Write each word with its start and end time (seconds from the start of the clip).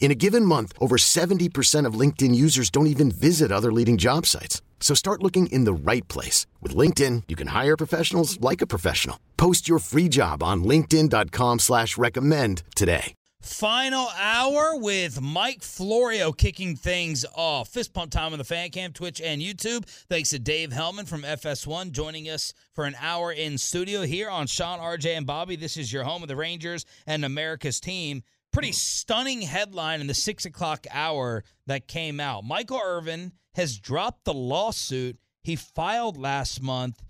In 0.00 0.10
a 0.10 0.14
given 0.14 0.44
month, 0.44 0.72
over 0.80 0.96
70% 0.96 1.84
of 1.84 2.00
LinkedIn 2.00 2.34
users 2.34 2.70
don't 2.70 2.86
even 2.86 3.10
visit 3.10 3.52
other 3.52 3.70
leading 3.72 3.98
job 3.98 4.24
sites. 4.24 4.62
So 4.80 4.94
start 4.94 5.22
looking 5.22 5.48
in 5.48 5.64
the 5.64 5.92
right 5.92 6.06
place. 6.08 6.46
With 6.62 6.74
LinkedIn, 6.74 7.24
you 7.28 7.36
can 7.36 7.48
hire 7.48 7.76
professionals 7.76 8.40
like 8.40 8.62
a 8.62 8.66
professional. 8.66 9.18
Post 9.36 9.68
your 9.68 9.80
free 9.80 10.08
job 10.08 10.42
on 10.42 10.64
linkedin.com 10.64 11.58
slash 11.58 11.98
recommend 11.98 12.62
today. 12.74 13.14
Final 13.40 14.08
hour 14.20 14.76
with 14.76 15.20
Mike 15.20 15.62
Florio 15.62 16.32
kicking 16.32 16.74
things 16.74 17.24
off. 17.36 17.68
Fist 17.68 17.94
pump 17.94 18.10
time 18.10 18.32
on 18.32 18.38
the 18.38 18.44
fan 18.44 18.70
cam, 18.70 18.92
Twitch, 18.92 19.20
and 19.20 19.40
YouTube. 19.40 19.84
Thanks 20.08 20.30
to 20.30 20.40
Dave 20.40 20.72
Helman 20.72 21.06
from 21.06 21.22
FS1 21.22 21.92
joining 21.92 22.28
us 22.28 22.52
for 22.74 22.84
an 22.84 22.96
hour 23.00 23.32
in 23.32 23.56
studio 23.56 24.02
here 24.02 24.28
on 24.28 24.48
Shan, 24.48 24.80
RJ, 24.80 25.16
and 25.16 25.26
Bobby. 25.26 25.54
This 25.54 25.76
is 25.76 25.92
your 25.92 26.02
home 26.02 26.22
of 26.22 26.28
the 26.28 26.36
Rangers 26.36 26.84
and 27.06 27.24
America's 27.24 27.80
team 27.80 28.22
pretty 28.58 28.72
stunning 28.72 29.42
headline 29.42 30.00
in 30.00 30.08
the 30.08 30.14
six 30.14 30.44
o'clock 30.44 30.84
hour 30.90 31.44
that 31.68 31.86
came 31.86 32.18
out. 32.18 32.42
Michael 32.42 32.80
Irvin 32.84 33.30
has 33.54 33.78
dropped 33.78 34.24
the 34.24 34.34
lawsuit 34.34 35.16
he 35.44 35.54
filed 35.54 36.16
last 36.16 36.60
month 36.60 37.00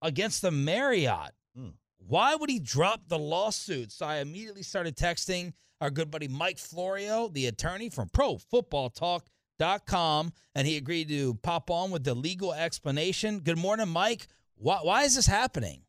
against 0.00 0.42
the 0.42 0.52
Marriott. 0.52 1.32
Mm. 1.58 1.72
Why 1.98 2.36
would 2.36 2.48
he 2.48 2.60
drop 2.60 3.08
the 3.08 3.18
lawsuit? 3.18 3.90
So 3.90 4.06
I 4.06 4.18
immediately 4.18 4.62
started 4.62 4.96
texting 4.96 5.54
our 5.80 5.90
good 5.90 6.08
buddy 6.08 6.28
Mike 6.28 6.58
Florio, 6.58 7.26
the 7.26 7.48
attorney 7.48 7.90
from 7.90 8.08
ProFootballTalk.com, 8.10 10.32
and 10.54 10.66
he 10.68 10.76
agreed 10.76 11.08
to 11.08 11.34
pop 11.42 11.68
on 11.68 11.90
with 11.90 12.04
the 12.04 12.14
legal 12.14 12.54
explanation. 12.54 13.40
Good 13.40 13.58
morning, 13.58 13.88
Mike. 13.88 14.28
Why, 14.54 14.78
why 14.82 15.02
is 15.02 15.16
this 15.16 15.26
happening? 15.26 15.82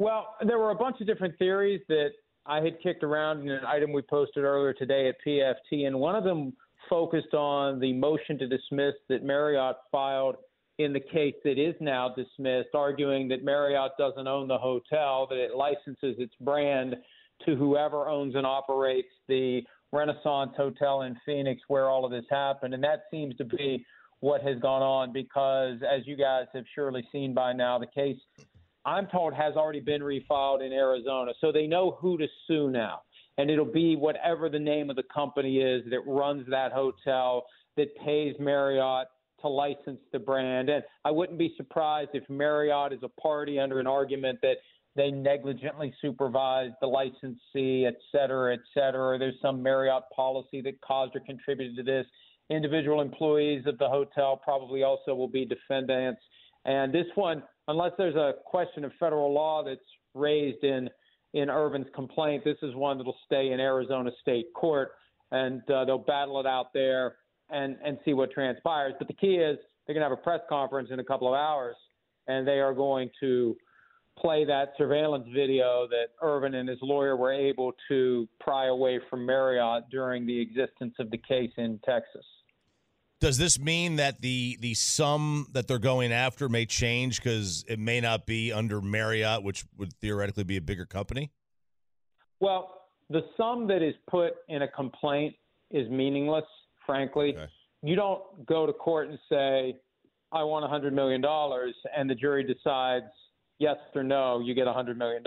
Well, 0.00 0.34
there 0.44 0.58
were 0.58 0.72
a 0.72 0.74
bunch 0.74 1.00
of 1.00 1.06
different 1.06 1.38
theories 1.38 1.80
that 1.86 2.08
I 2.46 2.60
had 2.60 2.80
kicked 2.82 3.02
around 3.02 3.42
in 3.42 3.50
an 3.50 3.64
item 3.66 3.92
we 3.92 4.02
posted 4.02 4.44
earlier 4.44 4.72
today 4.72 5.08
at 5.08 5.16
PFT, 5.26 5.86
and 5.86 5.98
one 5.98 6.14
of 6.14 6.24
them 6.24 6.52
focused 6.90 7.32
on 7.32 7.80
the 7.80 7.92
motion 7.92 8.38
to 8.38 8.46
dismiss 8.46 8.94
that 9.08 9.24
Marriott 9.24 9.76
filed 9.90 10.36
in 10.78 10.92
the 10.92 11.00
case 11.00 11.34
that 11.44 11.58
is 11.58 11.74
now 11.80 12.14
dismissed, 12.14 12.74
arguing 12.74 13.28
that 13.28 13.44
Marriott 13.44 13.92
doesn't 13.98 14.26
own 14.26 14.48
the 14.48 14.58
hotel, 14.58 15.26
that 15.30 15.38
it 15.38 15.54
licenses 15.54 16.16
its 16.18 16.34
brand 16.40 16.96
to 17.46 17.56
whoever 17.56 18.08
owns 18.08 18.34
and 18.34 18.44
operates 18.44 19.08
the 19.28 19.62
Renaissance 19.92 20.50
Hotel 20.56 21.02
in 21.02 21.16
Phoenix 21.24 21.62
where 21.68 21.88
all 21.88 22.04
of 22.04 22.10
this 22.10 22.24
happened. 22.30 22.74
And 22.74 22.82
that 22.82 23.04
seems 23.10 23.36
to 23.36 23.44
be 23.44 23.86
what 24.20 24.42
has 24.42 24.58
gone 24.60 24.82
on 24.82 25.12
because, 25.12 25.78
as 25.82 26.06
you 26.06 26.16
guys 26.16 26.46
have 26.54 26.64
surely 26.74 27.06
seen 27.12 27.32
by 27.34 27.52
now, 27.52 27.78
the 27.78 27.86
case 27.86 28.18
I'm 28.86 29.06
told 29.06 29.34
has 29.34 29.54
already 29.54 29.80
been 29.80 30.02
refiled 30.02 30.64
in 30.64 30.72
Arizona. 30.72 31.32
So 31.40 31.52
they 31.52 31.66
know 31.66 31.96
who 32.00 32.18
to 32.18 32.26
sue 32.46 32.70
now. 32.70 33.00
And 33.36 33.50
it'll 33.50 33.64
be 33.64 33.96
whatever 33.96 34.48
the 34.48 34.58
name 34.58 34.90
of 34.90 34.96
the 34.96 35.04
company 35.12 35.58
is 35.58 35.82
that 35.90 36.00
runs 36.06 36.46
that 36.50 36.72
hotel 36.72 37.46
that 37.76 37.96
pays 37.96 38.36
Marriott 38.38 39.08
to 39.40 39.48
license 39.48 40.00
the 40.12 40.18
brand. 40.18 40.68
And 40.68 40.84
I 41.04 41.10
wouldn't 41.10 41.38
be 41.38 41.52
surprised 41.56 42.10
if 42.14 42.22
Marriott 42.30 42.92
is 42.92 43.00
a 43.02 43.08
party 43.20 43.58
under 43.58 43.80
an 43.80 43.86
argument 43.86 44.38
that 44.42 44.58
they 44.96 45.10
negligently 45.10 45.92
supervised 46.00 46.74
the 46.80 46.86
licensee, 46.86 47.84
et 47.86 47.96
cetera, 48.12 48.54
et 48.54 48.60
cetera. 48.72 49.18
There's 49.18 49.34
some 49.42 49.60
Marriott 49.60 50.04
policy 50.14 50.60
that 50.60 50.80
caused 50.82 51.16
or 51.16 51.20
contributed 51.20 51.76
to 51.76 51.82
this. 51.82 52.06
Individual 52.50 53.00
employees 53.00 53.66
of 53.66 53.76
the 53.78 53.88
hotel 53.88 54.36
probably 54.36 54.84
also 54.84 55.14
will 55.14 55.26
be 55.26 55.44
defendants. 55.44 56.20
And 56.64 56.92
this 56.92 57.06
one, 57.14 57.42
unless 57.68 57.92
there's 57.98 58.16
a 58.16 58.34
question 58.44 58.84
of 58.84 58.92
federal 58.98 59.32
law 59.32 59.62
that's 59.64 59.80
raised 60.14 60.64
in 60.64 60.88
in 61.34 61.50
Irvin's 61.50 61.88
complaint, 61.94 62.44
this 62.44 62.58
is 62.62 62.74
one 62.76 62.96
that'll 62.96 63.16
stay 63.26 63.50
in 63.50 63.58
Arizona 63.58 64.10
State 64.22 64.46
Court, 64.54 64.92
and 65.32 65.68
uh, 65.68 65.84
they'll 65.84 65.98
battle 65.98 66.38
it 66.38 66.46
out 66.46 66.72
there 66.72 67.16
and 67.50 67.76
and 67.84 67.98
see 68.04 68.14
what 68.14 68.30
transpires. 68.30 68.94
But 68.98 69.08
the 69.08 69.14
key 69.14 69.36
is 69.36 69.58
they're 69.86 69.94
going 69.94 70.04
to 70.04 70.08
have 70.08 70.18
a 70.18 70.22
press 70.22 70.40
conference 70.48 70.90
in 70.92 71.00
a 71.00 71.04
couple 71.04 71.28
of 71.28 71.34
hours, 71.34 71.76
and 72.28 72.46
they 72.46 72.60
are 72.60 72.72
going 72.72 73.10
to 73.20 73.56
play 74.18 74.44
that 74.44 74.72
surveillance 74.78 75.26
video 75.34 75.86
that 75.90 76.10
Irvin 76.22 76.54
and 76.54 76.68
his 76.68 76.78
lawyer 76.82 77.16
were 77.16 77.32
able 77.32 77.72
to 77.88 78.28
pry 78.40 78.66
away 78.66 79.00
from 79.10 79.26
Marriott 79.26 79.84
during 79.90 80.24
the 80.24 80.40
existence 80.40 80.94
of 81.00 81.10
the 81.10 81.18
case 81.18 81.50
in 81.56 81.80
Texas. 81.84 82.24
Does 83.24 83.38
this 83.38 83.58
mean 83.58 83.96
that 83.96 84.20
the 84.20 84.58
the 84.60 84.74
sum 84.74 85.46
that 85.52 85.66
they're 85.66 85.78
going 85.78 86.12
after 86.12 86.46
may 86.50 86.66
change 86.66 87.22
because 87.22 87.64
it 87.66 87.78
may 87.78 87.98
not 87.98 88.26
be 88.26 88.52
under 88.52 88.82
Marriott, 88.82 89.42
which 89.42 89.64
would 89.78 89.94
theoretically 89.94 90.44
be 90.44 90.58
a 90.58 90.60
bigger 90.60 90.84
company? 90.84 91.32
Well, 92.40 92.82
the 93.08 93.22
sum 93.38 93.66
that 93.68 93.80
is 93.80 93.94
put 94.10 94.34
in 94.50 94.60
a 94.60 94.68
complaint 94.68 95.36
is 95.70 95.88
meaningless, 95.88 96.44
frankly. 96.84 97.34
Okay. 97.34 97.46
You 97.82 97.96
don't 97.96 98.44
go 98.44 98.66
to 98.66 98.74
court 98.74 99.08
and 99.08 99.18
say, 99.30 99.76
I 100.30 100.42
want 100.42 100.70
$100 100.70 100.92
million, 100.92 101.24
and 101.96 102.10
the 102.10 102.14
jury 102.14 102.44
decides 102.44 103.06
yes 103.58 103.76
or 103.94 104.02
no, 104.02 104.40
you 104.40 104.54
get 104.54 104.66
$100 104.66 104.98
million. 104.98 105.22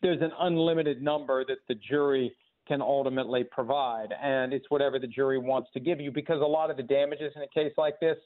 There's 0.00 0.22
an 0.22 0.32
unlimited 0.40 1.02
number 1.02 1.44
that 1.44 1.58
the 1.68 1.74
jury 1.74 2.34
can 2.66 2.80
ultimately 2.80 3.44
provide. 3.44 4.08
And 4.22 4.52
it's 4.52 4.66
whatever 4.68 4.98
the 4.98 5.06
jury 5.06 5.38
wants 5.38 5.68
to 5.74 5.80
give 5.80 6.00
you 6.00 6.10
because 6.10 6.40
a 6.40 6.46
lot 6.46 6.70
of 6.70 6.76
the 6.76 6.82
damages 6.82 7.32
in 7.36 7.42
a 7.42 7.48
case 7.48 7.72
like 7.76 8.00
this 8.00 8.16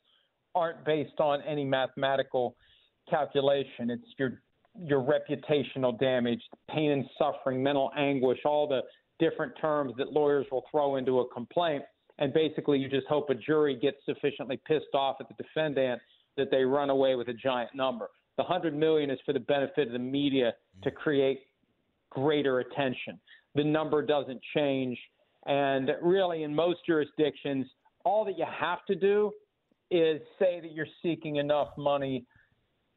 aren't 0.55 0.85
based 0.85 1.19
on 1.21 1.41
any 1.43 1.65
mathematical 1.65 2.57
calculation. 3.09 3.91
It's 3.91 4.07
your 4.19 4.41
your 4.81 5.03
reputational 5.03 5.99
damage, 5.99 6.41
pain 6.71 6.93
and 6.93 7.05
suffering, 7.19 7.61
mental 7.63 7.91
anguish, 7.97 8.39
all 8.45 8.69
the 8.69 8.83
different 9.19 9.53
terms 9.61 9.93
that 9.99 10.13
lawyers 10.13 10.47
will 10.53 10.65
throw 10.71 10.97
into 10.97 11.19
a 11.19 11.29
complaint. 11.31 11.83
And 12.19 12.33
basically, 12.33 12.79
you 12.79 12.89
just 12.89 13.07
hope 13.09 13.31
a 13.31 13.35
jury 13.35 13.77
gets 13.77 13.97
sufficiently 14.05 14.61
pissed 14.67 14.95
off 14.95 15.17
at 15.21 15.27
the 15.29 15.43
defendant 15.43 16.01
that 16.37 16.51
they 16.53 16.63
run 16.63 16.91
away 16.91 17.17
with 17.17 17.29
a 17.29 17.33
giant 17.33 17.75
number. 17.75 18.09
The 18.37 18.45
100 18.45 18.77
million 18.77 19.11
is 19.11 19.19
for 19.27 19.33
the 19.33 19.41
benefit 19.41 19.89
of 19.89 19.93
the 19.93 19.99
media 19.99 20.55
to 20.85 20.91
create 20.93 21.41
greater 22.11 22.61
attention 22.61 23.19
the 23.55 23.65
number 23.65 24.03
doesn't 24.03 24.41
change. 24.55 24.99
And 25.47 25.91
really, 26.03 26.43
in 26.43 26.55
most 26.55 26.81
jurisdictions, 26.87 27.67
all 28.05 28.25
that 28.25 28.39
you 28.39 28.45
have 28.61 28.85
to 28.87 28.95
do 28.95 29.33
is 29.91 30.21
say 30.39 30.61
that 30.61 30.73
you're 30.73 30.87
seeking 31.03 31.37
enough 31.37 31.69
money 31.79 32.27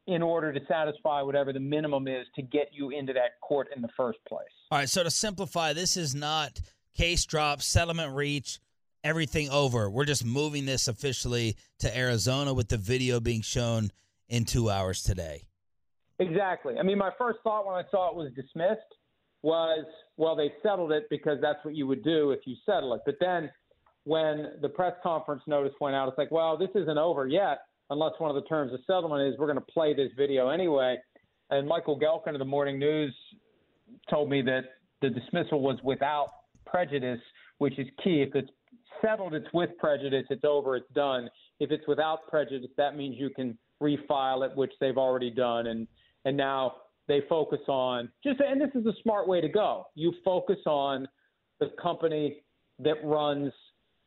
in 0.06 0.20
order 0.20 0.52
to 0.52 0.60
satisfy 0.66 1.22
whatever 1.22 1.52
the 1.52 1.60
minimum 1.60 2.08
is 2.08 2.26
to 2.34 2.42
get 2.42 2.68
you 2.72 2.90
into 2.90 3.12
that 3.12 3.40
court 3.40 3.68
in 3.74 3.80
the 3.80 3.88
first 3.96 4.18
place. 4.28 4.48
All 4.70 4.78
right. 4.78 4.88
So 4.88 5.02
to 5.02 5.10
simplify, 5.10 5.72
this 5.72 5.96
is 5.96 6.14
not 6.14 6.60
case 6.94 7.24
drop, 7.24 7.62
settlement 7.62 8.14
reach, 8.14 8.58
everything 9.04 9.48
over. 9.50 9.88
We're 9.88 10.04
just 10.04 10.24
moving 10.24 10.66
this 10.66 10.88
officially 10.88 11.56
to 11.78 11.96
Arizona 11.96 12.52
with 12.52 12.68
the 12.68 12.76
video 12.76 13.20
being 13.20 13.42
shown 13.42 13.90
in 14.28 14.44
two 14.44 14.70
hours 14.70 15.02
today. 15.02 15.44
Exactly. 16.18 16.74
I 16.78 16.82
mean, 16.82 16.98
my 16.98 17.10
first 17.18 17.38
thought 17.42 17.66
when 17.66 17.76
I 17.76 17.82
saw 17.90 18.10
it 18.10 18.16
was 18.16 18.32
dismissed 18.34 18.80
was, 19.42 19.84
well, 20.16 20.36
they 20.36 20.52
settled 20.62 20.92
it 20.92 21.06
because 21.10 21.38
that's 21.40 21.58
what 21.64 21.74
you 21.74 21.86
would 21.86 22.04
do 22.04 22.30
if 22.30 22.40
you 22.44 22.56
settle 22.64 22.94
it. 22.94 23.02
But 23.04 23.16
then 23.20 23.50
when 24.04 24.52
the 24.60 24.68
press 24.68 24.94
conference 25.02 25.42
notice 25.46 25.72
went 25.80 25.96
out, 25.96 26.08
it's 26.08 26.18
like, 26.18 26.30
well, 26.30 26.56
this 26.56 26.70
isn't 26.74 26.98
over 26.98 27.26
yet 27.26 27.62
unless 27.90 28.12
one 28.18 28.34
of 28.34 28.42
the 28.42 28.48
terms 28.48 28.72
of 28.72 28.80
settlement 28.86 29.32
is 29.32 29.38
we're 29.38 29.46
going 29.46 29.58
to 29.58 29.72
play 29.72 29.94
this 29.94 30.10
video 30.16 30.48
anyway. 30.48 30.96
And 31.50 31.68
Michael 31.68 31.98
Gehlken 31.98 32.32
of 32.32 32.38
the 32.38 32.44
Morning 32.44 32.78
News 32.78 33.14
told 34.08 34.30
me 34.30 34.42
that 34.42 34.62
the 35.02 35.10
dismissal 35.10 35.60
was 35.60 35.78
without 35.84 36.28
prejudice, 36.64 37.20
which 37.58 37.78
is 37.78 37.86
key. 38.02 38.22
If 38.22 38.34
it's 38.34 38.50
settled, 39.02 39.34
it's 39.34 39.46
with 39.52 39.70
prejudice, 39.78 40.24
it's 40.30 40.44
over, 40.44 40.76
it's 40.76 40.90
done. 40.94 41.28
If 41.60 41.70
it's 41.70 41.86
without 41.86 42.26
prejudice, 42.28 42.70
that 42.78 42.96
means 42.96 43.16
you 43.18 43.30
can 43.30 43.58
refile 43.82 44.48
it, 44.48 44.56
which 44.56 44.72
they've 44.80 44.96
already 44.96 45.30
done. 45.30 45.66
And 45.66 45.86
and 46.24 46.36
now 46.36 46.76
they 47.08 47.22
focus 47.28 47.60
on 47.68 48.08
just, 48.22 48.40
and 48.40 48.60
this 48.60 48.70
is 48.74 48.86
a 48.86 48.92
smart 49.02 49.28
way 49.28 49.40
to 49.40 49.48
go. 49.48 49.86
You 49.94 50.12
focus 50.24 50.58
on 50.66 51.08
the 51.60 51.70
company 51.80 52.42
that 52.78 52.96
runs 53.04 53.52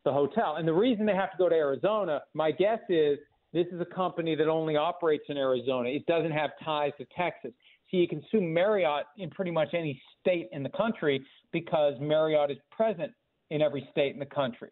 the 0.03 0.11
hotel. 0.11 0.55
And 0.57 0.67
the 0.67 0.73
reason 0.73 1.05
they 1.05 1.15
have 1.15 1.31
to 1.31 1.37
go 1.37 1.49
to 1.49 1.55
Arizona, 1.55 2.21
my 2.33 2.51
guess 2.51 2.79
is 2.89 3.17
this 3.53 3.67
is 3.71 3.81
a 3.81 3.85
company 3.85 4.35
that 4.35 4.47
only 4.47 4.75
operates 4.75 5.25
in 5.29 5.37
Arizona. 5.37 5.89
It 5.89 6.05
doesn't 6.05 6.31
have 6.31 6.51
ties 6.63 6.91
to 6.99 7.05
Texas. 7.17 7.51
So 7.89 7.97
you 7.97 8.07
can 8.07 8.23
sue 8.31 8.41
Marriott 8.41 9.05
in 9.17 9.29
pretty 9.29 9.51
much 9.51 9.69
any 9.73 10.01
state 10.19 10.49
in 10.51 10.63
the 10.63 10.69
country 10.69 11.23
because 11.51 11.93
Marriott 11.99 12.51
is 12.51 12.57
present 12.71 13.11
in 13.51 13.61
every 13.61 13.87
state 13.91 14.13
in 14.13 14.19
the 14.19 14.25
country. 14.25 14.69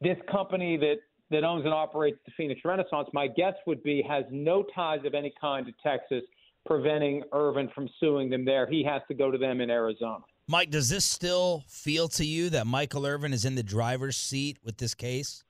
This 0.00 0.16
company 0.30 0.76
that 0.78 0.96
that 1.30 1.44
owns 1.44 1.64
and 1.64 1.72
operates 1.72 2.18
the 2.26 2.32
Phoenix 2.36 2.60
Renaissance, 2.64 3.08
my 3.12 3.28
guess 3.28 3.54
would 3.66 3.82
be 3.84 4.02
has 4.08 4.24
no 4.30 4.64
ties 4.74 5.00
of 5.04 5.14
any 5.14 5.32
kind 5.40 5.64
to 5.66 5.72
Texas, 5.82 6.24
preventing 6.66 7.22
Irvin 7.32 7.68
from 7.74 7.88
suing 7.98 8.30
them 8.30 8.44
there. 8.44 8.66
He 8.66 8.84
has 8.84 9.02
to 9.08 9.14
go 9.14 9.30
to 9.30 9.38
them 9.38 9.60
in 9.60 9.70
Arizona. 9.70 10.24
Mike, 10.46 10.70
does 10.70 10.88
this 10.88 11.04
still 11.04 11.64
feel 11.68 12.08
to 12.08 12.24
you 12.24 12.50
that 12.50 12.66
Michael 12.66 13.06
Irvin 13.06 13.32
is 13.32 13.44
in 13.44 13.54
the 13.54 13.62
driver's 13.62 14.16
seat 14.16 14.58
with 14.64 14.78
this 14.78 14.94
case? 14.94 15.44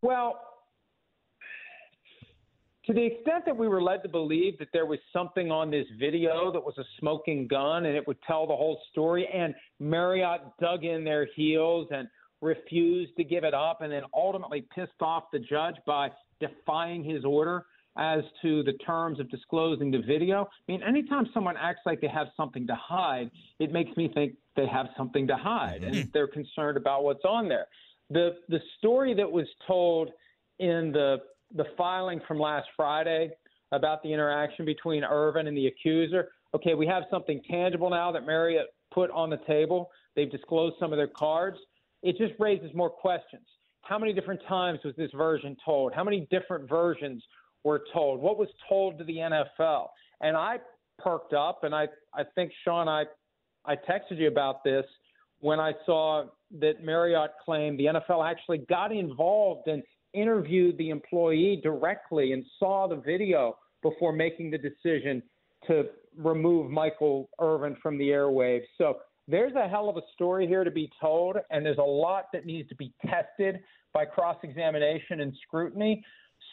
Well, 0.00 0.40
to 2.86 2.92
the 2.92 3.04
extent 3.04 3.44
that 3.46 3.56
we 3.56 3.68
were 3.68 3.82
led 3.82 4.02
to 4.02 4.08
believe 4.08 4.58
that 4.58 4.68
there 4.72 4.86
was 4.86 4.98
something 5.12 5.52
on 5.52 5.70
this 5.70 5.86
video 6.00 6.50
that 6.52 6.64
was 6.64 6.76
a 6.78 6.84
smoking 6.98 7.46
gun 7.46 7.86
and 7.86 7.96
it 7.96 8.06
would 8.08 8.20
tell 8.26 8.46
the 8.46 8.56
whole 8.56 8.80
story, 8.90 9.28
and 9.32 9.54
Marriott 9.78 10.40
dug 10.60 10.84
in 10.84 11.04
their 11.04 11.28
heels 11.36 11.86
and 11.92 12.08
refused 12.40 13.12
to 13.16 13.24
give 13.24 13.44
it 13.44 13.54
up, 13.54 13.82
and 13.82 13.92
then 13.92 14.02
ultimately 14.12 14.66
pissed 14.74 15.00
off 15.00 15.24
the 15.32 15.38
judge 15.38 15.76
by 15.86 16.10
defying 16.40 17.04
his 17.04 17.24
order 17.24 17.66
as 17.96 18.22
to 18.40 18.62
the 18.62 18.72
terms 18.84 19.20
of 19.20 19.30
disclosing 19.30 19.90
the 19.90 19.98
video. 19.98 20.48
I 20.68 20.72
mean, 20.72 20.82
anytime 20.82 21.28
someone 21.34 21.56
acts 21.56 21.80
like 21.84 22.00
they 22.00 22.08
have 22.08 22.28
something 22.36 22.66
to 22.66 22.74
hide, 22.74 23.30
it 23.58 23.70
makes 23.72 23.94
me 23.96 24.10
think 24.12 24.34
they 24.56 24.66
have 24.66 24.86
something 24.96 25.26
to 25.26 25.36
hide 25.36 25.82
and 25.82 25.94
mm-hmm. 25.94 26.08
they're 26.12 26.26
concerned 26.26 26.76
about 26.76 27.04
what's 27.04 27.24
on 27.24 27.48
there. 27.48 27.66
The 28.10 28.36
the 28.48 28.60
story 28.78 29.14
that 29.14 29.30
was 29.30 29.46
told 29.66 30.10
in 30.58 30.92
the 30.92 31.18
the 31.54 31.64
filing 31.76 32.20
from 32.26 32.38
last 32.38 32.68
Friday 32.76 33.30
about 33.72 34.02
the 34.02 34.12
interaction 34.12 34.64
between 34.64 35.04
Irvin 35.04 35.46
and 35.46 35.56
the 35.56 35.66
accuser. 35.66 36.28
Okay, 36.54 36.74
we 36.74 36.86
have 36.86 37.04
something 37.10 37.40
tangible 37.50 37.90
now 37.90 38.12
that 38.12 38.26
Marriott 38.26 38.66
put 38.92 39.10
on 39.10 39.30
the 39.30 39.38
table. 39.46 39.90
They've 40.14 40.30
disclosed 40.30 40.76
some 40.78 40.92
of 40.92 40.98
their 40.98 41.08
cards. 41.08 41.56
It 42.02 42.18
just 42.18 42.34
raises 42.38 42.74
more 42.74 42.90
questions. 42.90 43.44
How 43.82 43.98
many 43.98 44.12
different 44.12 44.40
times 44.46 44.80
was 44.84 44.94
this 44.96 45.10
version 45.16 45.56
told? 45.64 45.92
How 45.94 46.04
many 46.04 46.26
different 46.30 46.68
versions 46.68 47.22
were 47.64 47.82
told? 47.92 48.20
What 48.20 48.38
was 48.38 48.48
told 48.68 48.98
to 48.98 49.04
the 49.04 49.16
NFL? 49.16 49.88
And 50.20 50.36
I 50.36 50.58
perked 50.98 51.32
up, 51.32 51.64
and 51.64 51.74
I, 51.74 51.88
I 52.14 52.22
think, 52.34 52.52
Shan, 52.64 52.88
I, 52.88 53.04
I 53.64 53.74
texted 53.74 54.18
you 54.18 54.28
about 54.28 54.64
this 54.64 54.84
when 55.40 55.58
I 55.58 55.72
saw 55.84 56.26
that 56.60 56.84
Marriott 56.84 57.32
claimed 57.44 57.78
the 57.78 57.86
NFL 57.86 58.28
actually 58.28 58.58
got 58.68 58.92
involved 58.92 59.68
and 59.68 59.82
interviewed 60.14 60.78
the 60.78 60.90
employee 60.90 61.60
directly 61.62 62.32
and 62.32 62.44
saw 62.58 62.86
the 62.86 62.96
video 62.96 63.56
before 63.82 64.12
making 64.12 64.50
the 64.50 64.58
decision 64.58 65.22
to 65.66 65.84
remove 66.16 66.70
Michael 66.70 67.28
Irvin 67.40 67.76
from 67.82 67.98
the 67.98 68.08
airwaves. 68.08 68.64
So 68.78 68.98
there's 69.28 69.54
a 69.54 69.68
hell 69.68 69.88
of 69.88 69.96
a 69.96 70.02
story 70.14 70.46
here 70.46 70.64
to 70.64 70.70
be 70.70 70.90
told, 71.00 71.36
and 71.50 71.64
there's 71.64 71.78
a 71.78 71.82
lot 71.82 72.26
that 72.32 72.44
needs 72.44 72.68
to 72.68 72.76
be 72.76 72.92
tested 73.06 73.60
by 73.92 74.04
cross 74.04 74.36
examination 74.42 75.20
and 75.20 75.32
scrutiny. 75.46 76.04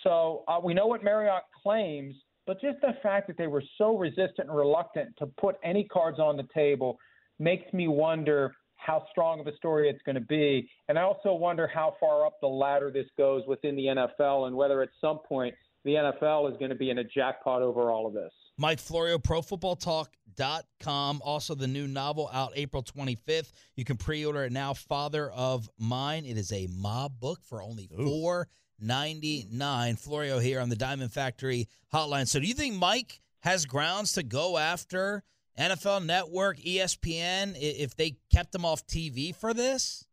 So 0.03 0.43
uh, 0.47 0.59
we 0.63 0.73
know 0.73 0.87
what 0.87 1.03
Marriott 1.03 1.43
claims, 1.63 2.15
but 2.47 2.59
just 2.61 2.79
the 2.81 2.93
fact 3.03 3.27
that 3.27 3.37
they 3.37 3.47
were 3.47 3.63
so 3.77 3.97
resistant 3.97 4.49
and 4.49 4.55
reluctant 4.55 5.09
to 5.19 5.27
put 5.39 5.57
any 5.63 5.83
cards 5.85 6.19
on 6.19 6.37
the 6.37 6.47
table 6.53 6.97
makes 7.37 7.71
me 7.73 7.87
wonder 7.87 8.55
how 8.75 9.05
strong 9.11 9.39
of 9.39 9.47
a 9.47 9.55
story 9.57 9.89
it's 9.89 10.01
going 10.05 10.15
to 10.15 10.21
be. 10.21 10.69
And 10.87 10.97
I 10.97 11.03
also 11.03 11.33
wonder 11.33 11.67
how 11.67 11.95
far 11.99 12.25
up 12.25 12.39
the 12.41 12.47
ladder 12.47 12.89
this 12.91 13.05
goes 13.17 13.43
within 13.47 13.75
the 13.75 13.85
NFL 13.85 14.47
and 14.47 14.55
whether 14.55 14.81
at 14.81 14.89
some 15.01 15.19
point 15.27 15.53
the 15.85 15.91
NFL 15.91 16.51
is 16.51 16.57
going 16.57 16.69
to 16.69 16.75
be 16.75 16.89
in 16.89 16.97
a 16.99 17.03
jackpot 17.03 17.61
over 17.61 17.91
all 17.91 18.07
of 18.07 18.13
this. 18.13 18.31
Mike 18.57 18.79
Florio, 18.79 19.17
ProFootballTalk.com. 19.17 21.21
Also, 21.23 21.55
the 21.55 21.67
new 21.67 21.87
novel 21.87 22.29
out 22.33 22.51
April 22.55 22.83
25th. 22.83 23.51
You 23.75 23.85
can 23.85 23.97
pre 23.97 24.25
order 24.25 24.45
it 24.45 24.51
now. 24.51 24.73
Father 24.73 25.29
of 25.31 25.69
Mine. 25.77 26.25
It 26.25 26.37
is 26.37 26.51
a 26.51 26.67
mob 26.67 27.19
book 27.19 27.39
for 27.43 27.61
only 27.61 27.89
four 27.95 28.47
ninety 28.81 29.45
nine. 29.51 29.95
Florio 29.95 30.39
here 30.39 30.59
on 30.59 30.69
the 30.69 30.75
Diamond 30.75 31.11
Factory 31.11 31.67
hotline. 31.93 32.27
So, 32.27 32.39
do 32.39 32.47
you 32.47 32.53
think 32.53 32.75
Mike 32.75 33.21
has 33.41 33.65
grounds 33.65 34.13
to 34.13 34.23
go 34.23 34.57
after 34.57 35.23
NFL 35.57 36.05
Network, 36.05 36.57
ESPN, 36.59 37.55
if 37.59 37.95
they 37.95 38.17
kept 38.31 38.55
him 38.55 38.65
off 38.65 38.85
TV 38.87 39.35
for 39.35 39.53
this? 39.53 40.05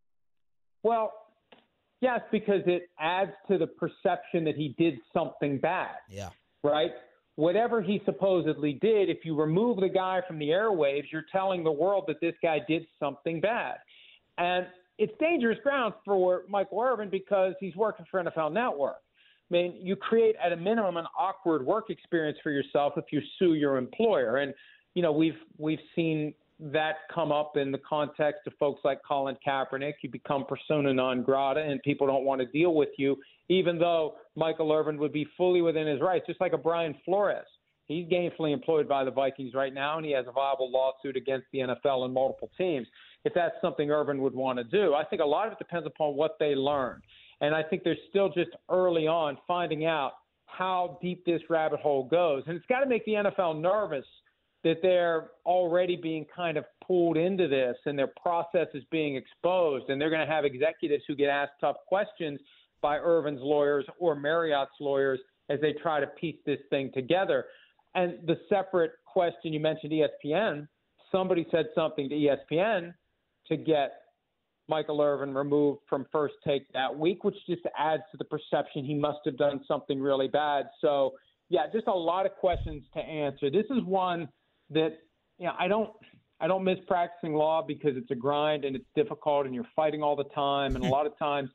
Well, 0.83 1.13
yes, 2.01 2.21
because 2.33 2.63
it 2.67 2.89
adds 2.99 3.33
to 3.49 3.59
the 3.59 3.67
perception 3.67 4.45
that 4.45 4.57
he 4.57 4.75
did 4.79 4.99
something 5.13 5.59
bad. 5.59 5.97
Yeah. 6.09 6.31
Right? 6.63 6.91
Whatever 7.37 7.83
he 7.83 8.01
supposedly 8.05 8.75
did, 8.75 9.11
if 9.11 9.19
you 9.25 9.39
remove 9.39 9.79
the 9.79 9.89
guy 9.89 10.21
from 10.27 10.39
the 10.39 10.49
airwaves, 10.49 11.05
you're 11.13 11.27
telling 11.31 11.63
the 11.63 11.73
world 11.73 12.05
that 12.09 12.21
this 12.21 12.35
guy 12.43 12.61
did 12.67 12.87
something 12.99 13.41
bad. 13.41 13.77
And 14.39 14.67
it's 14.99 15.13
dangerous 15.21 15.59
ground 15.63 15.95
for 16.05 16.43
Michael 16.49 16.81
Irvin 16.81 17.11
because 17.11 17.55
he's 17.61 17.77
working 17.77 18.07
for 18.11 18.23
NFL 18.23 18.53
Network. 18.53 18.97
I 19.51 19.55
mean, 19.55 19.75
you 19.81 19.95
create 19.95 20.35
at 20.45 20.53
a 20.53 20.57
minimum 20.57 20.97
an 20.97 21.07
awkward 21.19 21.65
work 21.65 21.91
experience 21.91 22.39
for 22.43 22.51
yourself 22.51 22.95
if 22.97 23.05
you 23.13 23.21
sue 23.39 23.55
your 23.55 23.77
employer. 23.77 24.39
And 24.39 24.53
you 24.95 25.03
know, 25.03 25.13
we've 25.13 25.37
we've 25.59 25.79
seen 25.95 26.35
that 26.59 26.97
come 27.15 27.31
up 27.31 27.57
in 27.57 27.71
the 27.71 27.79
context 27.79 28.41
of 28.47 28.55
folks 28.59 28.81
like 28.83 28.99
Colin 29.07 29.37
Kaepernick. 29.47 29.95
You 30.03 30.11
become 30.11 30.47
persona 30.47 30.93
non 30.93 31.23
grata, 31.23 31.61
and 31.61 31.83
people 31.83 32.07
don't 32.07 32.25
want 32.25 32.41
to 32.41 32.47
deal 32.47 32.75
with 32.75 32.89
you, 32.97 33.17
even 33.49 33.79
though 33.79 34.15
Michael 34.35 34.73
Irvin 34.73 34.99
would 34.99 35.13
be 35.13 35.27
fully 35.37 35.61
within 35.61 35.87
his 35.87 36.01
rights, 36.01 36.27
just 36.27 36.41
like 36.41 36.55
a 36.55 36.59
Brian 36.59 36.95
Flores. 37.05 37.47
He's 37.87 38.07
gainfully 38.09 38.53
employed 38.53 38.89
by 38.89 39.05
the 39.05 39.11
Vikings 39.11 39.55
right 39.55 39.73
now, 39.73 39.97
and 39.97 40.05
he 40.05 40.13
has 40.13 40.27
a 40.29 40.33
viable 40.33 40.71
lawsuit 40.71 41.17
against 41.17 41.47
the 41.53 41.61
NFL 41.61 42.05
and 42.05 42.13
multiple 42.13 42.51
teams. 42.59 42.87
If 43.25 43.33
that's 43.35 43.55
something 43.61 43.91
Irvin 43.91 44.21
would 44.23 44.35
want 44.35 44.59
to 44.59 44.65
do, 44.65 44.95
I 44.95 45.05
think 45.05 45.23
a 45.23 45.27
lot 45.27 45.47
of 45.47 45.53
it 45.53 45.59
depends 45.59 45.87
upon 45.87 46.17
what 46.17 46.37
they 46.39 46.55
learn. 46.55 47.01
And 47.41 47.55
I 47.55 47.63
think 47.63 47.85
they're 47.85 47.97
still 48.11 48.29
just 48.29 48.51
early 48.69 49.07
on 49.07 49.39
finding 49.47 49.85
out 49.85 50.13
how 50.47 50.99
deep 51.03 51.25
this 51.25 51.43
rabbit 51.51 51.81
hole 51.81 52.09
goes. 52.09 52.43
And 52.47 52.57
it's 52.57 52.67
got 52.67 52.81
to 52.81 52.87
make 52.87 53.05
the 53.05 53.13
NFL 53.13 53.61
nervous 53.61 54.07
that 54.65 54.79
they're 54.83 55.31
already 55.45 55.97
being 55.97 56.27
kind 56.35 56.57
of 56.57 56.65
pulled 56.85 57.17
into 57.17 57.47
this 57.47 57.77
and 57.85 57.99
their 57.99 58.11
process 58.21 58.67
is 58.75 58.83
being 58.91 59.17
exposed. 59.17 59.91
And 59.91 60.01
they're 60.01 60.11
going 60.11 60.27
to 60.27 60.33
have 60.33 60.45
executives 60.45 61.05
who 61.07 61.15
get 61.15 61.29
asked 61.29 61.53
tough 61.61 61.77
questions 61.87 62.41
by 62.81 62.97
Irvin's 62.99 63.41
lawyers 63.43 63.85
or 63.99 64.15
Marriott's 64.15 64.73
lawyers 64.81 65.21
as 65.51 65.61
they 65.61 65.73
try 65.73 66.01
to 66.01 66.07
piece 66.07 66.37
this 66.47 66.59
thing 66.71 66.91
together. 66.95 67.47
And 67.97 68.19
the 68.27 68.39
separate 68.51 68.93
question 69.07 69.55
you 69.55 69.59
mentioned 69.59 69.93
ESPN, 69.93 70.69
somebody 71.11 71.47
said 71.51 71.67
something 71.75 72.09
to 72.11 72.15
ESPN 72.15 72.93
to 73.49 73.57
get 73.57 73.93
Michael 74.69 75.01
Irvin 75.01 75.35
removed 75.35 75.81
from 75.89 76.07
first 76.13 76.35
take 76.47 76.71
that 76.75 76.97
week, 76.97 77.25
which 77.25 77.37
just 77.49 77.63
adds 77.79 78.03
to 78.13 78.19
the 78.19 78.25
perception 78.25 78.85
he 78.85 78.95
must 78.95 79.21
have 79.25 79.39
done 79.39 79.63
something 79.67 79.99
really 79.99 80.29
bad. 80.29 80.67
So, 80.81 81.15
yeah, 81.49 81.63
just 81.73 81.87
a 81.87 81.93
lot 81.93 82.27
of 82.27 82.33
questions 82.33 82.83
to 82.93 83.01
answer. 83.01 83.51
This 83.51 83.67
is 83.71 83.83
one 83.85 84.29
that 84.71 84.99
you 85.39 85.47
know, 85.47 85.53
I 85.59 85.67
don't 85.67 85.91
I 86.39 86.47
don't 86.47 86.65
miss 86.65 86.79
practicing 86.87 87.35
law 87.35 87.63
because 87.67 87.97
it's 87.97 88.11
a 88.11 88.15
grind 88.15 88.67
and 88.67 88.77
it's 88.77 88.85
difficult 88.95 89.47
and 89.47 89.55
you're 89.55 89.69
fighting 89.75 90.03
all 90.03 90.17
the 90.17 90.25
time 90.35 90.77
and 90.77 90.85
a 90.85 90.89
lot 90.89 91.07
of 91.07 91.17
times, 91.19 91.49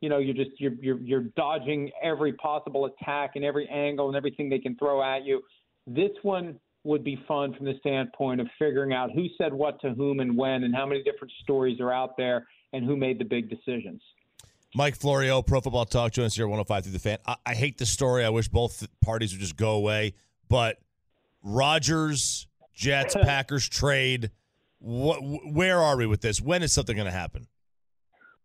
you 0.00 0.08
know, 0.08 0.18
you're 0.18 0.34
just 0.34 0.58
you're 0.58 0.74
you're 0.80 1.00
you're 1.00 1.24
dodging 1.36 1.90
every 2.02 2.32
possible 2.32 2.86
attack 2.86 3.32
and 3.36 3.44
every 3.44 3.68
angle 3.68 4.08
and 4.08 4.16
everything 4.16 4.48
they 4.48 4.58
can 4.58 4.76
throw 4.76 5.02
at 5.02 5.24
you. 5.24 5.40
This 5.86 6.10
one 6.22 6.58
would 6.84 7.02
be 7.02 7.18
fun 7.26 7.54
from 7.54 7.66
the 7.66 7.74
standpoint 7.80 8.40
of 8.40 8.46
figuring 8.58 8.92
out 8.92 9.10
who 9.12 9.26
said 9.38 9.52
what 9.52 9.80
to 9.80 9.90
whom 9.94 10.20
and 10.20 10.36
when 10.36 10.64
and 10.64 10.74
how 10.74 10.86
many 10.86 11.02
different 11.02 11.32
stories 11.42 11.80
are 11.80 11.92
out 11.92 12.16
there 12.16 12.46
and 12.72 12.84
who 12.84 12.96
made 12.96 13.18
the 13.18 13.24
big 13.24 13.48
decisions. 13.48 14.02
Mike 14.74 14.96
Florio, 14.96 15.40
Pro 15.40 15.60
Football 15.60 15.84
Talk, 15.84 16.12
join 16.12 16.26
us 16.26 16.34
here 16.34 16.46
105 16.46 16.82
through 16.82 16.92
the 16.92 16.98
fan. 16.98 17.18
I, 17.26 17.36
I 17.46 17.54
hate 17.54 17.78
the 17.78 17.86
story. 17.86 18.24
I 18.24 18.30
wish 18.30 18.48
both 18.48 18.86
parties 19.00 19.32
would 19.32 19.40
just 19.40 19.56
go 19.56 19.72
away. 19.72 20.14
But 20.48 20.78
Rodgers, 21.42 22.48
Jets, 22.74 23.14
Packers 23.22 23.68
trade. 23.68 24.30
What? 24.78 25.18
Where 25.20 25.78
are 25.78 25.96
we 25.96 26.06
with 26.06 26.20
this? 26.20 26.40
When 26.40 26.62
is 26.62 26.72
something 26.72 26.96
going 26.96 27.06
to 27.06 27.12
happen? 27.12 27.46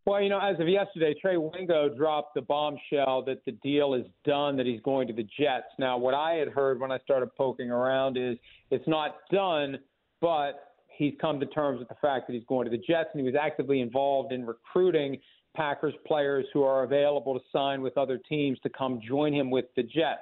Well, 0.10 0.24
you 0.24 0.30
know, 0.30 0.40
as 0.40 0.60
of 0.60 0.68
yesterday, 0.68 1.14
Trey 1.22 1.38
Wingo 1.38 1.88
dropped 1.88 2.34
the 2.34 2.42
bombshell 2.42 3.22
that 3.28 3.46
the 3.46 3.52
deal 3.52 3.94
is 3.94 4.08
done, 4.26 4.58
that 4.58 4.66
he's 4.66 4.82
going 4.82 5.08
to 5.08 5.14
the 5.14 5.28
Jets. 5.40 5.68
Now, 5.78 6.00
what 6.00 6.16
I 6.16 6.34
had 6.34 6.48
heard 6.48 6.80
when 6.80 6.92
I 6.92 6.98
started 6.98 7.30
poking 7.36 7.70
around 7.70 8.18
is 8.18 8.36
it's 8.72 8.88
not 8.88 9.18
done, 9.32 9.78
but 10.20 10.74
he's 10.88 11.14
come 11.22 11.40
to 11.40 11.46
terms 11.46 11.78
with 11.78 11.90
the 11.90 11.98
fact 12.02 12.26
that 12.26 12.34
he's 12.34 12.44
going 12.48 12.66
to 12.66 12.72
the 12.72 12.84
Jets, 12.84 13.10
and 13.14 13.22
he 13.22 13.24
was 13.24 13.36
actively 13.40 13.82
involved 13.82 14.32
in 14.32 14.48
recruiting 14.48 15.20
Packers 15.56 15.94
players 16.08 16.48
who 16.56 16.64
are 16.64 16.86
available 16.86 17.36
to 17.38 17.46
sign 17.52 17.84
with 17.84 17.96
other 17.96 18.18
teams 18.18 18.58
to 18.64 18.70
come 18.70 19.00
join 19.08 19.32
him 19.32 19.52
with 19.52 19.66
the 19.76 19.84
Jets. 19.84 20.22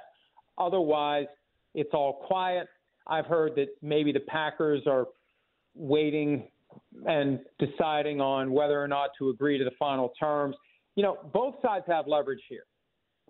Otherwise, 0.58 1.28
it's 1.76 1.92
all 1.94 2.26
quiet. 2.28 2.68
I've 3.08 3.26
heard 3.26 3.56
that 3.56 3.68
maybe 3.82 4.12
the 4.12 4.20
Packers 4.20 4.82
are 4.86 5.06
waiting 5.76 6.50
and 7.06 7.40
deciding 7.60 8.22
on 8.22 8.52
whether 8.52 8.82
or 8.82 8.88
not 8.88 9.12
to 9.20 9.30
agree 9.30 9.58
to 9.58 9.64
the 9.64 9.72
final 9.78 10.14
terms. 10.20 10.56
You 10.96 11.04
know, 11.04 11.18
both 11.34 11.56
sides 11.62 11.86
have 11.88 12.08
leverage 12.08 12.42
here. 12.50 12.64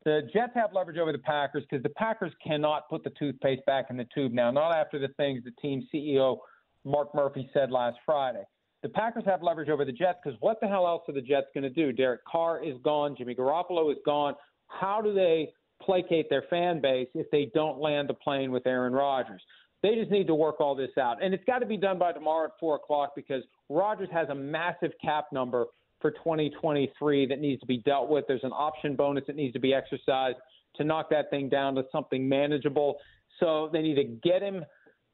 The 0.06 0.22
Jets 0.34 0.54
have 0.56 0.72
leverage 0.74 0.98
over 0.98 1.12
the 1.12 1.18
Packers 1.18 1.63
because 1.70 1.84
the 1.84 1.89
Packers 1.89 2.32
cannot 2.46 2.88
put 2.89 3.04
the 3.04 3.10
toothpaste 3.20 3.66
back 3.66 3.88
in 3.89 3.98
the 3.98 4.08
tube 4.16 4.32
now, 4.32 4.51
not 4.51 4.72
after 4.72 5.00
the 5.00 5.10
things 5.18 5.44
the 5.44 5.51
team 5.62 5.86
CEO 5.94 6.38
Mark 6.86 7.13
Murphy 7.13 7.50
said 7.54 7.72
last 7.72 7.98
Friday. 8.06 8.44
The 8.84 8.89
Packers 8.89 9.24
have 9.25 9.44
leverage 9.44 9.70
over 9.70 9.84
the 9.84 9.92
Jets 9.92 10.20
because 10.24 10.39
what 10.39 10.60
the 10.62 10.68
hell 10.68 10.88
else 10.88 11.04
are 11.10 11.13
the 11.13 11.22
Jets 11.22 11.48
going 11.54 11.63
to 11.63 11.70
do? 11.70 11.92
Derek 11.92 12.24
Carr 12.25 12.63
is 12.63 12.75
gone. 12.84 13.16
Jimmy 13.18 13.36
Garoppolo 13.36 13.92
is 13.92 13.98
gone. 14.06 14.36
How 14.68 15.01
do 15.01 15.13
they 15.13 15.50
placate 15.82 16.30
their 16.30 16.44
fan 16.50 16.80
base 16.80 17.10
if 17.13 17.30
they 17.32 17.51
don't 17.54 17.80
land 17.80 18.08
the 18.08 18.13
plane 18.13 18.51
with 18.51 18.66
Aaron 18.66 18.94
Rodgers? 18.94 19.42
They 19.84 19.96
just 19.96 20.12
need 20.12 20.27
to 20.27 20.36
work 20.36 20.60
all 20.60 20.75
this 20.75 20.89
out. 21.00 21.24
And 21.24 21.34
it's 21.34 21.43
got 21.46 21.60
to 21.60 21.65
be 21.65 21.77
done 21.77 22.00
by 22.00 22.12
tomorrow 22.12 22.46
at 22.46 22.51
4 22.60 22.75
o'clock 22.75 23.13
because 23.15 23.43
Rodgers 23.69 24.10
has 24.12 24.29
a 24.29 24.36
massive 24.36 24.91
cap 25.03 25.25
number 25.31 25.65
for 26.01 26.12
2023 26.12 27.27
that 27.27 27.39
needs 27.39 27.60
to 27.62 27.67
be 27.67 27.77
dealt 27.77 28.10
with. 28.10 28.25
There's 28.27 28.43
an 28.43 28.51
option 28.51 28.96
bonus 28.96 29.24
that 29.27 29.36
needs 29.36 29.53
to 29.53 29.60
be 29.60 29.74
exercised 29.74 30.38
to 30.75 30.84
knock 30.84 31.10
that 31.10 31.29
thing 31.29 31.50
down 31.50 31.75
to 31.75 31.84
something 31.91 32.27
manageable. 32.27 32.98
So 33.39 33.69
they 33.72 33.81
need 33.81 33.96
to 33.96 34.03
get 34.03 34.41
him 34.41 34.63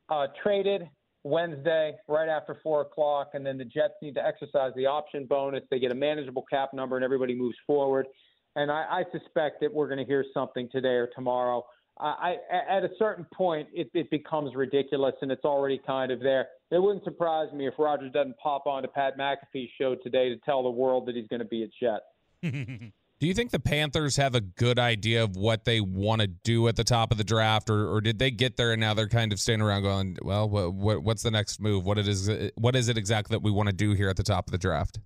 uh, 0.10 0.28
traded 0.42 0.90
Wednesday 1.24 1.94
right 2.08 2.28
after 2.28 2.58
4 2.62 2.82
o'clock, 2.82 3.32
and 3.34 3.46
then 3.46 3.58
the 3.58 3.66
Jets 3.66 3.94
need 4.02 4.16
to 4.16 4.26
exercise 4.26 4.72
the 4.76 4.86
option 4.86 5.26
bonus. 5.26 5.64
They 5.72 5.80
get 5.80 5.92
a 5.92 5.96
manageable 5.96 6.46
cap 6.50 6.74
number, 6.74 6.98
and 6.98 7.04
everybody 7.04 7.34
moves 7.34 7.58
forward. 7.66 8.08
And 8.56 8.70
I, 8.70 8.86
I 8.90 9.18
suspect 9.18 9.62
that 9.62 9.74
we're 9.74 9.88
going 9.88 10.00
to 10.00 10.06
hear 10.06 10.26
something 10.34 10.70
today 10.72 10.96
or 10.96 11.10
tomorrow 11.16 11.66
I, 12.00 12.38
at 12.70 12.84
a 12.84 12.90
certain 12.98 13.26
point, 13.34 13.68
it, 13.72 13.90
it 13.94 14.10
becomes 14.10 14.56
ridiculous, 14.56 15.14
and 15.22 15.32
it's 15.32 15.46
already 15.46 15.80
kind 15.86 16.12
of 16.12 16.20
there. 16.20 16.48
It 16.72 16.82
wouldn't 16.82 17.04
surprise 17.04 17.54
me 17.54 17.68
if 17.68 17.76
Rodgers 17.78 18.12
doesn't 18.12 18.38
pop 18.38 18.66
on 18.66 18.82
to 18.82 18.88
Pat 18.88 19.18
McAfee's 19.18 19.70
show 19.80 19.96
today 19.96 20.30
to 20.30 20.38
tell 20.38 20.64
the 20.64 20.72
world 20.72 21.08
that 21.08 21.16
he's 21.16 21.28
going 21.28 21.42
to 21.42 21.46
be 21.46 21.64
a 21.64 21.68
Jet. 21.80 22.02
do 23.20 23.28
you 23.28 23.34
think 23.36 23.52
the 23.52 23.60
Panthers 23.60 24.18
have 24.18 24.34
a 24.34 24.42
good 24.42 24.80
idea 24.80 25.24
of 25.24 25.36
what 25.36 25.66
they 25.66 25.82
want 25.82 26.22
to 26.22 26.28
do 26.28 26.68
at 26.68 26.76
the 26.76 26.84
top 26.84 27.12
of 27.12 27.18
the 27.18 27.24
draft, 27.24 27.70
or, 27.70 27.88
or 27.88 28.02
did 28.02 28.18
they 28.18 28.32
get 28.32 28.58
there 28.58 28.72
and 28.72 28.82
now 28.82 28.96
they're 28.96 29.08
kind 29.08 29.32
of 29.32 29.40
standing 29.40 29.66
around 29.66 29.84
going, 29.84 30.18
"Well, 30.22 30.50
what, 30.50 30.74
what, 30.74 31.04
what's 31.04 31.22
the 31.22 31.32
next 31.32 31.62
move? 31.62 31.86
What 31.86 32.00
it 32.00 32.08
is? 32.08 32.30
What 32.56 32.76
is 32.76 32.90
it 32.90 32.98
exactly 32.98 33.36
that 33.36 33.44
we 33.44 33.52
want 33.52 33.70
to 33.70 33.74
do 33.74 33.94
here 33.94 34.10
at 34.10 34.18
the 34.18 34.24
top 34.24 34.48
of 34.48 34.52
the 34.52 34.58
draft?" 34.58 35.00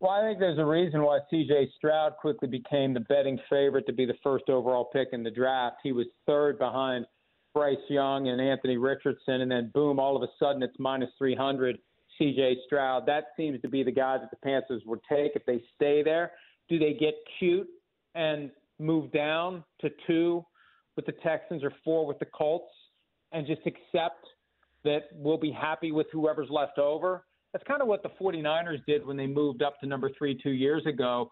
Well, 0.00 0.12
I 0.12 0.22
think 0.22 0.38
there's 0.38 0.58
a 0.58 0.64
reason 0.64 1.02
why 1.02 1.18
C.J. 1.30 1.72
Stroud 1.76 2.16
quickly 2.18 2.48
became 2.48 2.94
the 2.94 3.00
betting 3.00 3.38
favorite 3.50 3.86
to 3.86 3.92
be 3.92 4.06
the 4.06 4.16
first 4.22 4.48
overall 4.48 4.86
pick 4.86 5.08
in 5.12 5.22
the 5.22 5.30
draft. 5.30 5.76
He 5.82 5.92
was 5.92 6.06
third 6.26 6.58
behind 6.58 7.04
Bryce 7.52 7.76
Young 7.90 8.28
and 8.28 8.40
Anthony 8.40 8.78
Richardson, 8.78 9.42
and 9.42 9.50
then 9.50 9.70
boom, 9.74 10.00
all 10.00 10.16
of 10.16 10.22
a 10.22 10.28
sudden 10.38 10.62
it's 10.62 10.76
minus 10.78 11.10
300. 11.18 11.78
C.J. 12.18 12.58
Stroud. 12.66 13.06
That 13.06 13.28
seems 13.36 13.60
to 13.62 13.68
be 13.68 13.82
the 13.82 13.90
guy 13.90 14.18
that 14.18 14.30
the 14.30 14.36
Panthers 14.36 14.82
would 14.84 15.00
take 15.08 15.32
if 15.34 15.44
they 15.46 15.62
stay 15.74 16.02
there. 16.02 16.32
Do 16.68 16.78
they 16.78 16.92
get 16.92 17.14
cute 17.38 17.68
and 18.14 18.50
move 18.78 19.10
down 19.12 19.64
to 19.80 19.90
two 20.06 20.44
with 20.96 21.06
the 21.06 21.12
Texans 21.12 21.64
or 21.64 21.72
four 21.82 22.06
with 22.06 22.18
the 22.18 22.26
Colts 22.26 22.72
and 23.32 23.46
just 23.46 23.62
accept 23.66 24.26
that 24.84 25.04
we'll 25.14 25.38
be 25.38 25.50
happy 25.50 25.92
with 25.92 26.08
whoever's 26.12 26.50
left 26.50 26.78
over? 26.78 27.24
That's 27.52 27.64
kind 27.66 27.82
of 27.82 27.88
what 27.88 28.02
the 28.02 28.10
49ers 28.20 28.84
did 28.86 29.04
when 29.04 29.16
they 29.16 29.26
moved 29.26 29.62
up 29.62 29.80
to 29.80 29.86
number 29.86 30.10
three 30.16 30.38
two 30.40 30.50
years 30.50 30.86
ago. 30.86 31.30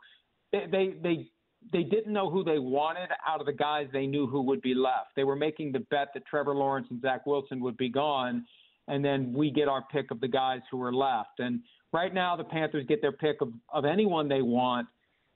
They, 0.52 0.64
they, 0.70 0.94
they, 1.02 1.30
they 1.72 1.82
didn't 1.82 2.12
know 2.12 2.30
who 2.30 2.44
they 2.44 2.58
wanted 2.58 3.08
out 3.26 3.40
of 3.40 3.46
the 3.46 3.52
guys 3.52 3.88
they 3.92 4.06
knew 4.06 4.26
who 4.26 4.42
would 4.42 4.62
be 4.62 4.74
left. 4.74 5.10
They 5.16 5.24
were 5.24 5.36
making 5.36 5.72
the 5.72 5.80
bet 5.80 6.08
that 6.14 6.26
Trevor 6.26 6.54
Lawrence 6.54 6.88
and 6.90 7.00
Zach 7.00 7.26
Wilson 7.26 7.60
would 7.60 7.76
be 7.76 7.88
gone, 7.88 8.46
and 8.86 9.04
then 9.04 9.32
we 9.32 9.50
get 9.50 9.68
our 9.68 9.84
pick 9.92 10.10
of 10.10 10.20
the 10.20 10.28
guys 10.28 10.60
who 10.70 10.82
are 10.82 10.92
left. 10.92 11.40
And 11.40 11.60
right 11.92 12.14
now, 12.14 12.36
the 12.36 12.44
Panthers 12.44 12.86
get 12.88 13.02
their 13.02 13.12
pick 13.12 13.40
of, 13.40 13.52
of 13.72 13.84
anyone 13.84 14.28
they 14.28 14.42
want, 14.42 14.88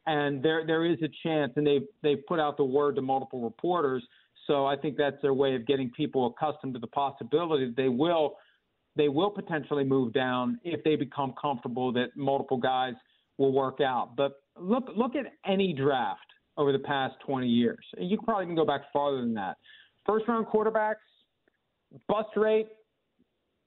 and 0.07 0.43
there 0.43 0.67
there 0.67 0.85
is 0.85 0.99
a 1.03 1.09
chance, 1.23 1.53
and 1.57 1.67
they've 1.67 1.87
they've 2.03 2.25
put 2.27 2.41
out 2.41 2.57
the 2.57 2.65
word 2.65 2.97
to 2.97 3.03
multiple 3.03 3.43
reporters. 3.43 4.03
So 4.47 4.67
I 4.67 4.77
think 4.77 4.97
that's 4.97 5.21
their 5.23 5.35
way 5.35 5.55
of 5.55 5.67
getting 5.67 5.91
people 5.91 6.27
accustomed 6.27 6.75
to 6.75 6.81
the 6.81 6.89
possibility 6.89 7.67
that 7.67 7.77
they 7.77 7.89
will 7.89 8.37
they 8.97 9.09
will 9.09 9.31
potentially 9.31 9.85
move 9.85 10.13
down 10.13 10.61
if 10.65 10.83
they 10.85 10.97
become 10.97 11.35
comfortable 11.41 11.93
that 11.93 12.17
multiple 12.17 12.59
guys 12.59 12.95
will 13.39 13.53
work 13.53 13.81
out. 13.81 14.17
But 14.17 14.33
look 14.59 14.85
look 14.95 15.15
at 15.17 15.27
any 15.47 15.73
draft 15.73 16.21
over 16.57 16.73
the 16.73 16.79
past 16.79 17.15
20 17.27 17.49
years. 17.49 17.85
You 17.99 18.17
can 18.17 18.27
probably 18.27 18.45
even 18.45 18.57
go 18.57 18.67
back 18.67 18.83
farther 18.93 19.21
than 19.21 19.35
that. 19.35 19.57
First 20.07 20.29
round 20.29 20.47
quarterbacks, 20.47 20.97
bust 22.09 22.29
rate 22.37 22.69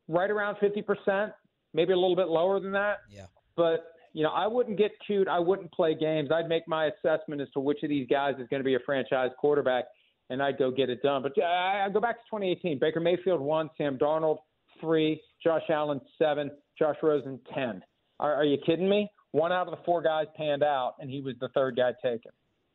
right 0.07 0.29
around 0.29 0.57
50%, 0.57 1.31
maybe 1.73 1.93
a 1.93 1.95
little 1.95 2.15
bit 2.15 2.27
lower 2.27 2.59
than 2.59 2.71
that. 2.73 2.97
Yeah. 3.09 3.25
But 3.55 3.85
you 4.13 4.23
know, 4.23 4.29
I 4.29 4.47
wouldn't 4.47 4.77
get 4.77 4.91
cute. 5.05 5.27
I 5.27 5.39
wouldn't 5.39 5.71
play 5.73 5.93
games. 5.93 6.29
I'd 6.31 6.47
make 6.47 6.67
my 6.67 6.85
assessment 6.85 7.41
as 7.41 7.49
to 7.53 7.59
which 7.59 7.83
of 7.83 7.89
these 7.89 8.07
guys 8.07 8.35
is 8.39 8.47
going 8.47 8.61
to 8.61 8.63
be 8.63 8.75
a 8.75 8.79
franchise 8.85 9.31
quarterback, 9.37 9.85
and 10.29 10.41
I'd 10.41 10.57
go 10.57 10.71
get 10.71 10.89
it 10.89 11.01
done. 11.01 11.21
But 11.21 11.33
I, 11.43 11.85
I 11.85 11.89
go 11.89 11.99
back 11.99 12.15
to 12.17 12.23
2018. 12.29 12.79
Baker 12.79 13.01
Mayfield 13.01 13.41
won. 13.41 13.69
Sam 13.77 13.97
Darnold 13.97 14.37
three, 14.79 15.21
Josh 15.43 15.63
Allen 15.69 16.01
seven, 16.17 16.51
Josh 16.77 16.97
Rosen 17.01 17.39
ten. 17.53 17.81
Are, 18.19 18.33
are 18.35 18.45
you 18.45 18.57
kidding 18.65 18.89
me? 18.89 19.09
One 19.31 19.51
out 19.51 19.67
of 19.67 19.77
the 19.77 19.83
four 19.85 20.01
guys 20.01 20.27
panned 20.37 20.63
out, 20.63 20.95
and 20.99 21.09
he 21.09 21.21
was 21.21 21.35
the 21.41 21.49
third 21.49 21.75
guy 21.75 21.91
taken. 22.01 22.31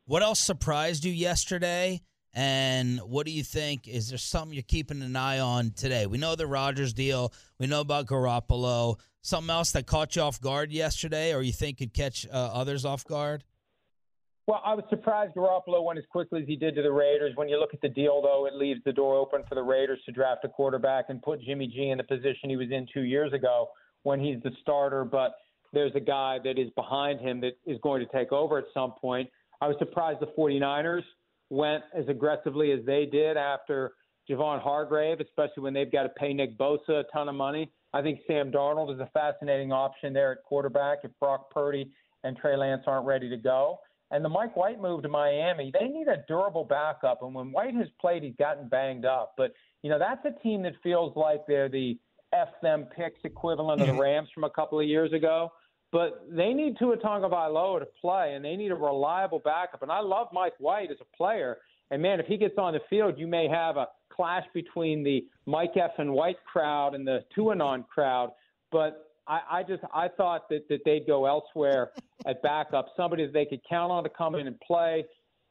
What 0.07 0.23
else 0.23 0.40
surprised 0.40 1.04
you 1.04 1.12
yesterday? 1.12 2.02
And 2.33 3.00
what 3.00 3.26
do 3.26 3.33
you 3.33 3.42
think? 3.42 3.88
Is 3.88 4.11
there 4.11 4.19
something 4.19 4.54
you're 4.54 4.62
keeping 4.62 5.02
an 5.02 5.16
eye 5.16 5.40
on 5.40 5.73
today? 5.73 6.07
We 6.07 6.19
know 6.19 6.37
the 6.37 6.47
Rodgers 6.47 6.92
deal. 6.92 7.33
We 7.59 7.66
know 7.66 7.80
about 7.80 8.07
Garoppolo. 8.07 9.00
Something 9.23 9.50
else 9.50 9.73
that 9.73 9.87
caught 9.87 10.14
you 10.16 10.23
off 10.23 10.40
guard 10.40 10.71
yesterday, 10.71 11.35
or 11.35 11.42
you 11.42 11.52
think 11.52 11.78
could 11.78 11.92
catch 11.92 12.26
uh, 12.26 12.33
others 12.33 12.85
off 12.85 13.04
guard? 13.04 13.42
Well, 14.50 14.62
I 14.64 14.75
was 14.75 14.85
surprised 14.90 15.37
Garoppolo 15.37 15.85
went 15.85 16.00
as 16.00 16.04
quickly 16.11 16.42
as 16.42 16.49
he 16.49 16.57
did 16.57 16.75
to 16.75 16.83
the 16.83 16.90
Raiders. 16.90 17.37
When 17.37 17.49
you 17.49 17.61
look 17.61 17.73
at 17.73 17.80
the 17.83 17.88
deal, 17.88 18.21
though, 18.21 18.49
it 18.49 18.54
leaves 18.57 18.80
the 18.85 18.92
door 18.92 19.14
open 19.14 19.45
for 19.49 19.54
the 19.54 19.62
Raiders 19.62 20.00
to 20.07 20.11
draft 20.11 20.45
a 20.45 20.49
quarterback 20.49 21.04
and 21.09 21.23
put 21.23 21.40
Jimmy 21.40 21.69
G 21.69 21.90
in 21.90 21.99
the 21.99 22.02
position 22.02 22.50
he 22.50 22.57
was 22.57 22.66
in 22.73 22.85
two 22.92 23.02
years 23.02 23.33
ago 23.33 23.69
when 24.02 24.19
he's 24.19 24.42
the 24.42 24.50
starter. 24.61 25.04
But 25.04 25.37
there's 25.73 25.92
a 25.95 26.00
guy 26.00 26.38
that 26.42 26.59
is 26.59 26.69
behind 26.71 27.21
him 27.21 27.40
that 27.42 27.52
is 27.64 27.78
going 27.85 28.04
to 28.04 28.12
take 28.12 28.33
over 28.33 28.59
at 28.59 28.64
some 28.75 28.90
point. 29.00 29.30
I 29.61 29.69
was 29.69 29.76
surprised 29.78 30.19
the 30.19 30.33
49ers 30.37 31.04
went 31.50 31.85
as 31.95 32.09
aggressively 32.09 32.73
as 32.73 32.85
they 32.85 33.07
did 33.07 33.37
after 33.37 33.92
Javon 34.28 34.61
Hargrave, 34.61 35.21
especially 35.21 35.62
when 35.62 35.75
they've 35.75 35.92
got 35.92 36.02
to 36.02 36.09
pay 36.09 36.33
Nick 36.33 36.59
Bosa 36.59 36.88
a 36.88 37.04
ton 37.12 37.28
of 37.28 37.37
money. 37.37 37.71
I 37.92 38.02
think 38.02 38.19
Sam 38.26 38.50
Darnold 38.50 38.92
is 38.92 38.99
a 38.99 39.09
fascinating 39.14 39.71
option 39.71 40.12
there 40.12 40.33
at 40.33 40.42
quarterback 40.42 41.04
if 41.04 41.12
Brock 41.21 41.52
Purdy 41.52 41.88
and 42.25 42.37
Trey 42.37 42.57
Lance 42.57 42.83
aren't 42.88 43.07
ready 43.07 43.30
to 43.30 43.37
go. 43.37 43.78
And 44.11 44.25
the 44.25 44.29
Mike 44.29 44.57
White 44.57 44.81
move 44.81 45.02
to 45.02 45.09
Miami, 45.09 45.71
they 45.79 45.87
need 45.87 46.09
a 46.09 46.25
durable 46.26 46.64
backup. 46.64 47.23
And 47.23 47.35
when 47.35 47.52
White 47.52 47.75
has 47.75 47.87
played, 48.00 48.25
he's 48.25 48.35
gotten 48.38 48.69
banged 48.69 49.05
up. 49.05 49.35
But, 49.37 49.52
you 49.83 49.90
know, 49.90 49.99
that's 49.99 50.25
a 50.25 50.43
team 50.43 50.62
that 50.62 50.73
feels 50.83 51.14
like 51.17 51.47
they're 51.47 51.69
the 51.69 51.97
F 52.33 52.49
them 52.62 52.87
picks 52.97 53.21
equivalent 53.25 53.81
of 53.81 53.87
the 53.87 53.95
Rams 53.95 54.29
from 54.35 54.45
a 54.45 54.50
couple 54.50 54.81
of 54.81 54.87
years 54.87 55.12
ago. 55.12 55.52
But 55.93 56.26
they 56.31 56.52
need 56.52 56.76
Tua 56.79 56.97
Tagovailoa 56.97 57.81
to 57.81 57.87
play, 58.00 58.35
and 58.35 58.45
they 58.45 58.57
need 58.57 58.71
a 58.71 58.76
reliable 58.76 59.40
backup. 59.45 59.83
And 59.83 59.90
I 59.90 60.00
love 60.00 60.29
Mike 60.33 60.55
White 60.59 60.90
as 60.90 60.99
a 61.00 61.17
player. 61.17 61.59
And, 61.90 62.02
man, 62.02 62.21
if 62.21 62.26
he 62.26 62.37
gets 62.37 62.55
on 62.59 62.75
the 62.75 62.81
field, 62.88 63.14
you 63.17 63.26
may 63.26 63.49
have 63.49 63.76
a 63.76 63.88
clash 64.12 64.45
between 64.55 65.02
the 65.02 65.25
Mike 65.47 65.76
F. 65.76 65.93
and 65.99 66.12
White 66.12 66.37
crowd 66.45 66.95
and 66.95 67.07
the 67.07 67.25
Tuanon 67.37 67.87
crowd. 67.88 68.31
But 68.71 69.11
I, 69.26 69.40
I 69.50 69.62
just 69.62 69.83
I 69.95 70.09
thought 70.09 70.49
that, 70.50 70.69
that 70.69 70.81
they'd 70.85 71.07
go 71.07 71.26
elsewhere 71.26 71.90
at 72.26 72.42
backup, 72.42 72.86
somebody 72.96 73.26
that 73.26 73.32
they 73.32 73.44
could 73.44 73.60
count 73.68 73.90
on 73.92 74.04
to 74.04 74.10
come 74.10 74.34
in 74.34 74.46
and 74.46 74.58
play 74.60 75.04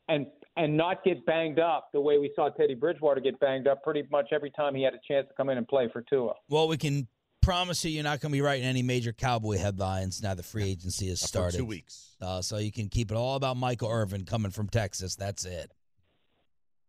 and 0.07 0.25
and 0.57 0.75
not 0.75 1.03
get 1.03 1.25
banged 1.25 1.59
up 1.59 1.89
the 1.93 2.01
way 2.01 2.17
we 2.17 2.31
saw 2.35 2.49
Teddy 2.49 2.75
Bridgewater 2.75 3.21
get 3.21 3.39
banged 3.39 3.67
up 3.67 3.83
pretty 3.83 4.03
much 4.11 4.27
every 4.33 4.51
time 4.51 4.75
he 4.75 4.83
had 4.83 4.93
a 4.93 4.99
chance 5.07 5.27
to 5.27 5.33
come 5.35 5.49
in 5.49 5.57
and 5.57 5.67
play 5.67 5.88
for 5.93 6.01
Tua. 6.01 6.33
Well, 6.49 6.67
we 6.67 6.77
can 6.77 7.07
promise 7.41 7.85
you 7.85 7.91
you're 7.91 8.03
not 8.03 8.19
going 8.19 8.31
to 8.31 8.35
be 8.35 8.41
writing 8.41 8.65
any 8.65 8.81
major 8.81 9.13
Cowboy 9.13 9.57
headlines 9.57 10.21
now 10.21 10.33
the 10.33 10.43
free 10.43 10.69
agency 10.69 11.07
has 11.07 11.21
started. 11.21 11.57
two 11.57 11.65
weeks. 11.65 12.15
Uh, 12.21 12.41
so 12.41 12.57
you 12.57 12.71
can 12.71 12.89
keep 12.89 13.11
it 13.11 13.15
all 13.15 13.35
about 13.35 13.55
Michael 13.55 13.89
Irvin 13.89 14.25
coming 14.25 14.51
from 14.51 14.67
Texas. 14.67 15.15
That's 15.15 15.45
it. 15.45 15.71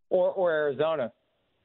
Or 0.09 0.31
or 0.33 0.51
Arizona, 0.51 1.13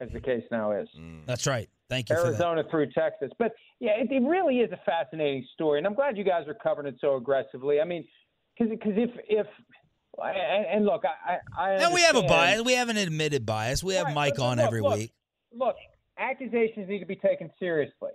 as 0.00 0.08
the 0.12 0.20
case 0.20 0.44
now 0.50 0.72
is. 0.72 0.88
Mm. 0.98 1.26
That's 1.26 1.46
right. 1.46 1.68
Thank 1.88 2.10
you. 2.10 2.16
Arizona 2.16 2.64
through 2.70 2.90
Texas, 2.90 3.30
but 3.38 3.52
yeah, 3.78 3.92
it, 3.92 4.10
it, 4.10 4.22
really 4.22 4.58
is 4.58 4.72
a 4.72 4.80
fascinating 4.84 5.46
story, 5.54 5.78
and 5.78 5.86
I'm 5.86 5.94
glad 5.94 6.16
you 6.16 6.24
guys 6.24 6.48
are 6.48 6.54
covering 6.54 6.88
it 6.88 6.96
so 7.00 7.14
aggressively. 7.14 7.80
I 7.80 7.84
mean, 7.84 8.04
because 8.58 8.72
because 8.72 8.94
if 8.96 9.10
if 9.28 9.46
and, 10.18 10.66
and 10.66 10.84
look, 10.84 11.04
I 11.04 11.38
I 11.56 11.70
and 11.74 11.94
we 11.94 12.02
have 12.02 12.16
a 12.16 12.22
bias. 12.22 12.62
We 12.64 12.72
have 12.72 12.88
an 12.88 12.96
admitted 12.96 13.46
bias. 13.46 13.84
We 13.84 13.94
have 13.94 14.06
right, 14.06 14.14
Mike 14.14 14.38
on 14.40 14.56
look, 14.56 14.66
every 14.66 14.80
look, 14.80 14.96
week. 14.96 15.12
Look, 15.52 15.76
accusations 16.18 16.88
need 16.88 17.00
to 17.00 17.06
be 17.06 17.16
taken 17.16 17.50
seriously. 17.58 18.10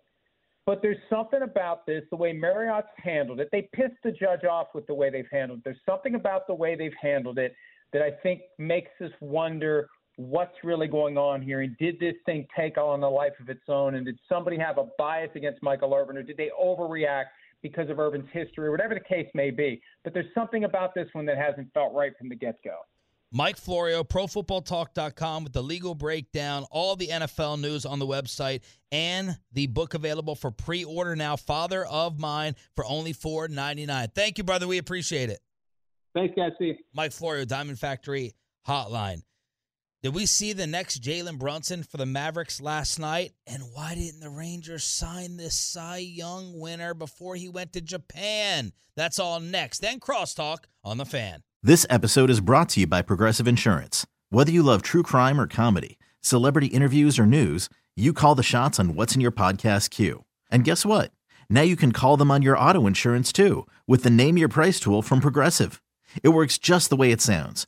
But 0.66 0.82
there's 0.82 0.98
something 1.10 1.42
about 1.42 1.86
this, 1.88 2.04
the 2.12 2.16
way 2.16 2.34
Marriott's 2.34 2.88
handled 2.98 3.40
it. 3.40 3.50
They 3.52 3.68
pissed 3.74 3.96
the 4.04 4.12
judge 4.12 4.44
off 4.44 4.68
with 4.76 4.86
the 4.86 4.94
way 4.94 5.10
they've 5.10 5.26
handled 5.32 5.60
it. 5.60 5.64
There's 5.64 5.82
something 5.88 6.14
about 6.14 6.46
the 6.46 6.54
way 6.54 6.76
they've 6.76 6.94
handled 7.02 7.40
it 7.40 7.56
that 7.94 8.02
I 8.02 8.12
think 8.24 8.42
makes 8.58 8.92
us 9.04 9.12
wonder 9.22 9.90
what's 10.18 10.56
really 10.63 10.88
going 10.88 11.18
on 11.18 11.41
here 11.41 11.62
and 11.62 11.77
did 11.77 12.00
this 12.00 12.15
thing 12.25 12.46
take 12.58 12.77
on 12.77 13.01
a 13.03 13.10
life 13.10 13.34
of 13.39 13.50
its 13.50 13.63
own 13.68 13.96
and 13.96 14.06
did 14.06 14.20
somebody 14.27 14.58
have 14.58 14.77
a 14.77 14.86
bias 14.98 15.32
against 15.36 15.62
Michael 15.63 15.94
Irvin 15.94 16.18
or 16.18 16.24
did 16.24 16.38
they 16.38 16.50
overreact 16.62 17.25
because 17.62 17.89
of 17.89 18.00
Irvin's 18.00 18.30
history 18.32 18.68
or 18.68 18.72
whatever 18.72 18.94
the 18.94 19.00
case 19.00 19.27
may 19.34 19.51
be. 19.51 19.82
But 20.03 20.13
there's 20.13 20.34
something 20.34 20.63
about 20.63 20.94
this 20.94 21.08
one 21.13 21.25
that 21.27 21.38
hasn't 21.38 21.72
felt 21.74 21.94
right 21.94 22.12
from 22.18 22.30
the 22.30 22.36
get-go. 22.36 22.75
Mike 23.34 23.56
Florio, 23.56 24.03
ProFootballTalk.com 24.03 25.46
with 25.46 25.53
the 25.53 25.63
legal 25.63 25.96
breakdown, 25.96 26.65
all 26.70 26.98
the 26.98 27.08
NFL 27.08 27.62
news 27.62 27.86
on 27.86 27.98
the 27.98 28.06
website, 28.06 28.62
and 28.91 29.38
the 29.53 29.68
book 29.68 29.94
available 29.94 30.36
for 30.36 30.51
pre-order 30.51 31.15
now. 31.15 31.38
Father 31.38 31.86
of 31.86 32.20
Mine 32.20 32.56
for 32.75 32.84
only 32.84 33.13
four 33.13 33.48
ninety 33.48 33.86
nine. 33.86 34.10
Thank 34.13 34.38
you, 34.38 34.44
brother. 34.44 34.68
We 34.68 34.80
appreciate 34.80 35.30
it. 35.30 35.39
Thanks, 36.13 36.36
guys. 36.36 36.51
See 36.60 36.65
you. 36.65 36.75
Mike 36.94 37.13
Florio, 37.13 37.46
Diamond 37.46 37.80
Factory 37.80 38.34
Hotline. 38.68 39.22
Did 40.03 40.15
we 40.15 40.25
see 40.25 40.51
the 40.51 40.65
next 40.65 41.03
Jalen 41.03 41.38
Brunson 41.38 41.84
for 41.84 41.98
the 41.98 42.08
Mavericks 42.08 42.60
last 42.60 42.98
night? 42.98 43.34
And 43.46 43.62
why 43.72 43.93
didn't 43.93 44.22
the 44.22 44.31
Rangers 44.31 44.84
sign 44.84 45.38
this 45.38 45.53
Cy 45.60 45.98
Young 45.98 46.60
winner 46.60 46.96
before 46.96 47.36
he 47.36 47.48
went 47.48 47.74
to 47.74 47.81
Japan? 47.81 48.72
That's 48.96 49.20
all 49.20 49.39
next. 49.39 49.77
Then 49.77 50.00
crosstalk 50.00 50.63
on 50.84 50.98
the 50.98 51.05
fan. 51.05 51.43
This 51.62 51.86
episode 51.88 52.31
is 52.31 52.41
brought 52.41 52.70
to 52.70 52.79
you 52.79 52.88
by 52.88 53.03
Progressive 53.03 53.48
Insurance. 53.48 54.08
Whether 54.31 54.51
you 54.51 54.63
love 54.63 54.81
true 54.81 55.03
crime 55.03 55.39
or 55.39 55.46
comedy, 55.46 56.00
celebrity 56.20 56.67
interviews 56.67 57.20
or 57.20 57.27
news, 57.27 57.70
you 57.96 58.12
call 58.12 58.34
the 58.34 58.41
shots 58.41 58.79
on 58.79 58.96
what's 58.96 59.13
in 59.13 59.22
your 59.22 59.31
podcast 59.31 59.91
queue. 59.91 60.25
And 60.50 60.63
guess 60.63 60.84
what? 60.84 61.12
Now 61.48 61.62
you 61.62 61.75
can 61.75 61.91
call 61.91 62.17
them 62.17 62.31
on 62.31 62.41
your 62.41 62.58
auto 62.58 62.88
insurance 62.88 63.31
too 63.31 63.67
with 63.86 64.01
the 64.01 64.10
Name 64.10 64.36
Your 64.39 64.50
Price 64.50 64.79
tool 64.79 65.03
from 65.03 65.20
Progressive. 65.20 65.79
It 66.24 66.29
works 66.29 66.58
just 66.58 66.89
the 66.89 66.96
way 66.96 67.12
it 67.12 67.22
sounds. 67.22 67.67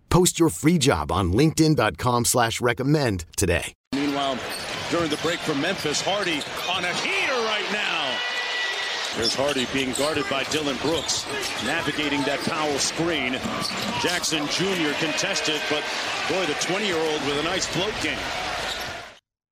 Post 0.11 0.37
your 0.39 0.49
free 0.49 0.77
job 0.77 1.09
on 1.09 1.31
LinkedIn.com 1.31 2.25
slash 2.25 2.59
recommend 2.59 3.23
today. 3.37 3.73
Meanwhile, 3.95 4.37
during 4.91 5.09
the 5.09 5.15
break 5.17 5.39
from 5.39 5.61
Memphis, 5.61 6.01
Hardy 6.01 6.41
on 6.69 6.83
a 6.83 6.93
heater 6.95 7.39
right 7.47 7.65
now. 7.71 8.17
There's 9.15 9.33
Hardy 9.33 9.67
being 9.73 9.93
guarded 9.93 10.25
by 10.29 10.43
Dillon 10.43 10.75
Brooks, 10.81 11.25
navigating 11.63 12.21
that 12.23 12.41
Powell 12.41 12.77
screen. 12.77 13.33
Jackson 14.01 14.45
Jr. 14.47 14.93
contested, 14.99 15.61
but 15.69 15.83
boy, 16.27 16.45
the 16.45 16.59
20-year-old 16.59 17.21
with 17.25 17.39
a 17.39 17.43
nice 17.43 17.65
float 17.65 17.93
game. 18.03 18.19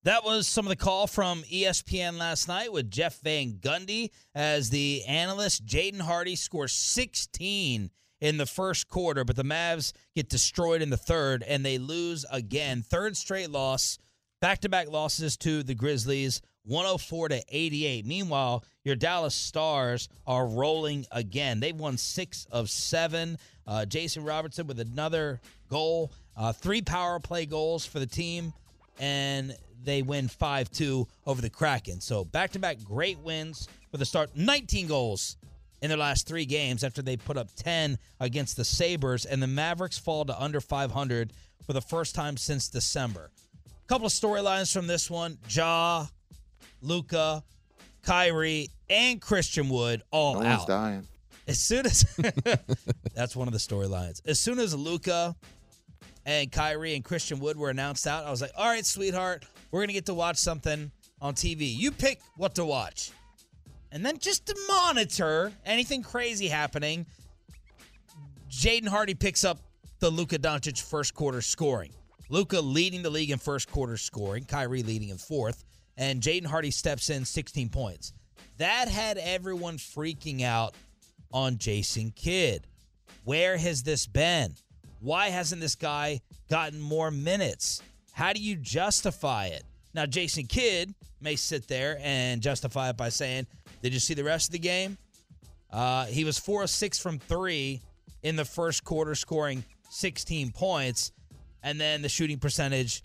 That 0.03 0.25
was 0.25 0.45
some 0.45 0.65
of 0.65 0.69
the 0.69 0.75
call 0.75 1.07
from 1.07 1.43
ESPN 1.43 2.17
last 2.17 2.49
night 2.49 2.73
with 2.73 2.91
Jeff 2.91 3.21
Van 3.21 3.53
Gundy 3.53 4.11
as 4.35 4.69
the 4.69 5.03
analyst. 5.05 5.65
Jaden 5.65 6.01
Hardy 6.01 6.35
scores 6.35 6.73
16 6.73 7.91
in 8.21 8.37
the 8.37 8.45
first 8.45 8.87
quarter, 8.87 9.23
but 9.23 9.35
the 9.35 9.43
Mavs 9.43 9.93
get 10.15 10.29
destroyed 10.29 10.81
in 10.81 10.89
the 10.89 10.97
third 10.97 11.43
and 11.43 11.65
they 11.65 11.77
lose 11.77 12.25
again. 12.31 12.81
Third 12.81 13.15
straight 13.15 13.49
loss, 13.49 13.97
back 14.41 14.59
to 14.61 14.69
back 14.69 14.89
losses 14.89 15.37
to 15.37 15.63
the 15.63 15.75
Grizzlies, 15.75 16.41
104 16.63 17.29
to 17.29 17.43
88. 17.49 18.05
Meanwhile, 18.05 18.63
your 18.83 18.95
Dallas 18.95 19.35
Stars 19.35 20.09
are 20.27 20.45
rolling 20.45 21.05
again. 21.11 21.59
They've 21.59 21.75
won 21.75 21.97
six 21.97 22.45
of 22.51 22.69
seven. 22.69 23.37
Uh, 23.65 23.85
Jason 23.85 24.23
Robertson 24.23 24.67
with 24.67 24.79
another 24.79 25.39
goal, 25.69 26.11
uh, 26.35 26.51
three 26.51 26.81
power 26.81 27.19
play 27.19 27.45
goals 27.45 27.85
for 27.85 27.99
the 27.99 28.07
team, 28.07 28.53
and 28.99 29.55
they 29.83 30.01
win 30.01 30.27
5 30.27 30.71
2 30.71 31.07
over 31.25 31.41
the 31.41 31.49
Kraken. 31.49 32.01
So 32.01 32.25
back 32.25 32.51
to 32.51 32.59
back 32.59 32.83
great 32.83 33.19
wins 33.19 33.67
for 33.91 33.97
the 33.97 34.05
start. 34.05 34.31
19 34.35 34.87
goals 34.87 35.37
in 35.81 35.89
their 35.89 35.97
last 35.97 36.27
three 36.27 36.45
games 36.45 36.83
after 36.83 37.01
they 37.01 37.17
put 37.17 37.37
up 37.37 37.49
10 37.55 37.97
against 38.19 38.57
the 38.57 38.65
Sabres, 38.65 39.25
and 39.25 39.41
the 39.41 39.47
Mavericks 39.47 39.97
fall 39.97 40.25
to 40.25 40.41
under 40.41 40.59
500 40.61 41.33
for 41.65 41.73
the 41.73 41.81
first 41.81 42.15
time 42.15 42.37
since 42.37 42.67
December. 42.69 43.31
A 43.65 43.87
couple 43.87 44.07
of 44.07 44.13
storylines 44.13 44.71
from 44.73 44.87
this 44.87 45.09
one 45.09 45.37
Ja, 45.49 46.05
Luka, 46.81 47.43
Kyrie, 48.03 48.69
and 48.89 49.21
Christian 49.21 49.69
Wood 49.69 50.03
all 50.11 50.41
no 50.41 50.47
out. 50.47 50.67
dying. 50.67 51.07
As 51.47 51.59
soon 51.59 51.85
as 51.85 52.03
that's 53.15 53.35
one 53.35 53.47
of 53.47 53.53
the 53.53 53.59
storylines. 53.59 54.21
As 54.27 54.39
soon 54.39 54.59
as 54.59 54.75
Luka 54.75 55.35
and 56.25 56.51
Kyrie 56.51 56.95
and 56.95 57.03
Christian 57.03 57.39
Wood 57.39 57.57
were 57.57 57.69
announced 57.69 58.05
out, 58.05 58.25
I 58.25 58.29
was 58.31 58.41
like, 58.41 58.51
all 58.55 58.67
right, 58.67 58.85
sweetheart, 58.85 59.45
we're 59.71 59.81
gonna 59.81 59.93
get 59.93 60.05
to 60.07 60.13
watch 60.13 60.37
something 60.37 60.91
on 61.21 61.33
TV. 61.33 61.75
You 61.75 61.91
pick 61.91 62.19
what 62.37 62.55
to 62.55 62.65
watch. 62.65 63.11
And 63.91 64.05
then 64.05 64.17
just 64.19 64.45
to 64.47 64.55
monitor 64.67 65.51
anything 65.65 66.03
crazy 66.03 66.47
happening, 66.47 67.05
Jaden 68.49 68.87
Hardy 68.87 69.15
picks 69.15 69.43
up 69.43 69.59
the 69.99 70.09
Luka 70.09 70.37
Doncic 70.37 70.81
first 70.81 71.13
quarter 71.13 71.41
scoring. 71.41 71.91
Luka 72.29 72.61
leading 72.61 73.01
the 73.01 73.09
league 73.09 73.31
in 73.31 73.39
first 73.39 73.71
quarter 73.71 73.97
scoring, 73.97 74.45
Kyrie 74.45 74.83
leading 74.83 75.09
in 75.09 75.17
fourth, 75.17 75.65
and 75.97 76.21
Jaden 76.21 76.45
Hardy 76.45 76.71
steps 76.71 77.09
in 77.09 77.25
16 77.25 77.69
points. 77.69 78.13
That 78.57 78.87
had 78.87 79.17
everyone 79.17 79.77
freaking 79.77 80.43
out 80.43 80.75
on 81.31 81.57
Jason 81.57 82.11
Kidd. 82.15 82.67
Where 83.23 83.57
has 83.57 83.83
this 83.83 84.05
been? 84.05 84.53
Why 84.99 85.29
hasn't 85.29 85.61
this 85.61 85.75
guy 85.75 86.21
gotten 86.49 86.79
more 86.79 87.09
minutes? 87.09 87.81
How 88.11 88.33
do 88.33 88.41
you 88.41 88.55
justify 88.55 89.47
it? 89.47 89.63
Now, 89.93 90.05
Jason 90.05 90.45
Kidd 90.45 90.93
may 91.21 91.35
sit 91.35 91.67
there 91.67 91.99
and 92.01 92.41
justify 92.41 92.89
it 92.89 92.97
by 92.97 93.09
saying, 93.09 93.47
Did 93.81 93.93
you 93.93 93.99
see 93.99 94.13
the 94.13 94.23
rest 94.23 94.49
of 94.49 94.51
the 94.53 94.59
game? 94.59 94.97
Uh, 95.71 96.05
he 96.05 96.23
was 96.23 96.37
4 96.37 96.63
of 96.63 96.69
6 96.69 96.99
from 96.99 97.19
3 97.19 97.81
in 98.23 98.35
the 98.35 98.45
first 98.45 98.83
quarter, 98.83 99.15
scoring 99.15 99.63
16 99.89 100.51
points. 100.51 101.11
And 101.63 101.79
then 101.79 102.01
the 102.01 102.09
shooting 102.09 102.39
percentage, 102.39 103.03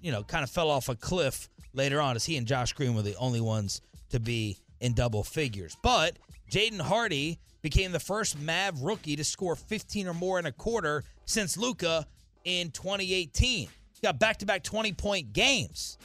you 0.00 0.12
know, 0.12 0.22
kind 0.22 0.44
of 0.44 0.50
fell 0.50 0.70
off 0.70 0.88
a 0.88 0.94
cliff 0.94 1.48
later 1.72 2.00
on 2.00 2.16
as 2.16 2.24
he 2.24 2.36
and 2.36 2.46
Josh 2.46 2.72
Green 2.72 2.94
were 2.94 3.02
the 3.02 3.16
only 3.16 3.40
ones 3.40 3.80
to 4.10 4.20
be 4.20 4.58
in 4.80 4.94
double 4.94 5.24
figures. 5.24 5.76
But 5.82 6.18
Jaden 6.50 6.80
Hardy 6.80 7.38
became 7.62 7.92
the 7.92 8.00
first 8.00 8.38
Mav 8.38 8.82
rookie 8.82 9.16
to 9.16 9.24
score 9.24 9.56
15 9.56 10.06
or 10.08 10.14
more 10.14 10.38
in 10.38 10.46
a 10.46 10.52
quarter 10.52 11.02
since 11.24 11.56
Luka 11.56 12.06
in 12.44 12.70
2018. 12.70 13.32
He 13.40 13.68
got 14.02 14.18
back 14.18 14.38
to 14.38 14.46
back 14.46 14.62
20 14.62 14.92
point 14.92 15.32
games. 15.32 15.98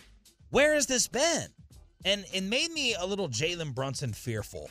Where 0.50 0.74
has 0.74 0.88
this 0.88 1.08
been? 1.08 1.48
And 2.06 2.26
it 2.34 2.44
made 2.44 2.72
me 2.72 2.96
a 2.96 3.06
little 3.06 3.28
Jalen 3.28 3.74
Brunson 3.76 4.14
fearful. 4.14 4.70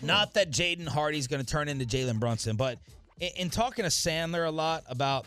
Hmm. 0.00 0.06
Not 0.06 0.34
that 0.34 0.50
Jaden 0.50 0.88
Hardy's 0.88 1.26
going 1.26 1.44
to 1.44 1.46
turn 1.46 1.68
into 1.68 1.84
Jalen 1.84 2.18
Brunson, 2.18 2.56
but 2.56 2.78
in, 3.20 3.30
in, 3.36 3.50
talking 3.50 3.84
to 3.84 3.90
Sandler 3.90 4.46
a 4.46 4.50
lot 4.50 4.84
about 4.88 5.26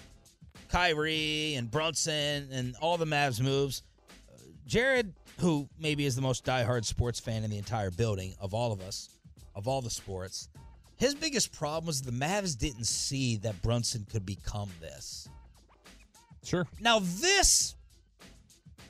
Kyrie 0.70 1.56
and 1.56 1.70
Brunson 1.70 2.50
and 2.52 2.76
all 2.82 2.98
the 2.98 3.06
Mavs 3.06 3.40
moves, 3.40 3.84
uh, 4.30 4.40
Jared, 4.66 5.14
who 5.40 5.70
maybe 5.80 6.06
is 6.06 6.16
the 6.16 6.22
most 6.22 6.46
diehard 6.46 6.86
sports 6.86 7.20
fan 7.20 7.44
in 7.44 7.50
the 7.50 7.58
entire 7.58 7.92
building 7.92 8.36
of 8.40 8.54
all 8.54 8.72
of 8.72 8.82
us, 8.82 9.10
of 9.56 9.68
all 9.68 9.82
the 9.82 9.90
sports, 9.90 10.50
his 10.98 11.16
biggest 11.16 11.52
problem 11.52 11.88
was 11.88 12.02
the 12.02 12.12
Mavs 12.12 12.58
didn't 12.58 12.86
see 12.86 13.38
that 13.38 13.62
Brunson 13.62 14.06
could 14.10 14.26
become 14.26 14.70
this. 14.80 15.28
Sure. 16.44 16.68
Now, 16.80 17.00
this 17.00 17.76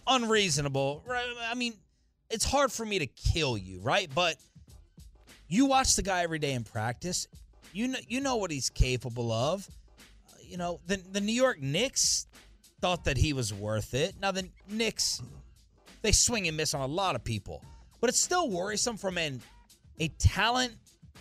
unreasonable. 0.08 1.03
Right? 1.06 1.25
I 1.49 1.56
mean, 1.56 1.73
it's 2.34 2.43
hard 2.43 2.72
for 2.72 2.84
me 2.84 2.98
to 3.00 3.06
kill 3.06 3.56
you, 3.58 3.80
right? 3.80 4.10
But 4.13 4.38
you 5.48 5.67
watch 5.67 5.96
the 5.96 6.02
guy 6.02 6.24
every 6.24 6.39
day 6.39 6.54
in 6.54 6.63
practice. 6.63 7.28
You 7.74 7.89
know, 7.89 8.00
you 8.08 8.22
know 8.22 8.38
what 8.38 8.50
he's 8.50 8.72
capable 8.72 9.32
of. 9.32 9.67
Uh, 10.28 10.38
you 10.41 10.58
know, 10.58 10.80
the 10.88 10.98
the 11.12 11.22
New 11.22 11.34
York 11.34 11.62
Knicks 11.62 12.26
thought 12.82 13.06
that 13.06 13.17
he 13.17 13.34
was 13.34 13.54
worth 13.54 13.93
it. 13.93 14.15
Now 14.19 14.32
the 14.32 14.50
Knicks, 14.67 15.22
they 16.02 16.12
swing 16.12 16.48
and 16.48 16.58
miss 16.58 16.74
on 16.74 16.82
a 16.82 16.88
lot 16.88 17.15
of 17.15 17.24
people, 17.24 17.63
but 18.02 18.10
it's 18.10 18.19
still 18.19 18.50
worrisome 18.50 18.98
from 18.98 19.19
an 19.19 19.39
a 20.00 20.08
talent, 20.17 20.74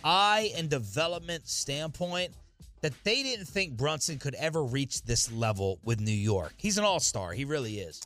eye, 0.03 0.51
and 0.57 0.67
development 0.67 1.47
standpoint 1.47 2.33
that 2.81 2.91
they 3.03 3.21
didn't 3.21 3.45
think 3.45 3.77
Brunson 3.77 4.17
could 4.17 4.33
ever 4.33 4.63
reach 4.63 5.03
this 5.03 5.31
level 5.31 5.79
with 5.85 6.01
New 6.01 6.11
York. 6.11 6.53
He's 6.57 6.79
an 6.79 6.83
all 6.83 6.99
star. 6.99 7.33
He 7.33 7.45
really 7.45 7.79
is. 7.79 8.01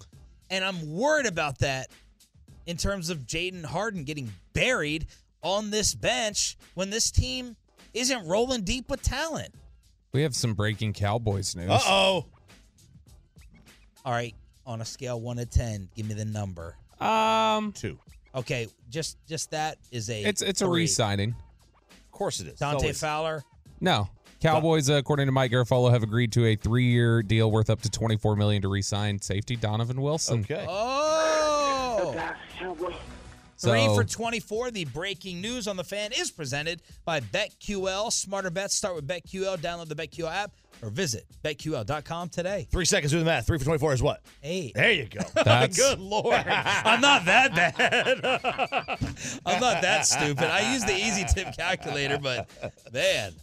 And 0.50 0.64
I'm 0.64 0.94
worried 0.94 1.26
about 1.26 1.60
that 1.60 1.88
in 2.68 2.78
terms 2.78 3.10
of 3.10 3.26
Jaden 3.26 3.66
Harden 3.66 4.04
getting 4.04 4.32
buried 4.54 5.08
on 5.42 5.72
this 5.72 5.96
bench 5.96 6.56
when 6.76 6.92
this 6.92 7.10
team 7.10 7.56
isn't 7.94 8.28
rolling 8.28 8.62
deep 8.62 8.90
with 8.90 9.02
talent. 9.02 9.54
We 10.12 10.22
have 10.22 10.36
some 10.36 10.54
breaking 10.54 10.94
Cowboys 10.94 11.56
news. 11.56 11.70
Uh 11.70 11.80
oh. 11.86 12.26
All 14.06 14.14
right, 14.14 14.36
on 14.66 14.82
a 14.82 14.86
scale 14.86 15.20
one 15.20 15.38
to 15.38 15.46
ten, 15.46 15.90
give 15.96 16.08
me 16.08 16.14
the 16.14 16.26
number. 16.26 16.76
Um, 17.00 17.72
Two. 17.72 18.00
Okay, 18.36 18.68
just 18.90 19.18
just 19.28 19.52
that 19.52 19.78
is 19.92 20.10
a 20.10 20.22
it's 20.24 20.42
it's 20.42 20.62
a 20.62 20.68
re-signing. 20.68 21.36
Of 21.90 22.12
course 22.12 22.40
it 22.40 22.48
is. 22.48 22.60
Dante 22.60 22.78
Always. 22.78 23.00
Fowler. 23.00 23.44
No, 23.80 24.10
Cowboys, 24.42 24.90
uh, 24.90 24.94
according 24.94 25.28
to 25.28 25.32
Mike 25.32 25.52
Garafolo, 25.52 25.92
have 25.92 26.04
agreed 26.04 26.32
to 26.34 26.46
a 26.46 26.56
three-year 26.56 27.22
deal 27.22 27.52
worth 27.52 27.70
up 27.70 27.82
to 27.82 27.90
twenty-four 27.90 28.36
million 28.36 28.62
to 28.62 28.70
re-sign 28.70 29.22
safety 29.22 29.56
Donovan 29.56 30.02
Wilson. 30.02 30.40
Okay. 30.42 30.66
Oh. 30.68 31.17
So- 33.60 33.70
Three 33.72 33.88
for 33.96 34.04
24. 34.04 34.70
The 34.70 34.86
breaking 34.86 35.42
news 35.42 35.68
on 35.68 35.78
the 35.78 35.84
fan 35.84 36.12
is 36.12 36.30
presented 36.30 36.84
by 37.06 37.22
BetQL. 37.22 38.12
Smarter 38.14 38.52
bets 38.52 38.76
start 38.76 38.94
with 38.96 39.08
BetQL. 39.08 39.58
Download 39.58 39.88
the 39.88 39.96
BetQL 39.96 40.32
app 40.32 40.52
or 40.84 40.92
visit 40.92 41.26
betql.com 41.44 42.30
today. 42.30 42.68
Three 42.72 42.86
seconds 42.86 43.12
doing 43.14 43.24
the 43.26 43.32
math. 43.32 43.48
Three 43.48 43.58
for 43.58 43.66
24 43.66 43.94
is 43.94 44.04
what? 44.04 44.22
Eight. 44.44 44.76
There 44.76 44.92
you 44.92 45.06
go. 45.08 45.22
That's- 45.34 45.76
Good 45.76 45.98
Lord. 45.98 46.36
I'm 46.48 47.02
not 47.02 47.26
that 47.26 47.56
bad. 47.56 48.24
I'm 49.46 49.60
not 49.60 49.82
that 49.82 50.06
stupid. 50.06 50.44
I 50.44 50.74
use 50.74 50.86
the 50.86 50.94
easy 50.96 51.26
tip 51.28 51.58
calculator, 51.58 52.20
but 52.20 52.48
man. 52.94 53.34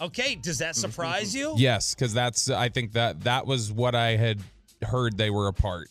Okay, 0.00 0.36
does 0.36 0.58
that 0.58 0.76
surprise 0.76 1.34
you? 1.34 1.54
Yes, 1.56 1.96
because 1.96 2.14
that's 2.14 2.48
I 2.48 2.68
think 2.68 2.92
that 2.92 3.22
that 3.22 3.44
was 3.44 3.72
what 3.72 3.96
I 3.96 4.10
had 4.16 4.38
heard 4.82 5.18
they 5.18 5.30
were 5.30 5.48
apart. 5.48 5.88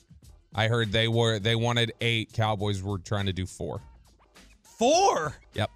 I 0.58 0.68
heard 0.68 0.92
they 0.92 1.08
were 1.08 1.38
they 1.38 1.56
wanted 1.56 1.94
eight. 2.02 2.34
Cowboys 2.34 2.82
were 2.82 2.98
trying 2.98 3.28
to 3.28 3.34
do 3.34 3.46
four. 3.46 3.80
Four. 4.64 5.36
Yep. 5.54 5.70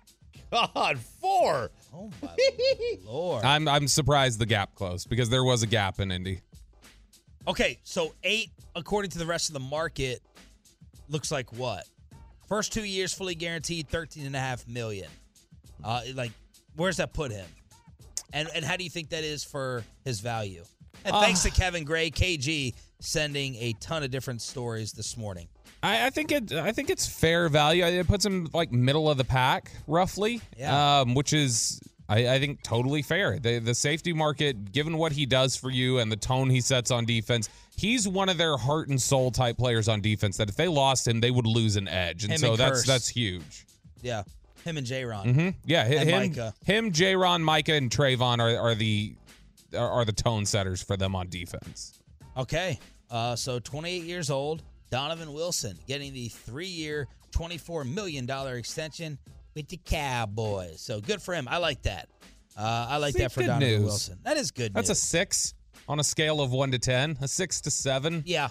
God, 0.52 1.00
four. 1.00 1.72
Oh 1.94 2.10
my 2.22 2.36
lord. 3.06 3.46
I'm 3.46 3.68
I'm 3.68 3.88
surprised 3.88 4.40
the 4.40 4.46
gap 4.48 4.74
closed 4.76 5.08
because 5.08 5.30
there 5.30 5.44
was 5.44 5.62
a 5.62 5.68
gap 5.68 6.00
in 6.00 6.12
Indy. 6.12 6.42
Okay, 7.48 7.80
so 7.84 8.14
eight, 8.24 8.50
according 8.76 9.12
to 9.12 9.18
the 9.18 9.26
rest 9.26 9.50
of 9.50 9.54
the 9.54 9.60
market, 9.60 10.22
looks 11.10 11.32
like 11.32 11.54
what? 11.54 11.88
First 12.48 12.74
two 12.74 12.84
years 12.84 13.14
fully 13.14 13.36
guaranteed, 13.36 13.88
thirteen 13.88 14.26
and 14.26 14.36
a 14.36 14.40
half 14.40 14.68
million. 14.68 15.10
Uh, 15.84 16.02
like, 16.16 16.32
where's 16.76 16.98
that 16.98 17.14
put 17.14 17.32
him? 17.32 17.48
And 18.34 18.50
and 18.56 18.66
how 18.66 18.78
do 18.78 18.84
you 18.84 18.90
think 18.90 19.10
that 19.10 19.24
is 19.24 19.44
for 19.44 19.84
his 20.04 20.20
value? 20.20 20.64
And 21.06 21.16
thanks 21.16 21.44
to 21.44 21.50
Kevin 21.50 21.84
Gray, 21.84 22.12
KG, 22.12 22.74
sending 23.02 23.56
a 23.56 23.74
ton 23.82 24.04
of 24.04 24.12
different 24.12 24.42
stories 24.42 24.94
this 24.94 25.18
morning. 25.18 25.48
I, 25.84 26.08
I 26.08 26.10
think 26.12 26.32
it. 26.32 26.54
I 26.54 26.72
think 26.72 26.90
it's 26.90 27.08
fair 27.08 27.50
value. 27.50 27.84
It 27.84 28.08
puts 28.08 28.26
him 28.26 28.48
like 28.54 28.72
middle 28.72 29.10
of 29.10 29.18
the 29.18 29.24
pack, 29.26 29.72
roughly. 29.88 30.40
Yeah. 30.58 31.00
Um, 31.02 31.16
which 31.16 31.34
is, 31.34 31.82
I, 32.08 32.36
I 32.36 32.40
think, 32.40 32.62
totally 32.64 33.02
fair. 33.02 33.40
The 33.40 33.58
the 33.60 33.74
safety 33.74 34.14
market, 34.14 34.72
given 34.72 34.98
what 34.98 35.12
he 35.12 35.26
does 35.26 35.56
for 35.56 35.72
you 35.72 35.98
and 36.00 36.12
the 36.12 36.16
tone 36.18 36.50
he 36.52 36.62
sets 36.62 36.92
on 36.92 37.06
defense, 37.06 37.50
he's 37.76 38.08
one 38.08 38.30
of 38.30 38.38
their 38.38 38.58
heart 38.58 38.90
and 38.90 39.02
soul 39.02 39.32
type 39.32 39.58
players 39.58 39.88
on 39.90 40.02
defense. 40.02 40.38
That 40.38 40.50
if 40.50 40.56
they 40.56 40.68
lost 40.68 41.08
him, 41.08 41.20
they 41.20 41.32
would 41.32 41.48
lose 41.48 41.76
an 41.78 41.88
edge, 41.88 42.24
and 42.26 42.34
Him 42.34 42.38
so 42.40 42.50
and 42.52 42.58
that's 42.60 42.82
Curse. 42.82 42.88
that's 42.88 43.08
huge. 43.08 43.66
Yeah, 44.04 44.22
him 44.64 44.78
and 44.78 44.86
J. 44.86 45.04
Ron. 45.06 45.34
hmm 45.34 45.50
Yeah, 45.66 45.86
And 45.86 46.08
him, 46.10 46.20
Micah. 46.30 46.54
him, 46.64 46.92
J-Ron, 46.92 47.44
Micah, 47.44 47.74
and 47.74 47.90
Trevon 47.90 48.38
are 48.40 48.56
are 48.70 48.76
the 48.76 49.16
are, 49.76 49.90
are 49.90 50.06
the 50.06 50.12
tone 50.14 50.46
setters 50.46 50.84
for 50.84 50.96
them 50.96 51.16
on 51.16 51.28
defense. 51.30 51.98
Okay. 52.38 52.80
Uh, 53.12 53.36
so 53.36 53.60
28 53.60 54.04
years 54.04 54.30
old, 54.32 54.64
Donovan 54.90 55.34
Wilson 55.34 55.78
getting 55.88 56.14
the 56.14 56.30
three 56.30 56.66
year, 56.68 57.08
$24 57.34 57.86
million 57.92 58.30
extension 58.58 59.18
with 59.54 59.68
the 59.68 59.78
Cowboys. 59.86 60.80
So 60.82 61.02
good 61.02 61.22
for 61.22 61.34
him. 61.34 61.48
I 61.50 61.58
like 61.58 61.82
that. 61.84 62.08
Uh, 62.58 62.88
I 62.90 62.98
like 62.98 63.14
See, 63.14 63.20
that 63.20 63.32
for 63.32 63.42
Donovan 63.42 63.60
news. 63.68 63.84
Wilson. 63.84 64.18
That 64.24 64.38
is 64.38 64.52
good 64.52 64.74
That's 64.74 64.90
a 64.90 64.96
six 64.96 65.54
on 65.88 66.00
a 66.00 66.04
scale 66.04 66.42
of 66.42 66.52
one 66.52 66.72
to 66.72 66.80
ten. 66.80 67.18
A 67.22 67.28
six 67.28 67.62
to 67.62 67.72
seven. 67.72 68.24
yeah, 68.26 68.50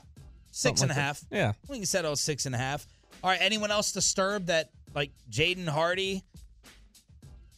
six 0.50 0.80
and 0.82 0.90
Something 0.90 0.96
a 0.96 1.00
half. 1.00 1.20
that. 1.30 1.36
Yeah. 1.36 1.52
We 1.68 1.76
can 1.76 1.86
settle 1.86 2.16
six 2.16 2.46
and 2.46 2.54
a 2.54 2.58
half. 2.58 2.86
All 3.22 3.30
right. 3.30 3.38
Anyone 3.42 3.70
else 3.70 3.92
disturbed 3.92 4.46
that 4.48 4.70
like 4.94 5.10
Jaden 5.30 5.68
Hardy 5.68 6.22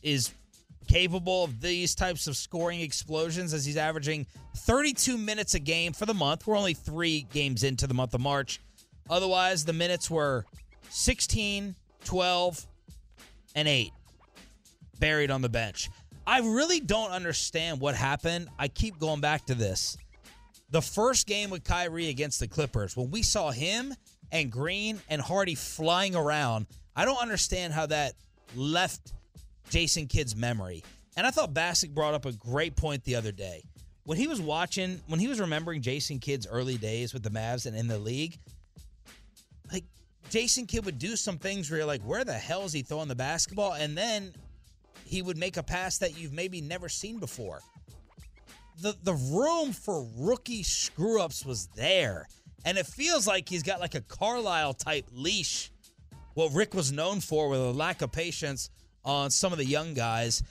is 0.02 0.32
capable 0.92 1.44
of 1.44 1.62
these 1.62 1.94
types 1.94 2.26
of 2.26 2.36
scoring 2.36 2.82
explosions 2.82 3.54
as 3.54 3.64
he's 3.64 3.78
averaging 3.78 4.26
32 4.58 5.16
minutes 5.16 5.54
a 5.54 5.58
game 5.58 5.94
for 5.94 6.04
the 6.04 6.12
month. 6.12 6.46
We're 6.46 6.58
only 6.58 6.74
three 6.74 7.22
games 7.32 7.64
into 7.64 7.86
the 7.86 7.94
month 7.94 8.12
of 8.12 8.20
March. 8.20 8.60
Otherwise, 9.08 9.64
the 9.64 9.72
minutes 9.72 10.10
were 10.10 10.44
16, 10.90 11.74
12, 12.04 12.66
and 13.54 13.68
8 13.68 13.90
buried 14.98 15.30
on 15.30 15.40
the 15.40 15.48
bench. 15.48 15.88
I 16.26 16.40
really 16.40 16.80
don't 16.80 17.10
understand 17.10 17.80
what 17.80 17.94
happened. 17.94 18.48
I 18.58 18.68
keep 18.68 18.98
going 18.98 19.22
back 19.22 19.46
to 19.46 19.54
this. 19.54 19.96
The 20.72 20.82
first 20.82 21.26
game 21.26 21.48
with 21.48 21.64
Kyrie 21.64 22.10
against 22.10 22.38
the 22.38 22.48
Clippers, 22.48 22.98
when 22.98 23.10
we 23.10 23.22
saw 23.22 23.50
him 23.50 23.94
and 24.30 24.52
Green 24.52 25.00
and 25.08 25.22
Hardy 25.22 25.54
flying 25.54 26.14
around, 26.14 26.66
I 26.94 27.06
don't 27.06 27.20
understand 27.20 27.72
how 27.72 27.86
that 27.86 28.12
left 28.54 29.14
Jason 29.72 30.06
Kidd's 30.06 30.36
memory. 30.36 30.84
And 31.16 31.26
I 31.26 31.30
thought 31.30 31.54
Bassick 31.54 31.94
brought 31.94 32.12
up 32.12 32.26
a 32.26 32.32
great 32.32 32.76
point 32.76 33.04
the 33.04 33.16
other 33.16 33.32
day. 33.32 33.64
When 34.04 34.18
he 34.18 34.26
was 34.26 34.38
watching, 34.38 35.00
when 35.06 35.18
he 35.18 35.28
was 35.28 35.40
remembering 35.40 35.80
Jason 35.80 36.18
Kidd's 36.18 36.46
early 36.46 36.76
days 36.76 37.14
with 37.14 37.22
the 37.22 37.30
Mavs 37.30 37.64
and 37.64 37.74
in 37.74 37.88
the 37.88 37.98
league, 37.98 38.38
like 39.72 39.84
Jason 40.28 40.66
Kidd 40.66 40.84
would 40.84 40.98
do 40.98 41.16
some 41.16 41.38
things 41.38 41.70
where 41.70 41.78
you're 41.78 41.86
like, 41.86 42.02
where 42.02 42.22
the 42.22 42.34
hell 42.34 42.64
is 42.64 42.72
he 42.74 42.82
throwing 42.82 43.08
the 43.08 43.14
basketball? 43.14 43.72
And 43.72 43.96
then 43.96 44.34
he 45.06 45.22
would 45.22 45.38
make 45.38 45.56
a 45.56 45.62
pass 45.62 45.96
that 45.98 46.18
you've 46.18 46.34
maybe 46.34 46.60
never 46.60 46.90
seen 46.90 47.18
before. 47.18 47.60
The 48.82 48.94
the 49.04 49.14
room 49.14 49.72
for 49.72 50.06
rookie 50.18 50.64
screw 50.64 51.22
ups 51.22 51.46
was 51.46 51.68
there. 51.68 52.28
And 52.66 52.76
it 52.76 52.86
feels 52.86 53.26
like 53.26 53.48
he's 53.48 53.62
got 53.62 53.80
like 53.80 53.94
a 53.94 54.02
Carlisle 54.02 54.74
type 54.74 55.06
leash. 55.12 55.70
What 56.34 56.52
Rick 56.52 56.74
was 56.74 56.92
known 56.92 57.20
for 57.20 57.48
with 57.48 57.60
a 57.60 57.72
lack 57.72 58.02
of 58.02 58.12
patience 58.12 58.68
on 59.04 59.30
some 59.30 59.52
of 59.52 59.58
the 59.58 59.64
young 59.64 59.94
guys. 59.94 60.42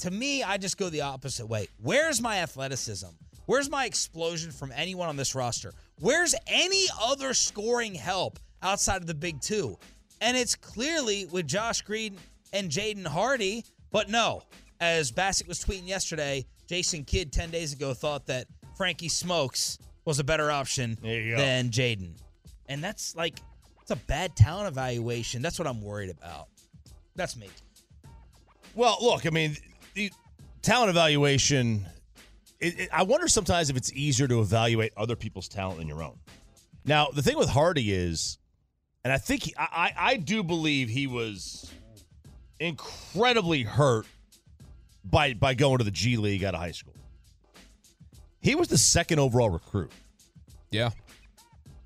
To 0.00 0.10
me, 0.10 0.42
I 0.42 0.56
just 0.56 0.78
go 0.78 0.88
the 0.88 1.02
opposite 1.02 1.46
way. 1.46 1.68
Where's 1.82 2.20
my 2.20 2.38
athleticism? 2.38 3.08
Where's 3.46 3.68
my 3.68 3.84
explosion 3.84 4.50
from 4.52 4.72
anyone 4.74 5.08
on 5.08 5.16
this 5.16 5.34
roster? 5.34 5.72
Where's 5.98 6.34
any 6.46 6.86
other 7.02 7.34
scoring 7.34 7.94
help 7.94 8.38
outside 8.62 8.98
of 9.02 9.06
the 9.06 9.14
big 9.14 9.40
two? 9.40 9.76
And 10.20 10.36
it's 10.36 10.54
clearly 10.54 11.26
with 11.26 11.46
Josh 11.46 11.82
Green 11.82 12.16
and 12.52 12.70
Jaden 12.70 13.06
Hardy, 13.06 13.64
but 13.90 14.08
no. 14.08 14.42
As 14.80 15.10
Bassett 15.10 15.46
was 15.48 15.62
tweeting 15.62 15.86
yesterday, 15.86 16.46
Jason 16.66 17.04
Kidd 17.04 17.32
10 17.32 17.50
days 17.50 17.72
ago 17.72 17.92
thought 17.92 18.26
that 18.26 18.46
Frankie 18.76 19.08
Smokes 19.08 19.78
was 20.04 20.18
a 20.18 20.24
better 20.24 20.50
option 20.50 20.96
There 21.02 21.20
you 21.20 21.32
go. 21.32 21.36
than 21.42 21.68
Jaden. 21.70 22.12
And 22.68 22.82
that's 22.82 23.14
like, 23.14 23.40
it's 23.82 23.90
a 23.90 23.96
bad 23.96 24.36
talent 24.36 24.68
evaluation. 24.68 25.42
That's 25.42 25.58
what 25.58 25.68
I'm 25.68 25.82
worried 25.82 26.10
about. 26.10 26.48
That's 27.16 27.36
me. 27.36 27.48
Well, 28.74 28.98
look, 29.00 29.26
I 29.26 29.30
mean, 29.30 29.56
the 29.94 30.10
talent 30.62 30.90
evaluation. 30.90 31.86
It, 32.60 32.80
it, 32.80 32.88
I 32.92 33.02
wonder 33.02 33.26
sometimes 33.28 33.70
if 33.70 33.76
it's 33.76 33.92
easier 33.92 34.28
to 34.28 34.40
evaluate 34.40 34.92
other 34.96 35.16
people's 35.16 35.48
talent 35.48 35.78
than 35.78 35.88
your 35.88 36.02
own. 36.02 36.18
Now, 36.84 37.08
the 37.08 37.22
thing 37.22 37.36
with 37.36 37.48
Hardy 37.48 37.92
is, 37.92 38.38
and 39.04 39.12
I 39.12 39.18
think 39.18 39.44
he, 39.44 39.54
I, 39.56 39.66
I 39.72 39.92
I 39.96 40.16
do 40.16 40.42
believe 40.42 40.88
he 40.88 41.06
was 41.06 41.70
incredibly 42.58 43.62
hurt 43.62 44.06
by 45.04 45.34
by 45.34 45.54
going 45.54 45.78
to 45.78 45.84
the 45.84 45.90
G 45.90 46.16
League 46.16 46.44
out 46.44 46.54
of 46.54 46.60
high 46.60 46.72
school. 46.72 46.94
He 48.42 48.54
was 48.54 48.68
the 48.68 48.78
second 48.78 49.18
overall 49.18 49.50
recruit 49.50 49.92
Yeah. 50.70 50.90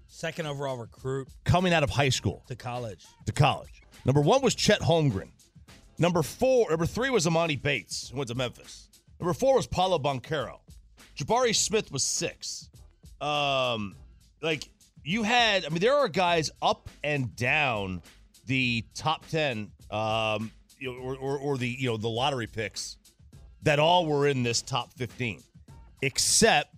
Second 0.07 0.47
overall 0.47 0.77
recruit 0.77 1.29
coming 1.45 1.73
out 1.73 1.83
of 1.83 1.91
high 1.91 2.09
school 2.09 2.45
to 2.47 2.55
college. 2.55 3.05
to 3.27 3.33
college. 3.33 3.83
Number 4.05 4.21
one 4.21 4.43
was 4.43 4.55
Chet 4.55 4.81
Holmgren. 4.81 5.31
Number 5.99 6.23
four, 6.23 6.71
number 6.71 6.87
three 6.87 7.11
was 7.11 7.27
Emoni 7.27 7.61
Bates, 7.61 8.11
who 8.11 8.19
went 8.19 8.29
to 8.29 8.35
Memphis. 8.35 8.89
Number 9.21 9.33
four 9.33 9.57
was 9.57 9.67
Paolo 9.67 9.99
Banchero. 9.99 10.59
Jabari 11.17 11.55
Smith 11.55 11.93
was 11.93 12.03
six. 12.03 12.69
Um, 13.21 13.95
like 14.43 14.69
you 15.05 15.23
had, 15.23 15.65
I 15.65 15.69
mean, 15.69 15.81
there 15.81 15.95
are 15.95 16.09
guys 16.09 16.51
up 16.61 16.89
and 17.05 17.35
down 17.37 18.03
the 18.47 18.85
top 18.95 19.27
10 19.29 19.71
um, 19.91 20.51
or, 20.87 21.17
or, 21.17 21.39
or 21.39 21.57
the, 21.57 21.69
you 21.69 21.89
know, 21.89 21.97
the 21.97 22.09
lottery 22.09 22.47
picks 22.47 22.97
that 23.63 23.79
all 23.79 24.07
were 24.07 24.27
in 24.27 24.43
this 24.43 24.63
top 24.63 24.93
15, 24.95 25.43
except 26.03 26.75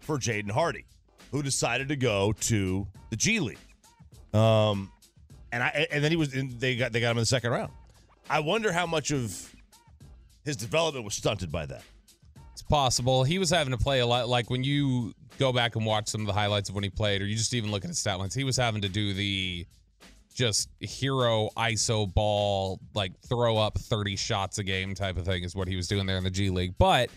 for 0.00 0.18
Jaden 0.18 0.50
Hardy, 0.50 0.84
who 1.30 1.42
decided 1.42 1.88
to 1.88 1.96
go 1.96 2.32
to 2.40 2.86
the 3.10 3.16
G 3.16 3.40
League. 3.40 3.58
Um, 4.34 4.90
and 5.52 5.62
I 5.62 5.86
and 5.90 6.04
then 6.04 6.12
he 6.12 6.16
was 6.16 6.32
and 6.34 6.52
they 6.60 6.76
got 6.76 6.92
they 6.92 7.00
got 7.00 7.10
him 7.10 7.16
in 7.16 7.22
the 7.22 7.26
second 7.26 7.50
round. 7.50 7.72
I 8.30 8.38
wonder 8.38 8.70
how 8.70 8.86
much 8.86 9.10
of 9.10 9.52
his 10.44 10.56
development 10.56 11.04
was 11.04 11.14
stunted 11.14 11.50
by 11.50 11.66
that. 11.66 11.82
It's 12.52 12.62
possible. 12.62 13.24
He 13.24 13.40
was 13.40 13.50
having 13.50 13.72
to 13.72 13.76
play 13.76 13.98
a 13.98 14.06
lot. 14.06 14.28
Like 14.28 14.48
when 14.50 14.62
you 14.62 15.12
go 15.40 15.52
back 15.52 15.74
and 15.74 15.84
watch 15.84 16.08
some 16.08 16.20
of 16.20 16.28
the 16.28 16.32
highlights 16.32 16.68
of 16.68 16.76
when 16.76 16.84
he 16.84 16.90
played, 16.90 17.22
or 17.22 17.26
you 17.26 17.34
just 17.34 17.54
even 17.54 17.72
look 17.72 17.82
at 17.84 17.88
his 17.88 17.98
stat 17.98 18.20
lines, 18.20 18.32
he 18.32 18.44
was 18.44 18.56
having 18.56 18.82
to 18.82 18.88
do 18.88 19.12
the 19.12 19.66
just 20.32 20.68
hero 20.78 21.50
ISO 21.56 22.12
ball, 22.14 22.78
like 22.94 23.18
throw 23.28 23.56
up 23.56 23.76
30 23.76 24.14
shots 24.14 24.58
a 24.58 24.62
game 24.62 24.94
type 24.94 25.16
of 25.16 25.24
thing, 25.24 25.42
is 25.42 25.56
what 25.56 25.66
he 25.66 25.74
was 25.74 25.88
doing 25.88 26.06
there 26.06 26.16
in 26.16 26.22
the 26.22 26.30
G 26.30 26.50
League. 26.50 26.74
But 26.78 27.10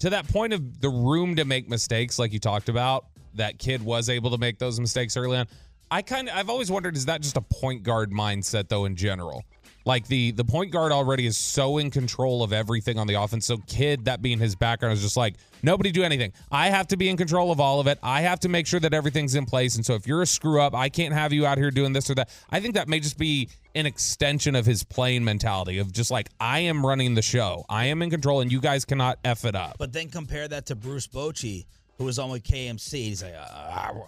to 0.00 0.10
that 0.10 0.28
point 0.28 0.52
of 0.52 0.82
the 0.82 0.90
room 0.90 1.36
to 1.36 1.46
make 1.46 1.70
mistakes, 1.70 2.18
like 2.18 2.34
you 2.34 2.38
talked 2.38 2.68
about, 2.68 3.06
that 3.34 3.58
kid 3.58 3.82
was 3.82 4.10
able 4.10 4.30
to 4.32 4.38
make 4.38 4.58
those 4.58 4.78
mistakes 4.78 5.16
early 5.16 5.38
on. 5.38 5.46
I 5.90 6.02
kind 6.02 6.28
of 6.28 6.36
I've 6.36 6.50
always 6.50 6.70
wondered 6.70 6.96
is 6.96 7.06
that 7.06 7.22
just 7.22 7.38
a 7.38 7.40
point 7.40 7.82
guard 7.82 8.10
mindset 8.10 8.68
though 8.68 8.84
in 8.84 8.94
general? 8.94 9.42
Like 9.88 10.06
the 10.06 10.32
the 10.32 10.44
point 10.44 10.70
guard 10.70 10.92
already 10.92 11.24
is 11.24 11.38
so 11.38 11.78
in 11.78 11.90
control 11.90 12.42
of 12.42 12.52
everything 12.52 12.98
on 12.98 13.06
the 13.06 13.14
offense. 13.14 13.46
So 13.46 13.56
kid, 13.66 14.04
that 14.04 14.20
being 14.20 14.38
his 14.38 14.54
background, 14.54 14.92
is 14.92 15.00
just 15.00 15.16
like 15.16 15.36
nobody 15.62 15.90
do 15.90 16.02
anything. 16.02 16.34
I 16.52 16.68
have 16.68 16.88
to 16.88 16.98
be 16.98 17.08
in 17.08 17.16
control 17.16 17.50
of 17.50 17.58
all 17.58 17.80
of 17.80 17.86
it. 17.86 17.98
I 18.02 18.20
have 18.20 18.38
to 18.40 18.50
make 18.50 18.66
sure 18.66 18.80
that 18.80 18.92
everything's 18.92 19.34
in 19.34 19.46
place. 19.46 19.76
And 19.76 19.86
so 19.86 19.94
if 19.94 20.06
you're 20.06 20.20
a 20.20 20.26
screw 20.26 20.60
up, 20.60 20.74
I 20.74 20.90
can't 20.90 21.14
have 21.14 21.32
you 21.32 21.46
out 21.46 21.56
here 21.56 21.70
doing 21.70 21.94
this 21.94 22.10
or 22.10 22.14
that. 22.16 22.28
I 22.50 22.60
think 22.60 22.74
that 22.74 22.86
may 22.86 23.00
just 23.00 23.16
be 23.16 23.48
an 23.74 23.86
extension 23.86 24.54
of 24.54 24.66
his 24.66 24.84
playing 24.84 25.24
mentality 25.24 25.78
of 25.78 25.90
just 25.90 26.10
like 26.10 26.28
I 26.38 26.58
am 26.58 26.84
running 26.84 27.14
the 27.14 27.22
show. 27.22 27.64
I 27.70 27.86
am 27.86 28.02
in 28.02 28.10
control, 28.10 28.42
and 28.42 28.52
you 28.52 28.60
guys 28.60 28.84
cannot 28.84 29.18
f 29.24 29.46
it 29.46 29.56
up. 29.56 29.76
But 29.78 29.94
then 29.94 30.10
compare 30.10 30.46
that 30.48 30.66
to 30.66 30.76
Bruce 30.76 31.06
Bochy, 31.06 31.64
who 31.96 32.04
was 32.04 32.18
on 32.18 32.28
with 32.28 32.44
KMC. 32.44 32.92
He's 32.92 33.22
like, 33.22 33.32
uh, 33.34 34.02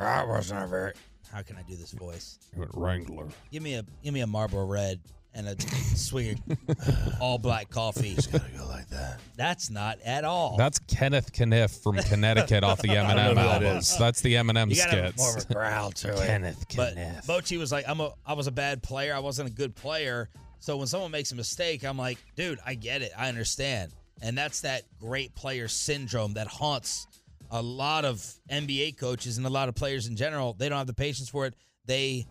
I, 0.00 0.04
I 0.04 0.24
wasn't 0.24 0.64
a 0.64 0.66
very. 0.66 0.94
How 1.32 1.42
can 1.42 1.54
I 1.56 1.62
do 1.62 1.76
this 1.76 1.92
voice? 1.92 2.40
Wrangler. 2.74 3.28
Give 3.52 3.62
me 3.62 3.74
a 3.74 3.84
give 4.02 4.12
me 4.12 4.22
a 4.22 4.26
Marlboro 4.26 4.66
Red 4.66 4.98
and 5.34 5.46
a 5.48 5.60
swig 5.96 6.38
of 6.68 7.14
all 7.20 7.38
black 7.38 7.70
coffee. 7.70 8.10
It's 8.16 8.26
gotta 8.26 8.50
go 8.56 8.66
like 8.66 8.88
that. 8.90 9.20
That's 9.36 9.70
not 9.70 9.98
at 10.04 10.24
all. 10.24 10.56
That's 10.56 10.78
Kenneth 10.80 11.32
Kaniff 11.32 11.82
from 11.82 11.96
Connecticut 11.96 12.64
off 12.64 12.82
the 12.82 12.88
Eminem 12.90 13.34
that 13.36 13.62
albums. 13.62 13.92
is. 13.92 13.98
That's 13.98 14.20
the 14.20 14.34
Eminem 14.34 14.70
you 14.70 14.76
gotta 14.76 14.96
have 15.02 15.06
skits. 15.14 15.18
more 15.18 15.36
of 15.38 15.50
a 15.50 15.54
growl 15.54 15.90
to 15.92 16.12
it. 16.12 16.26
Kenneth 16.26 16.64
But 16.76 16.96
Kaniff. 16.96 17.26
Bochy 17.26 17.58
was 17.58 17.70
like, 17.72 17.84
I'm 17.88 18.00
a 18.00 18.12
I 18.26 18.32
was 18.32 18.46
a 18.46 18.52
bad 18.52 18.82
player. 18.82 19.14
I 19.14 19.20
wasn't 19.20 19.48
a 19.48 19.52
good 19.52 19.74
player. 19.76 20.28
So 20.58 20.76
when 20.76 20.86
someone 20.88 21.10
makes 21.10 21.32
a 21.32 21.36
mistake, 21.36 21.84
I'm 21.84 21.96
like, 21.96 22.18
dude, 22.36 22.58
I 22.66 22.74
get 22.74 23.00
it. 23.02 23.12
I 23.16 23.28
understand. 23.28 23.92
And 24.20 24.36
that's 24.36 24.60
that 24.62 24.82
great 24.98 25.34
player 25.34 25.68
syndrome 25.68 26.34
that 26.34 26.46
haunts 26.48 27.06
a 27.50 27.62
lot 27.62 28.04
of 28.04 28.22
NBA 28.50 28.98
coaches 28.98 29.38
and 29.38 29.46
a 29.46 29.50
lot 29.50 29.68
of 29.70 29.74
players 29.74 30.06
in 30.06 30.16
general. 30.16 30.52
They 30.58 30.68
don't 30.68 30.76
have 30.78 30.86
the 30.86 30.92
patience 30.92 31.28
for 31.30 31.46
it. 31.46 31.54
They 31.86 32.26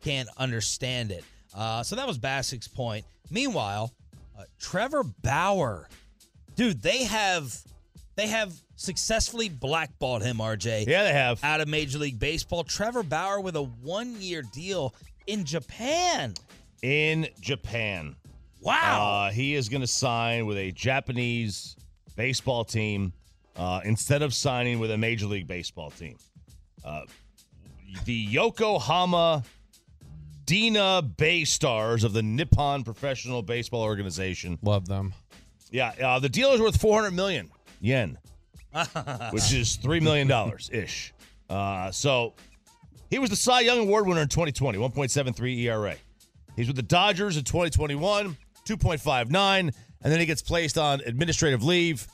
can't 0.00 0.28
understand 0.38 1.10
it. 1.10 1.24
Uh, 1.54 1.82
so 1.82 1.96
that 1.96 2.06
was 2.06 2.18
Bassick's 2.18 2.68
point. 2.68 3.04
Meanwhile, 3.30 3.92
uh, 4.38 4.44
Trevor 4.58 5.04
Bauer, 5.04 5.88
dude, 6.56 6.82
they 6.82 7.04
have 7.04 7.54
they 8.16 8.26
have 8.26 8.52
successfully 8.76 9.48
blackballed 9.48 10.22
him. 10.22 10.38
RJ, 10.38 10.86
Yeah, 10.86 11.04
they 11.04 11.12
have. 11.12 11.42
out 11.44 11.60
of 11.60 11.68
Major 11.68 11.98
League 11.98 12.18
Baseball. 12.18 12.64
Trevor 12.64 13.02
Bauer 13.02 13.40
with 13.40 13.56
a 13.56 13.62
one 13.62 14.20
year 14.20 14.42
deal 14.42 14.94
in 15.26 15.44
Japan. 15.44 16.34
In 16.82 17.28
Japan. 17.40 18.16
Wow. 18.60 19.26
Uh, 19.28 19.30
he 19.30 19.54
is 19.54 19.68
going 19.68 19.80
to 19.80 19.86
sign 19.86 20.46
with 20.46 20.56
a 20.56 20.70
Japanese 20.72 21.76
baseball 22.16 22.64
team 22.64 23.12
uh, 23.56 23.80
instead 23.84 24.22
of 24.22 24.32
signing 24.34 24.78
with 24.78 24.90
a 24.90 24.98
Major 24.98 25.26
League 25.26 25.46
Baseball 25.46 25.90
team. 25.90 26.16
Uh, 26.84 27.02
the 28.04 28.14
Yokohama 28.14 29.42
DeNA 30.44 31.16
Bay 31.16 31.44
Stars 31.44 32.04
of 32.04 32.12
the 32.12 32.22
Nippon 32.22 32.84
Professional 32.84 33.42
Baseball 33.42 33.82
Organization. 33.82 34.58
Love 34.62 34.86
them. 34.86 35.14
Yeah, 35.70 35.92
uh, 36.02 36.18
the 36.18 36.28
deal 36.28 36.50
is 36.50 36.60
worth 36.60 36.80
400 36.80 37.12
million 37.12 37.50
yen, 37.80 38.18
which 39.30 39.52
is 39.52 39.78
$3 39.78 40.02
million 40.02 40.30
ish. 40.70 41.14
Uh, 41.48 41.90
so 41.90 42.34
he 43.10 43.18
was 43.18 43.30
the 43.30 43.36
Cy 43.36 43.60
Young 43.60 43.80
Award 43.80 44.06
winner 44.06 44.22
in 44.22 44.28
2020, 44.28 44.78
1.73 44.78 45.58
ERA. 45.62 45.96
He's 46.56 46.66
with 46.66 46.76
the 46.76 46.82
Dodgers 46.82 47.36
in 47.36 47.44
2021, 47.44 48.36
2.59, 48.66 49.58
and 49.58 49.72
then 50.02 50.20
he 50.20 50.26
gets 50.26 50.42
placed 50.42 50.76
on 50.76 51.00
administrative 51.00 51.62
leave. 51.62 52.06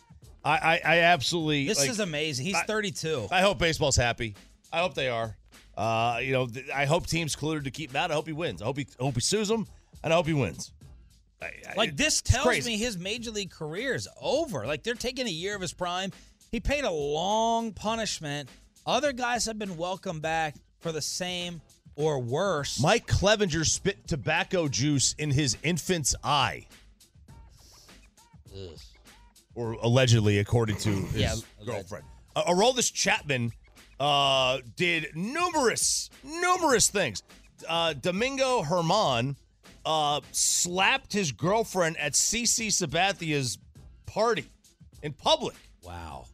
I, 0.45 0.59
I, 0.59 0.81
I 0.85 0.99
absolutely. 1.01 1.67
this 1.67 1.81
like, 1.81 1.91
is 1.91 2.01
amazing. 2.01 2.47
He's 2.47 2.57
I- 2.57 2.63
32. 2.63 3.29
I 3.31 3.41
hope 3.41 3.59
baseball's 3.59 3.97
happy. 3.97 4.35
I 4.73 4.81
hope 4.81 4.95
they 4.95 5.09
are. 5.09 5.38
Uh, 5.79 6.19
you 6.21 6.33
know, 6.33 6.47
th- 6.49 6.69
I 6.75 6.87
hope 6.87 7.07
teams 7.07 7.37
colluded 7.37 7.63
to 7.65 7.71
keep 7.71 7.91
him 7.91 7.97
out. 7.97 8.11
I 8.11 8.15
hope 8.15 8.27
he 8.27 8.33
wins. 8.33 8.61
I 8.61 8.65
hope 8.65 8.79
he, 8.79 8.87
I 8.99 9.05
hope 9.05 9.15
he 9.15 9.21
sues 9.21 9.47
them, 9.47 9.65
and 10.03 10.13
I 10.13 10.17
hope 10.17 10.27
he 10.27 10.33
wins. 10.33 10.73
I- 11.41 11.47
I- 11.71 11.75
Like 11.77 11.97
this 11.97 12.21
tells 12.21 12.47
crazy. 12.47 12.73
me 12.73 12.79
his 12.79 12.99
major 12.99 13.31
league 13.31 13.53
career 13.53 13.95
is 13.95 14.09
over. 14.21 14.67
Like 14.67 14.83
they're 14.83 14.95
taking 14.95 15.29
a 15.29 15.31
year 15.31 15.55
of 15.55 15.63
his 15.63 15.73
prime. 15.73 16.11
He 16.51 16.59
paid 16.59 16.83
a 16.83 16.91
long 16.91 17.73
punishment. 17.73 18.49
Other 18.87 19.13
guys 19.13 19.45
have 19.47 19.57
been 19.57 19.77
welcomed 19.77 20.21
back 20.21 20.57
for 20.81 20.91
the 20.91 21.01
same 21.03 21.61
or 21.95 22.19
worse. 22.19 22.81
Mike 22.81 23.07
Clevinger 23.07 23.65
spit 23.65 24.09
tobacco 24.09 24.67
juice 24.67 25.15
in 25.17 25.31
his 25.31 25.57
infant's 25.63 26.17
eye. 26.25 26.67
Or 29.55 29.73
allegedly, 29.75 30.39
according 30.39 30.77
to 30.79 30.91
his 30.91 31.15
Yeah, 31.15 31.33
alleged. 31.35 31.67
girlfriend. 31.67 32.05
Uh, 32.35 32.45
Aroldis 32.53 32.93
Chapman 32.93 33.53
uh, 34.01 34.59
did 34.77 35.09
numerous, 35.15 36.11
numerous 36.25 36.89
things. 36.89 37.23
Uh, 37.69 37.93
Domingo 37.95 38.63
Germán 38.63 39.37
uh, 39.85 40.21
slapped 40.33 41.13
his 41.13 41.33
girlfriend 41.33 41.97
at 41.99 42.13
CC 42.13 42.73
Sabathia's 42.73 43.59
party 44.07 44.45
in 45.03 45.13
public. 45.13 45.57
Wow. 45.83 46.27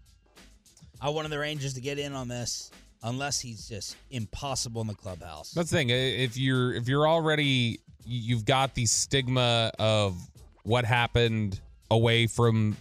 I 1.00 1.11
wanted 1.11 1.31
the 1.31 1.38
Rangers 1.38 1.74
to 1.74 1.81
get 1.81 1.98
in 1.98 2.14
on 2.14 2.29
this, 2.29 2.70
unless 3.03 3.40
he's 3.40 3.68
just 3.68 3.96
impossible 4.11 4.81
in 4.81 4.87
the 4.87 4.94
clubhouse. 4.94 5.50
That's 5.53 5.70
the 5.70 5.77
thing. 5.77 5.90
If 5.90 6.37
you're 6.37 6.72
if 6.74 6.88
you're 6.88 7.07
already 7.07 7.81
you've 8.07 8.44
got 8.44 8.74
the 8.74 8.87
stigma 8.87 9.70
of 9.79 10.16
what 10.62 10.85
happened 10.85 11.61
away 11.90 12.27
from 12.27 12.77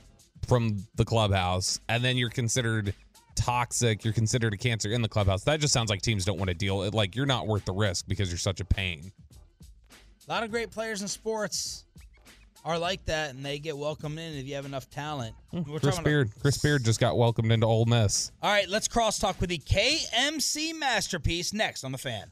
from 0.48 0.86
the 0.96 1.06
clubhouse, 1.06 1.80
and 1.90 2.04
then 2.04 2.18
you're 2.18 2.30
considered 2.30 2.94
toxic. 3.36 4.04
You're 4.04 4.14
considered 4.14 4.54
a 4.54 4.58
cancer 4.58 4.92
in 4.92 5.02
the 5.02 5.10
clubhouse. 5.10 5.44
That 5.44 5.60
just 5.60 5.74
sounds 5.74 5.90
like 5.90 6.02
teams 6.02 6.26
don't 6.26 6.38
want 6.38 6.50
to 6.50 6.54
deal. 6.54 6.84
It, 6.84 6.94
like 6.94 7.16
you're 7.16 7.26
not 7.26 7.48
worth 7.48 7.66
the 7.66 7.74
risk 7.74 8.06
because 8.08 8.30
you're 8.30 8.38
such 8.38 8.60
a 8.60 8.66
pain. 8.66 9.12
A 10.28 10.32
lot 10.32 10.44
of 10.44 10.52
great 10.52 10.72
players 10.72 11.02
in 11.02 11.08
sports 11.08 11.86
are 12.66 12.80
like 12.80 13.04
that, 13.06 13.32
and 13.36 13.46
they 13.46 13.60
get 13.60 13.78
welcomed 13.78 14.18
in 14.18 14.34
if 14.36 14.46
you 14.46 14.56
have 14.56 14.66
enough 14.66 14.90
talent. 14.90 15.36
Hmm, 15.52 15.58
We're 15.70 15.80
Chris 15.80 15.82
talking 15.82 16.00
about- 16.00 16.04
Beard. 16.06 16.32
Chris 16.42 16.58
Beard 16.60 16.86
just 16.86 17.00
got 17.00 17.18
welcomed 17.18 17.52
into 17.52 17.66
Ole 17.68 17.86
Miss. 17.86 18.32
All 18.42 18.50
right, 18.50 18.70
let's 18.70 18.88
crosstalk 18.88 19.40
with 19.42 19.50
the 19.50 19.58
KMC 19.58 20.74
masterpiece 20.80 21.52
next 21.54 21.84
on 21.84 21.92
the 21.92 21.98
fan. 21.98 22.32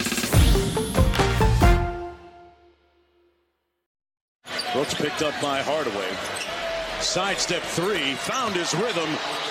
Brooks 4.81 4.95
picked 4.95 5.21
up 5.21 5.39
by 5.43 5.61
Hardaway. 5.61 6.09
Sidestep 7.01 7.61
three, 7.61 8.15
found 8.15 8.55
his 8.55 8.73
rhythm, 8.73 9.09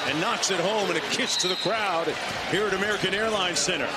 and 0.09 0.21
knocks 0.21 0.51
it 0.51 0.59
home 0.59 0.89
and 0.89 0.99
a 0.99 1.01
kiss 1.03 1.37
to 1.37 1.47
the 1.47 1.55
crowd 1.55 2.09
here 2.51 2.67
at 2.67 2.75
American 2.75 3.15
Airlines 3.15 3.61
Center. 3.61 3.89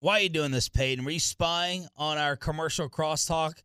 Why 0.00 0.14
are 0.14 0.20
you 0.22 0.28
doing 0.30 0.52
this, 0.52 0.70
Peyton? 0.70 1.04
Were 1.04 1.10
you 1.10 1.20
spying 1.20 1.86
on 1.96 2.16
our 2.16 2.34
commercial 2.34 2.88
crosstalk? 2.88 3.58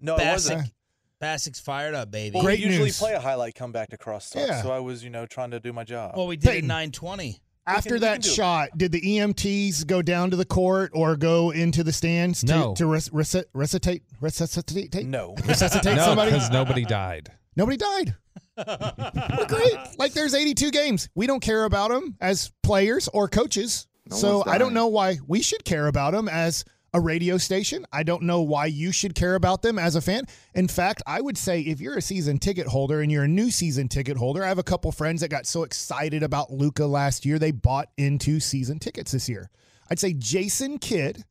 No, 0.00 0.16
it 0.16 0.24
wasn't. 0.24 0.72
Bassick's 1.20 1.60
fired 1.60 1.94
up, 1.94 2.10
baby. 2.10 2.36
Well, 2.36 2.46
we 2.46 2.54
usually 2.54 2.90
play 2.90 3.12
a 3.12 3.20
highlight 3.20 3.54
comeback 3.54 3.90
to 3.90 3.98
crosstalk, 3.98 4.46
Yeah. 4.46 4.62
so 4.62 4.70
I 4.72 4.78
was, 4.78 5.04
you 5.04 5.10
know, 5.10 5.26
trying 5.26 5.50
to 5.50 5.60
do 5.60 5.74
my 5.74 5.84
job. 5.84 6.14
Well, 6.16 6.26
we 6.26 6.36
did 6.38 6.48
Peyton. 6.48 6.64
it 6.64 6.68
920. 6.68 7.38
After 7.68 7.90
can- 7.90 8.00
that 8.00 8.12
can 8.14 8.20
do 8.22 8.28
it. 8.30 8.34
shot, 8.34 8.68
did 8.76 8.92
the 8.92 9.00
EMTs 9.00 9.86
go 9.86 10.02
down 10.02 10.30
to 10.30 10.36
the 10.36 10.44
court 10.44 10.90
or 10.94 11.16
go 11.16 11.50
into 11.50 11.84
the 11.84 11.92
stands 11.92 12.40
to, 12.40 12.46
No. 12.46 12.74
to 12.74 12.86
res- 12.86 13.08
reci- 13.10 13.44
resuscitate 13.52 14.02
resuscitate 14.20 15.06
No. 15.06 15.34
resuscitate 15.46 15.96
no, 15.96 16.04
somebody? 16.04 16.30
because 16.32 16.50
nobody 16.50 16.84
died. 16.84 17.30
Nobody 17.56 17.76
died. 17.76 18.14
We're 18.56 19.46
great. 19.46 19.76
Like 19.98 20.12
there's 20.14 20.34
82 20.34 20.70
games. 20.70 21.08
We 21.14 21.26
don't 21.26 21.40
care 21.40 21.64
about 21.64 21.90
them 21.90 22.16
as 22.20 22.50
players 22.62 23.08
or 23.12 23.28
coaches. 23.28 23.86
No 24.10 24.16
so 24.16 24.36
one's 24.38 24.48
I 24.48 24.58
don't 24.58 24.68
dying. 24.68 24.74
know 24.74 24.86
why 24.88 25.18
we 25.26 25.42
should 25.42 25.64
care 25.64 25.86
about 25.86 26.12
them 26.12 26.28
as 26.28 26.64
a 26.94 27.00
radio 27.00 27.36
station. 27.36 27.84
I 27.92 28.02
don't 28.02 28.22
know 28.22 28.40
why 28.40 28.66
you 28.66 28.92
should 28.92 29.14
care 29.14 29.34
about 29.34 29.62
them 29.62 29.78
as 29.78 29.94
a 29.94 30.00
fan. 30.00 30.24
In 30.54 30.68
fact, 30.68 31.02
I 31.06 31.20
would 31.20 31.36
say 31.36 31.60
if 31.60 31.80
you're 31.80 31.96
a 31.98 32.02
season 32.02 32.38
ticket 32.38 32.66
holder 32.66 33.00
and 33.02 33.12
you're 33.12 33.24
a 33.24 33.28
new 33.28 33.50
season 33.50 33.88
ticket 33.88 34.16
holder, 34.16 34.42
I 34.42 34.48
have 34.48 34.58
a 34.58 34.62
couple 34.62 34.90
friends 34.92 35.20
that 35.20 35.28
got 35.28 35.46
so 35.46 35.62
excited 35.64 36.22
about 36.22 36.50
Luka 36.50 36.86
last 36.86 37.26
year 37.26 37.38
they 37.38 37.50
bought 37.50 37.88
into 37.98 38.40
season 38.40 38.78
tickets 38.78 39.12
this 39.12 39.28
year. 39.28 39.50
I'd 39.90 39.98
say 39.98 40.12
Jason 40.14 40.78
Kidd 40.78 41.24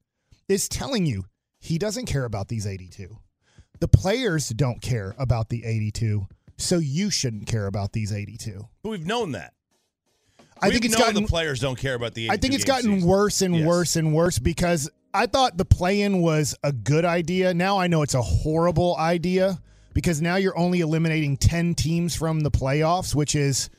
is 0.47 0.69
telling 0.69 1.05
you 1.05 1.25
he 1.59 1.77
doesn't 1.77 2.05
care 2.05 2.25
about 2.25 2.47
these 2.49 2.67
82. 2.67 3.17
The 3.79 3.87
players 3.87 4.49
don't 4.49 4.81
care 4.81 5.15
about 5.19 5.49
the 5.49 5.63
82, 5.65 6.27
so 6.57 6.77
you 6.77 7.09
shouldn't 7.09 7.47
care 7.47 7.67
about 7.67 7.93
these 7.93 8.11
82. 8.13 8.67
But 8.83 8.89
we've 8.89 9.05
known 9.05 9.33
that. 9.33 9.53
I 10.59 10.67
We've 10.67 10.73
think 10.73 10.85
it's 10.85 10.95
gotten 10.95 11.21
the 11.23 11.27
players 11.27 11.59
don't 11.59 11.77
care 11.77 11.93
about 11.93 12.15
the. 12.15 12.31
I 12.31 12.37
think 12.37 12.55
it's 12.55 12.63
gotten 12.63 12.93
season. 12.95 13.07
worse 13.07 13.41
and 13.43 13.55
Yes. 13.55 13.67
worse 13.67 13.95
and 13.95 14.13
worse 14.13 14.39
because 14.39 14.89
I 15.17 15.25
thought 15.25 15.57
the 15.57 15.65
play-in 15.65 16.21
was 16.21 16.55
a 16.63 16.71
good 16.71 17.03
idea. 17.03 17.51
Now 17.51 17.79
I 17.79 17.87
know 17.87 18.03
it's 18.03 18.13
a 18.13 18.21
horrible 18.21 18.95
idea 18.97 19.59
because 19.95 20.21
now 20.21 20.35
you're 20.35 20.55
only 20.55 20.81
eliminating 20.81 21.37
10 21.37 21.73
teams 21.73 22.15
from 22.15 22.41
the 22.41 22.51
playoffs, 22.51 23.15
which 23.15 23.33
is 23.33 23.71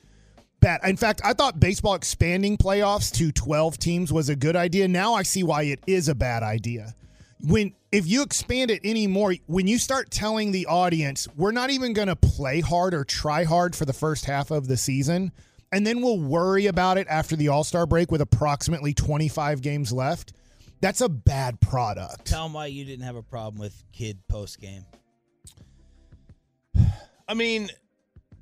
bad. 0.58 0.80
In 0.82 0.96
fact, 0.96 1.20
I 1.24 1.34
thought 1.34 1.60
baseball 1.60 1.94
expanding 1.94 2.56
playoffs 2.56 3.12
to 3.18 3.30
12 3.30 3.78
teams 3.78 4.12
was 4.12 4.28
a 4.28 4.34
good 4.34 4.56
idea. 4.56 4.88
Now 4.88 5.14
I 5.14 5.22
see 5.22 5.44
why 5.44 5.62
it 5.62 5.78
is 5.86 6.08
a 6.08 6.14
bad 6.16 6.42
idea. 6.42 6.96
When 7.40 7.72
if 7.92 8.08
you 8.08 8.22
expand 8.22 8.72
it 8.72 8.80
anymore, 8.84 9.34
when 9.46 9.68
you 9.68 9.78
start 9.78 10.10
telling 10.10 10.50
the 10.50 10.66
audience, 10.66 11.28
we're 11.36 11.52
not 11.52 11.70
even 11.70 11.92
going 11.92 12.08
to 12.08 12.16
play 12.16 12.60
hard 12.60 12.94
or 12.94 13.04
try 13.04 13.44
hard 13.44 13.76
for 13.76 13.84
the 13.84 13.92
first 13.92 14.24
half 14.24 14.50
of 14.50 14.66
the 14.66 14.76
season, 14.76 15.30
and 15.70 15.86
then 15.86 16.02
we'll 16.02 16.18
worry 16.18 16.66
about 16.66 16.98
it 16.98 17.06
after 17.08 17.36
the 17.36 17.46
All-Star 17.46 17.86
break 17.86 18.10
with 18.10 18.22
approximately 18.22 18.92
25 18.92 19.62
games 19.62 19.92
left. 19.92 20.32
That's 20.80 21.00
a 21.00 21.08
bad 21.08 21.60
product. 21.60 22.24
Tell 22.26 22.44
them 22.44 22.52
why 22.52 22.66
you 22.66 22.84
didn't 22.84 23.04
have 23.04 23.16
a 23.16 23.22
problem 23.22 23.60
with 23.60 23.82
Kidd 23.92 24.18
post 24.28 24.60
game. 24.60 24.84
I 27.28 27.34
mean, 27.34 27.68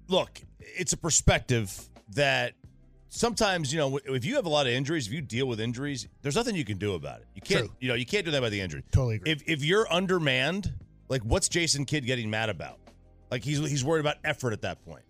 look, 0.09 0.41
it's 0.61 0.93
a 0.93 0.97
perspective 0.97 1.89
that 2.11 2.55
sometimes 3.09 3.73
you 3.73 3.79
know 3.79 3.99
if 4.05 4.25
you 4.25 4.37
have 4.37 4.47
a 4.47 4.51
lot 4.51 4.67
of 4.67 4.73
injuries, 4.73 5.07
if 5.07 5.13
you 5.13 5.21
deal 5.21 5.47
with 5.47 5.61
injuries, 5.61 6.07
there's 6.23 6.37
nothing 6.37 6.55
you 6.55 6.65
can 6.65 6.79
do 6.79 6.95
about 6.95 7.21
it. 7.21 7.27
You 7.35 7.43
can't, 7.43 7.67
True. 7.67 7.75
you 7.81 7.89
know, 7.89 7.95
you 7.95 8.07
can't 8.07 8.25
do 8.25 8.31
that 8.31 8.43
by 8.43 8.51
the 8.51 8.61
injury. 8.61 8.85
Totally 8.93 9.17
agree. 9.17 9.33
If 9.33 9.43
if 9.47 9.65
you're 9.65 9.91
undermanned, 9.93 10.73
like 11.09 11.23
what's 11.23 11.49
Jason 11.49 11.85
Kidd 11.85 12.05
getting 12.07 12.31
mad 12.31 12.51
about? 12.51 12.79
Like 13.31 13.43
he's 13.43 13.59
he's 13.59 13.85
worried 13.85 14.01
about 14.01 14.17
effort 14.25 14.53
at 14.53 14.63
that 14.63 14.85
point. 14.85 15.03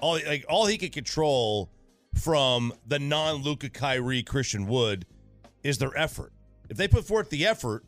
All 0.00 0.20
like 0.26 0.44
all 0.48 0.66
he 0.66 0.78
can 0.78 0.90
control 0.90 1.70
from 2.14 2.72
the 2.86 2.98
non 2.98 3.42
Luka 3.42 3.70
Kyrie 3.70 4.22
Christian 4.22 4.66
Wood 4.66 5.06
is 5.62 5.78
their 5.78 5.96
effort. 5.96 6.32
If 6.68 6.76
they 6.76 6.88
put 6.88 7.06
forth 7.06 7.30
the 7.30 7.46
effort 7.46 7.84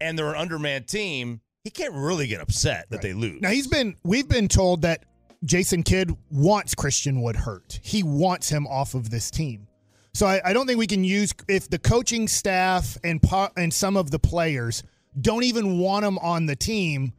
and 0.00 0.18
they're 0.18 0.30
an 0.30 0.36
undermanned 0.36 0.88
team, 0.88 1.40
he 1.64 1.70
can't 1.70 1.94
really 1.94 2.26
get 2.26 2.40
upset 2.40 2.90
that 2.90 3.02
they 3.02 3.12
lose. 3.12 3.40
Now 3.40 3.50
he's 3.50 3.66
been 3.66 3.96
we've 4.04 4.28
been 4.28 4.48
told 4.48 4.82
that 4.82 5.04
Jason 5.44 5.82
Kidd 5.82 6.16
wants 6.30 6.74
Christian 6.74 7.22
Wood 7.22 7.36
hurt. 7.36 7.80
He 7.82 8.02
wants 8.02 8.48
him 8.48 8.66
off 8.66 8.94
of 8.94 9.10
this 9.10 9.30
team. 9.30 9.66
So 10.14 10.26
I, 10.26 10.40
I 10.44 10.52
don't 10.52 10.66
think 10.66 10.78
we 10.78 10.86
can 10.86 11.04
use 11.04 11.32
if 11.48 11.70
the 11.70 11.78
coaching 11.78 12.28
staff 12.28 12.98
and 13.02 13.22
po- 13.22 13.50
and 13.56 13.72
some 13.72 13.96
of 13.96 14.10
the 14.10 14.18
players 14.18 14.82
don't 15.20 15.44
even 15.44 15.78
want 15.78 16.04
him 16.04 16.18
on 16.18 16.46
the 16.46 16.56
team. 16.56 17.12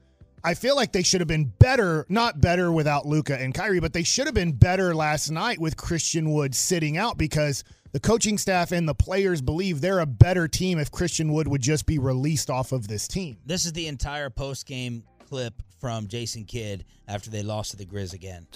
I 0.43 0.53
feel 0.55 0.75
like 0.75 0.91
they 0.91 1.03
should 1.03 1.21
have 1.21 1.27
been 1.27 1.45
better, 1.59 2.05
not 2.09 2.41
better 2.41 2.71
without 2.71 3.05
Luka 3.05 3.39
and 3.39 3.53
Kyrie, 3.53 3.79
but 3.79 3.93
they 3.93 4.03
should 4.03 4.25
have 4.25 4.35
been 4.35 4.51
better 4.51 4.93
last 4.93 5.31
night 5.31 5.57
with 5.57 5.77
Christian 5.77 6.31
Wood 6.33 6.53
sitting 6.53 6.97
out 6.97 7.17
because 7.17 7.63
the 7.93 7.99
coaching 7.99 8.39
staff 8.39 8.71
and 8.71 8.89
the 8.89 8.95
players 8.95 9.39
believe 9.39 9.79
they're 9.79 9.99
a 9.99 10.05
better 10.05 10.47
team 10.47 10.79
if 10.79 10.91
Christian 10.91 11.31
Wood 11.31 11.47
would 11.47 11.61
just 11.61 11.85
be 11.85 11.99
released 11.99 12.49
off 12.49 12.71
of 12.71 12.87
this 12.87 13.07
team. 13.07 13.37
This 13.45 13.65
is 13.65 13.73
the 13.73 13.87
entire 13.87 14.31
post 14.31 14.65
game 14.65 15.03
clip 15.29 15.53
from 15.79 16.07
Jason 16.07 16.43
Kidd 16.43 16.85
after 17.07 17.29
they 17.29 17.43
lost 17.43 17.71
to 17.71 17.77
the 17.77 17.85
Grizz 17.85 18.13
again. 18.13 18.47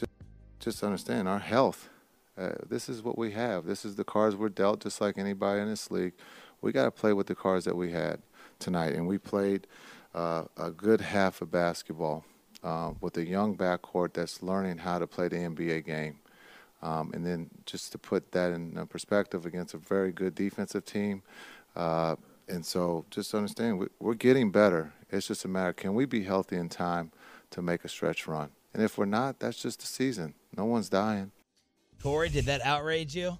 just 0.60 0.84
understand 0.84 1.30
our 1.30 1.39
health. 1.39 1.88
Uh, 2.36 2.50
this 2.67 2.89
is 2.89 3.04
what 3.04 3.17
we 3.17 3.32
have. 3.32 3.65
This 3.65 3.86
is 3.86 3.95
the 3.95 4.04
cards 4.04 4.36
we're 4.36 4.50
dealt, 4.50 4.82
just 4.82 5.00
like 5.02 5.17
anybody 5.17 5.62
in 5.62 5.69
this 5.69 5.89
league. 5.91 6.13
We 6.62 6.71
got 6.71 6.86
to 6.86 6.91
play 6.91 7.13
with 7.13 7.28
the 7.28 7.36
cards 7.36 7.65
that 7.65 7.76
we 7.76 7.91
had 7.91 8.19
tonight, 8.60 8.95
and 8.95 9.08
we 9.08 9.19
played 9.19 9.67
uh, 10.15 10.45
a 10.58 10.71
good 10.71 11.02
half 11.02 11.41
of 11.41 11.52
basketball 11.52 12.26
uh, 12.63 12.93
with 13.02 13.17
a 13.17 13.26
young 13.26 13.56
backcourt 13.56 14.13
that's 14.13 14.41
learning 14.41 14.80
how 14.80 14.97
to 14.97 15.06
play 15.06 15.28
the 15.28 15.36
NBA 15.36 15.86
game. 15.86 16.19
Um, 16.88 17.12
and 17.13 17.26
then 17.26 17.50
just 17.65 17.91
to 17.91 17.97
put 17.97 18.32
that 18.32 18.54
in 18.54 18.88
perspective 18.88 19.45
against 19.45 19.73
a 19.73 19.78
very 19.78 20.13
good 20.13 20.36
defensive 20.36 20.86
team. 20.86 21.21
Uh, 21.76 22.15
and 22.47 22.65
so 22.65 23.06
just 23.12 23.36
understand 23.36 23.78
we, 23.80 23.88
we're 24.00 24.13
getting 24.13 24.52
better. 24.52 24.93
It's 25.10 25.28
just 25.28 25.43
a 25.43 25.50
matter 25.50 25.73
can 25.73 25.93
we 25.95 26.06
be 26.06 26.23
healthy 26.23 26.56
in 26.56 26.69
time 26.69 27.12
to 27.52 27.62
make 27.62 27.84
a 27.84 27.89
stretch 27.89 28.26
run? 28.26 28.52
And 28.73 28.82
if 28.82 28.97
we're 28.97 29.06
not, 29.06 29.39
that's 29.39 29.62
just 29.62 29.82
the 29.82 29.86
season. 29.86 30.34
No 30.56 30.63
one's 30.63 30.88
dying. 30.88 31.32
Corey, 32.02 32.30
did 32.30 32.45
that 32.45 32.62
outrage 32.62 33.15
you? 33.15 33.38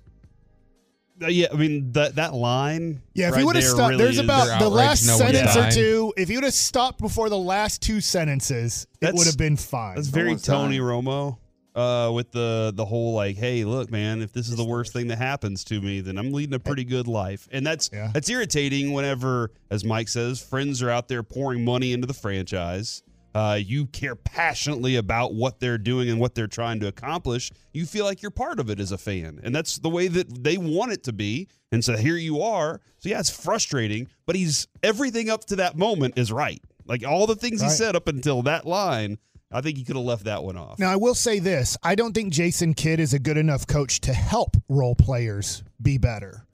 Uh, 1.22 1.28
yeah, 1.28 1.48
I 1.52 1.56
mean 1.56 1.94
that 1.94 2.16
that 2.16 2.34
line. 2.34 3.02
Yeah, 3.14 3.30
if 3.30 3.34
right 3.34 3.40
he 3.40 3.46
would 3.46 3.56
have 3.56 3.64
there 3.64 3.72
stopped, 3.72 3.90
really 3.92 4.04
there's 4.04 4.18
about 4.20 4.60
the 4.60 4.70
last 4.70 5.08
no 5.08 5.18
sentence 5.18 5.56
or 5.56 5.72
two. 5.72 6.14
If 6.18 6.30
you 6.30 6.36
would 6.36 6.44
have 6.44 6.54
stopped 6.54 7.00
before 7.00 7.30
the 7.30 7.38
last 7.38 7.82
two 7.82 8.02
sentences, 8.02 8.88
it 9.02 9.16
would 9.16 9.26
have 9.26 9.38
been 9.38 9.56
fine. 9.56 9.96
That's 9.96 10.10
very 10.10 10.36
Tony 10.36 10.80
Romo. 10.80 11.38
Uh, 11.78 12.10
with 12.12 12.32
the 12.32 12.74
the 12.76 12.84
whole 12.86 13.14
like, 13.14 13.38
hey, 13.38 13.64
look, 13.64 13.92
man, 13.92 14.24
if 14.24 14.34
this 14.34 14.50
is 14.50 14.56
the 14.56 14.66
worst 14.66 14.94
thing 14.94 15.08
that 15.10 15.20
happens 15.20 15.64
to 15.64 15.80
me, 15.80 16.02
then 16.02 16.18
I'm 16.18 16.32
leading 16.34 16.56
a 16.56 16.60
pretty 16.60 16.84
good 16.84 17.08
life, 17.08 17.48
and 17.52 17.64
that's 17.64 17.92
that's 18.14 18.28
irritating. 18.32 18.94
Whenever, 18.94 19.52
as 19.70 19.86
Mike 19.86 20.08
says, 20.08 20.42
friends 20.42 20.82
are 20.82 20.90
out 20.90 21.08
there 21.08 21.22
pouring 21.22 21.64
money 21.64 21.94
into 21.94 22.08
the 22.08 22.16
franchise, 22.16 23.04
uh, 23.36 23.60
you 23.64 23.86
care 23.86 24.16
passionately 24.16 24.96
about 24.96 25.36
what 25.36 25.60
they're 25.60 25.78
doing 25.78 26.10
and 26.10 26.20
what 26.20 26.34
they're 26.34 26.48
trying 26.48 26.80
to 26.80 26.88
accomplish. 26.88 27.52
You 27.74 27.86
feel 27.86 28.06
like 28.06 28.24
you're 28.24 28.32
part 28.32 28.60
of 28.60 28.72
it 28.72 28.80
as 28.80 28.92
a 28.92 28.98
fan, 28.98 29.40
and 29.44 29.54
that's 29.54 29.78
the 29.78 29.90
way 29.90 30.08
that 30.08 30.44
they 30.44 30.58
want 30.58 30.94
it 30.94 31.04
to 31.04 31.14
be. 31.14 31.48
And 31.72 31.86
so 31.86 31.96
here 31.96 32.18
you 32.18 32.42
are. 32.42 32.82
So 32.98 33.10
yeah, 33.10 33.20
it's 33.20 33.30
frustrating, 33.30 34.08
but 34.26 34.36
he's 34.36 34.68
everything 34.82 35.30
up 35.30 35.46
to 35.46 35.58
that 35.58 35.78
moment 35.78 36.18
is 36.18 36.32
right. 36.32 36.60
Like 36.88 37.06
all 37.06 37.28
the 37.28 37.36
things 37.36 37.62
he 37.62 37.68
said 37.70 37.96
up 37.96 38.08
until 38.08 38.42
that 38.44 38.66
line, 38.66 39.20
I 39.52 39.62
think 39.62 39.78
he 39.78 39.84
could 39.86 39.96
have 39.96 40.06
left 40.06 40.26
that 40.26 40.44
one 40.44 40.58
off. 40.58 40.78
Now, 40.80 40.92
I 40.92 40.98
will 40.98 41.16
say 41.16 41.40
this: 41.40 41.78
I 41.84 41.96
don't 41.96 42.14
think 42.14 42.34
Jason 42.34 42.74
Kidd 42.74 43.00
is 43.00 43.14
a 43.14 43.20
good 43.20 43.38
enough 43.38 43.66
coach 43.66 44.02
to 44.02 44.14
help 44.14 44.58
role 44.68 44.96
players 44.96 45.64
be 45.82 45.98
better. 45.98 46.46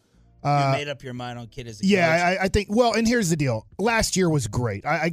you 0.43 0.49
Uh, 0.49 0.71
made 0.73 0.87
up 0.87 1.01
your 1.03 1.13
mind 1.13 1.39
on 1.39 1.47
Kidd 1.47 1.67
as 1.67 1.79
a 1.79 1.83
coach. 1.83 1.89
yeah, 1.89 2.37
I, 2.39 2.45
I 2.45 2.47
think. 2.49 2.67
Well, 2.69 2.93
and 2.93 3.07
here's 3.07 3.29
the 3.29 3.35
deal: 3.35 3.65
last 3.79 4.15
year 4.15 4.29
was 4.29 4.47
great. 4.47 4.85
I, 4.85 4.95
I 4.95 5.11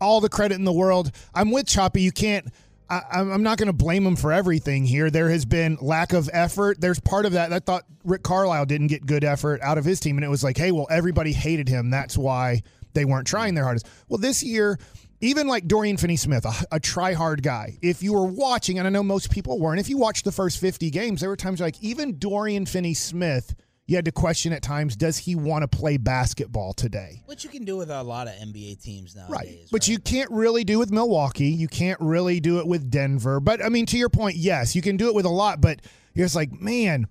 all 0.00 0.20
the 0.22 0.30
credit 0.30 0.54
in 0.54 0.64
the 0.64 0.72
world. 0.72 1.10
I'm 1.34 1.50
with 1.50 1.66
Choppy. 1.66 2.00
You 2.02 2.12
can't. 2.12 2.46
I, 2.88 3.02
I'm 3.12 3.30
I'm 3.30 3.42
not 3.42 3.58
going 3.58 3.66
to 3.66 3.72
blame 3.74 4.06
him 4.06 4.16
for 4.16 4.32
everything 4.32 4.86
here. 4.86 5.10
There 5.10 5.28
has 5.28 5.44
been 5.44 5.76
lack 5.82 6.14
of 6.14 6.30
effort. 6.32 6.80
There's 6.80 7.00
part 7.00 7.26
of 7.26 7.32
that. 7.32 7.52
I 7.52 7.58
thought 7.58 7.84
Rick 8.02 8.22
Carlisle 8.22 8.64
didn't 8.64 8.86
get 8.86 9.04
good 9.04 9.24
effort 9.24 9.60
out 9.60 9.76
of 9.76 9.84
his 9.84 10.00
team, 10.00 10.16
and 10.16 10.24
it 10.24 10.28
was 10.30 10.42
like, 10.42 10.56
hey, 10.56 10.72
well, 10.72 10.86
everybody 10.90 11.32
hated 11.34 11.68
him. 11.68 11.90
That's 11.90 12.16
why 12.16 12.62
they 12.94 13.04
weren't 13.04 13.26
trying 13.26 13.54
their 13.54 13.64
hardest. 13.64 13.86
Well, 14.08 14.18
this 14.18 14.42
year. 14.42 14.78
Even 15.22 15.46
like 15.46 15.66
Dorian 15.66 15.98
Finney 15.98 16.16
Smith, 16.16 16.46
a, 16.46 16.76
a 16.76 16.80
try 16.80 17.12
hard 17.12 17.42
guy. 17.42 17.78
If 17.82 18.02
you 18.02 18.14
were 18.14 18.26
watching, 18.26 18.78
and 18.78 18.86
I 18.86 18.90
know 18.90 19.02
most 19.02 19.30
people 19.30 19.58
weren't, 19.58 19.78
if 19.78 19.88
you 19.88 19.98
watched 19.98 20.24
the 20.24 20.32
first 20.32 20.58
50 20.58 20.90
games, 20.90 21.20
there 21.20 21.28
were 21.28 21.36
times 21.36 21.60
like 21.60 21.76
even 21.82 22.18
Dorian 22.18 22.64
Finney 22.64 22.94
Smith, 22.94 23.54
you 23.86 23.96
had 23.96 24.06
to 24.06 24.12
question 24.12 24.52
at 24.52 24.62
times, 24.62 24.96
does 24.96 25.18
he 25.18 25.34
want 25.34 25.62
to 25.62 25.68
play 25.68 25.98
basketball 25.98 26.72
today? 26.72 27.22
What 27.26 27.44
you 27.44 27.50
can 27.50 27.64
do 27.64 27.76
with 27.76 27.90
a 27.90 28.02
lot 28.02 28.28
of 28.28 28.34
NBA 28.34 28.82
teams 28.82 29.14
nowadays. 29.14 29.30
Right. 29.30 29.68
But 29.70 29.88
you 29.88 29.98
can't 29.98 30.30
really 30.30 30.64
do 30.64 30.78
with 30.78 30.90
Milwaukee. 30.90 31.48
You 31.48 31.68
can't 31.68 32.00
really 32.00 32.40
do 32.40 32.60
it 32.60 32.66
with 32.66 32.90
Denver. 32.90 33.40
But 33.40 33.62
I 33.62 33.68
mean, 33.68 33.86
to 33.86 33.98
your 33.98 34.08
point, 34.08 34.36
yes, 34.36 34.74
you 34.74 34.80
can 34.80 34.96
do 34.96 35.08
it 35.08 35.14
with 35.14 35.26
a 35.26 35.30
lot. 35.30 35.60
But 35.60 35.80
you're 36.14 36.24
just 36.24 36.36
like, 36.36 36.52
man, 36.52 37.08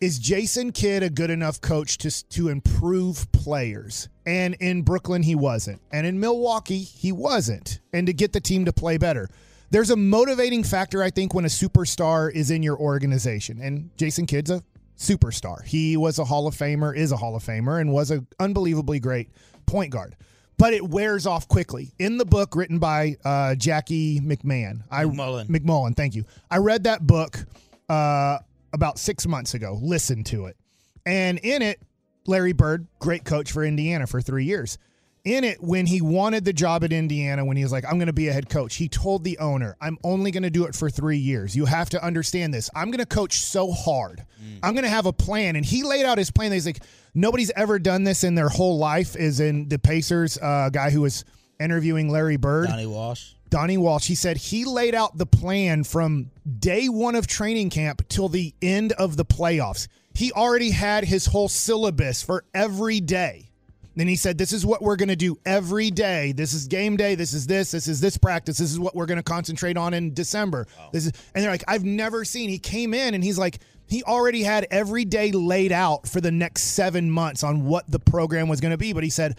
is 0.00 0.18
Jason 0.18 0.70
Kidd 0.70 1.02
a 1.02 1.10
good 1.10 1.30
enough 1.30 1.60
coach 1.60 1.98
to 1.98 2.28
to 2.28 2.50
improve 2.50 3.32
players? 3.32 4.08
And 4.26 4.54
in 4.54 4.82
Brooklyn 4.82 5.22
he 5.22 5.34
wasn't. 5.34 5.80
And 5.92 6.06
in 6.06 6.18
Milwaukee 6.20 6.80
he 6.80 7.12
wasn't. 7.12 7.80
And 7.92 8.06
to 8.08 8.12
get 8.12 8.32
the 8.32 8.40
team 8.40 8.64
to 8.64 8.72
play 8.72 8.98
better. 8.98 9.28
There's 9.70 9.90
a 9.90 9.96
motivating 9.96 10.64
factor 10.64 11.02
I 11.02 11.10
think 11.10 11.32
when 11.32 11.44
a 11.44 11.48
superstar 11.48 12.32
is 12.32 12.50
in 12.50 12.62
your 12.62 12.76
organization. 12.76 13.60
And 13.60 13.90
Jason 13.96 14.26
Kidd's 14.26 14.50
a 14.50 14.62
superstar. 14.98 15.64
He 15.64 15.96
was 15.96 16.18
a 16.18 16.24
Hall 16.24 16.46
of 16.46 16.54
Famer, 16.54 16.96
is 16.96 17.12
a 17.12 17.16
Hall 17.16 17.36
of 17.36 17.44
Famer 17.44 17.80
and 17.80 17.92
was 17.92 18.10
an 18.10 18.26
unbelievably 18.40 19.00
great 19.00 19.28
point 19.66 19.90
guard. 19.90 20.16
But 20.58 20.72
it 20.72 20.88
wears 20.88 21.26
off 21.26 21.48
quickly. 21.48 21.92
In 21.98 22.16
the 22.16 22.24
book 22.24 22.56
written 22.56 22.78
by 22.78 23.16
uh, 23.24 23.54
Jackie 23.56 24.20
McMahon, 24.20 24.82
I 24.90 25.04
MacMullan. 25.04 25.48
MacMullan, 25.48 25.94
thank 25.94 26.14
you. 26.14 26.24
I 26.50 26.58
read 26.58 26.84
that 26.84 27.06
book 27.06 27.44
uh, 27.90 28.38
about 28.72 28.98
six 28.98 29.26
months 29.26 29.52
ago. 29.52 29.78
Listened 29.82 30.24
to 30.26 30.46
it, 30.46 30.56
and 31.04 31.38
in 31.40 31.60
it, 31.60 31.82
Larry 32.28 32.52
Bird, 32.52 32.86
great 32.98 33.24
coach 33.24 33.52
for 33.52 33.64
Indiana 33.64 34.06
for 34.06 34.20
three 34.20 34.44
years. 34.44 34.78
In 35.24 35.42
it, 35.42 35.60
when 35.60 35.86
he 35.86 36.00
wanted 36.00 36.44
the 36.44 36.52
job 36.52 36.84
at 36.84 36.92
Indiana, 36.92 37.44
when 37.44 37.56
he 37.56 37.64
was 37.64 37.72
like, 37.72 37.84
I'm 37.84 37.98
going 37.98 38.06
to 38.06 38.12
be 38.12 38.28
a 38.28 38.32
head 38.32 38.48
coach, 38.48 38.76
he 38.76 38.88
told 38.88 39.24
the 39.24 39.38
owner, 39.38 39.76
I'm 39.80 39.98
only 40.04 40.30
going 40.30 40.44
to 40.44 40.50
do 40.50 40.66
it 40.66 40.74
for 40.76 40.88
three 40.88 41.18
years. 41.18 41.56
You 41.56 41.64
have 41.64 41.90
to 41.90 42.04
understand 42.04 42.54
this. 42.54 42.70
I'm 42.76 42.92
going 42.92 43.00
to 43.00 43.06
coach 43.06 43.40
so 43.40 43.72
hard. 43.72 44.24
I'm 44.62 44.74
going 44.74 44.84
to 44.84 44.88
have 44.88 45.06
a 45.06 45.12
plan. 45.12 45.56
And 45.56 45.66
he 45.66 45.82
laid 45.82 46.06
out 46.06 46.16
his 46.16 46.30
plan. 46.30 46.52
He's 46.52 46.64
like, 46.64 46.80
nobody's 47.12 47.50
ever 47.56 47.80
done 47.80 48.04
this 48.04 48.22
in 48.22 48.36
their 48.36 48.48
whole 48.48 48.78
life, 48.78 49.16
is 49.16 49.40
in 49.40 49.68
the 49.68 49.80
Pacers 49.80 50.38
uh, 50.38 50.70
guy 50.72 50.90
who 50.90 51.00
was 51.00 51.24
interviewing 51.58 52.08
Larry 52.08 52.36
Bird. 52.36 52.68
Donnie 52.68 52.86
Walsh. 52.86 53.32
Donnie 53.50 53.78
Walsh, 53.78 54.06
he 54.06 54.14
said 54.14 54.36
he 54.36 54.64
laid 54.64 54.94
out 54.94 55.18
the 55.18 55.26
plan 55.26 55.82
from 55.84 56.30
day 56.58 56.88
one 56.88 57.14
of 57.14 57.26
training 57.26 57.70
camp 57.70 58.06
till 58.08 58.28
the 58.28 58.54
end 58.62 58.92
of 58.92 59.16
the 59.16 59.24
playoffs. 59.24 59.88
He 60.16 60.32
already 60.32 60.70
had 60.70 61.04
his 61.04 61.26
whole 61.26 61.48
syllabus 61.48 62.22
for 62.22 62.44
every 62.54 63.00
day. 63.00 63.50
Then 63.96 64.08
he 64.08 64.16
said, 64.16 64.38
This 64.38 64.52
is 64.52 64.64
what 64.64 64.82
we're 64.82 64.96
going 64.96 65.08
to 65.08 65.16
do 65.16 65.38
every 65.44 65.90
day. 65.90 66.32
This 66.32 66.54
is 66.54 66.66
game 66.66 66.96
day. 66.96 67.14
This 67.14 67.32
is 67.32 67.46
this. 67.46 67.70
This 67.70 67.86
is 67.86 68.00
this 68.00 68.16
practice. 68.16 68.58
This 68.58 68.70
is 68.70 68.78
what 68.78 68.94
we're 68.94 69.06
going 69.06 69.18
to 69.18 69.22
concentrate 69.22 69.76
on 69.76 69.94
in 69.94 70.14
December. 70.14 70.66
This 70.92 71.06
is, 71.06 71.12
and 71.34 71.44
they're 71.44 71.50
like, 71.50 71.64
I've 71.68 71.84
never 71.84 72.24
seen. 72.24 72.48
He 72.48 72.58
came 72.58 72.94
in 72.94 73.14
and 73.14 73.24
he's 73.24 73.38
like, 73.38 73.58
he 73.88 74.02
already 74.02 74.42
had 74.42 74.66
every 74.70 75.04
day 75.04 75.32
laid 75.32 75.72
out 75.72 76.08
for 76.08 76.20
the 76.20 76.32
next 76.32 76.62
seven 76.62 77.10
months 77.10 77.44
on 77.44 77.64
what 77.64 77.90
the 77.90 78.00
program 78.00 78.48
was 78.48 78.60
going 78.60 78.72
to 78.72 78.78
be. 78.78 78.92
But 78.92 79.04
he 79.04 79.10
said, 79.10 79.38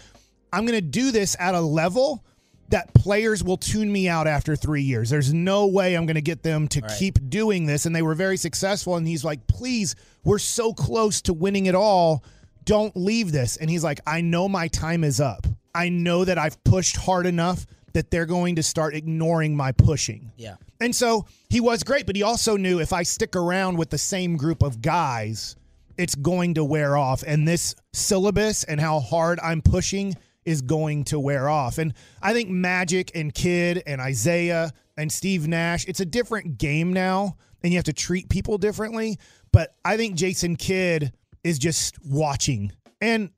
I'm 0.54 0.66
going 0.66 0.80
to 0.80 0.88
do 0.88 1.12
this 1.12 1.36
at 1.40 1.54
a 1.54 1.62
level 1.62 2.24
that 2.70 2.94
players 2.94 3.44
will 3.44 3.58
tune 3.58 3.92
me 3.92 4.10
out 4.10 4.28
after 4.28 4.56
three 4.56 4.82
years. 4.82 5.10
There's 5.10 5.34
no 5.34 5.68
way 5.68 5.96
I'm 5.96 6.06
going 6.06 6.16
to 6.16 6.22
get 6.22 6.44
them 6.44 6.68
to 6.70 6.82
keep 7.00 7.18
doing 7.30 7.66
this. 7.66 7.86
And 7.86 7.96
they 7.96 8.02
were 8.02 8.16
very 8.16 8.38
successful. 8.38 8.98
And 8.98 9.08
he's 9.08 9.24
like, 9.24 9.48
please, 9.48 9.96
we're 10.24 10.40
so 10.40 10.74
close 10.74 11.22
to 11.24 11.34
winning 11.34 11.68
it 11.68 11.76
all. 11.76 12.24
Don't 12.66 12.96
leave 12.96 13.32
this. 13.32 13.58
And 13.58 13.70
he's 13.70 13.84
like, 13.84 14.02
I 14.06 14.22
know 14.22 14.50
my 14.50 14.68
time 14.68 15.04
is 15.04 15.22
up. 15.22 15.48
I 15.74 15.90
know 15.90 16.26
that 16.26 16.38
I've 16.38 16.62
pushed 16.64 16.98
hard 16.98 17.26
enough 17.26 17.66
that 17.94 18.12
they're 18.12 18.26
going 18.26 18.56
to 18.56 18.64
start 18.64 18.94
ignoring 18.94 19.56
my 19.56 19.72
pushing. 19.72 20.32
Yeah. 20.36 20.56
And 20.82 20.96
so 20.96 21.26
he 21.50 21.62
was 21.62 21.84
great, 21.84 22.06
but 22.06 22.16
he 22.16 22.24
also 22.24 22.58
knew 22.58 22.80
if 22.80 22.94
I 22.94 23.04
stick 23.04 23.36
around 23.36 23.78
with 23.78 23.90
the 23.90 23.98
same 23.98 24.38
group 24.38 24.62
of 24.62 24.82
guys, 24.82 25.56
it's 25.98 26.16
going 26.16 26.56
to 26.56 26.64
wear 26.64 26.98
off. 26.98 27.24
And 27.26 27.48
this 27.48 27.76
syllabus 27.94 28.64
and 28.66 28.80
how 28.80 29.00
hard 29.00 29.40
I'm 29.42 29.62
pushing 29.62 30.16
is 30.48 30.62
going 30.62 31.04
to 31.04 31.20
wear 31.20 31.50
off. 31.50 31.78
And 31.78 31.94
I 32.22 32.32
think 32.32 32.50
Magic 32.50 33.12
and 33.14 33.34
Kidd 33.34 33.84
and 33.86 34.02
Isiah 34.02 34.72
and 34.96 35.12
Steve 35.12 35.46
Nash, 35.46 35.86
it's 35.86 36.00
a 36.00 36.06
different 36.06 36.58
game 36.58 36.94
now, 36.94 37.36
and 37.62 37.74
you 37.74 37.78
have 37.78 37.84
to 37.84 37.94
treat 37.94 38.30
people 38.30 38.58
differently. 38.58 39.20
But 39.52 39.76
I 39.84 39.98
think 39.98 40.16
Jason 40.16 40.56
Kidd 40.56 41.12
is 41.44 41.60
just 41.60 41.98
watching. 42.04 42.72
And 43.02 43.30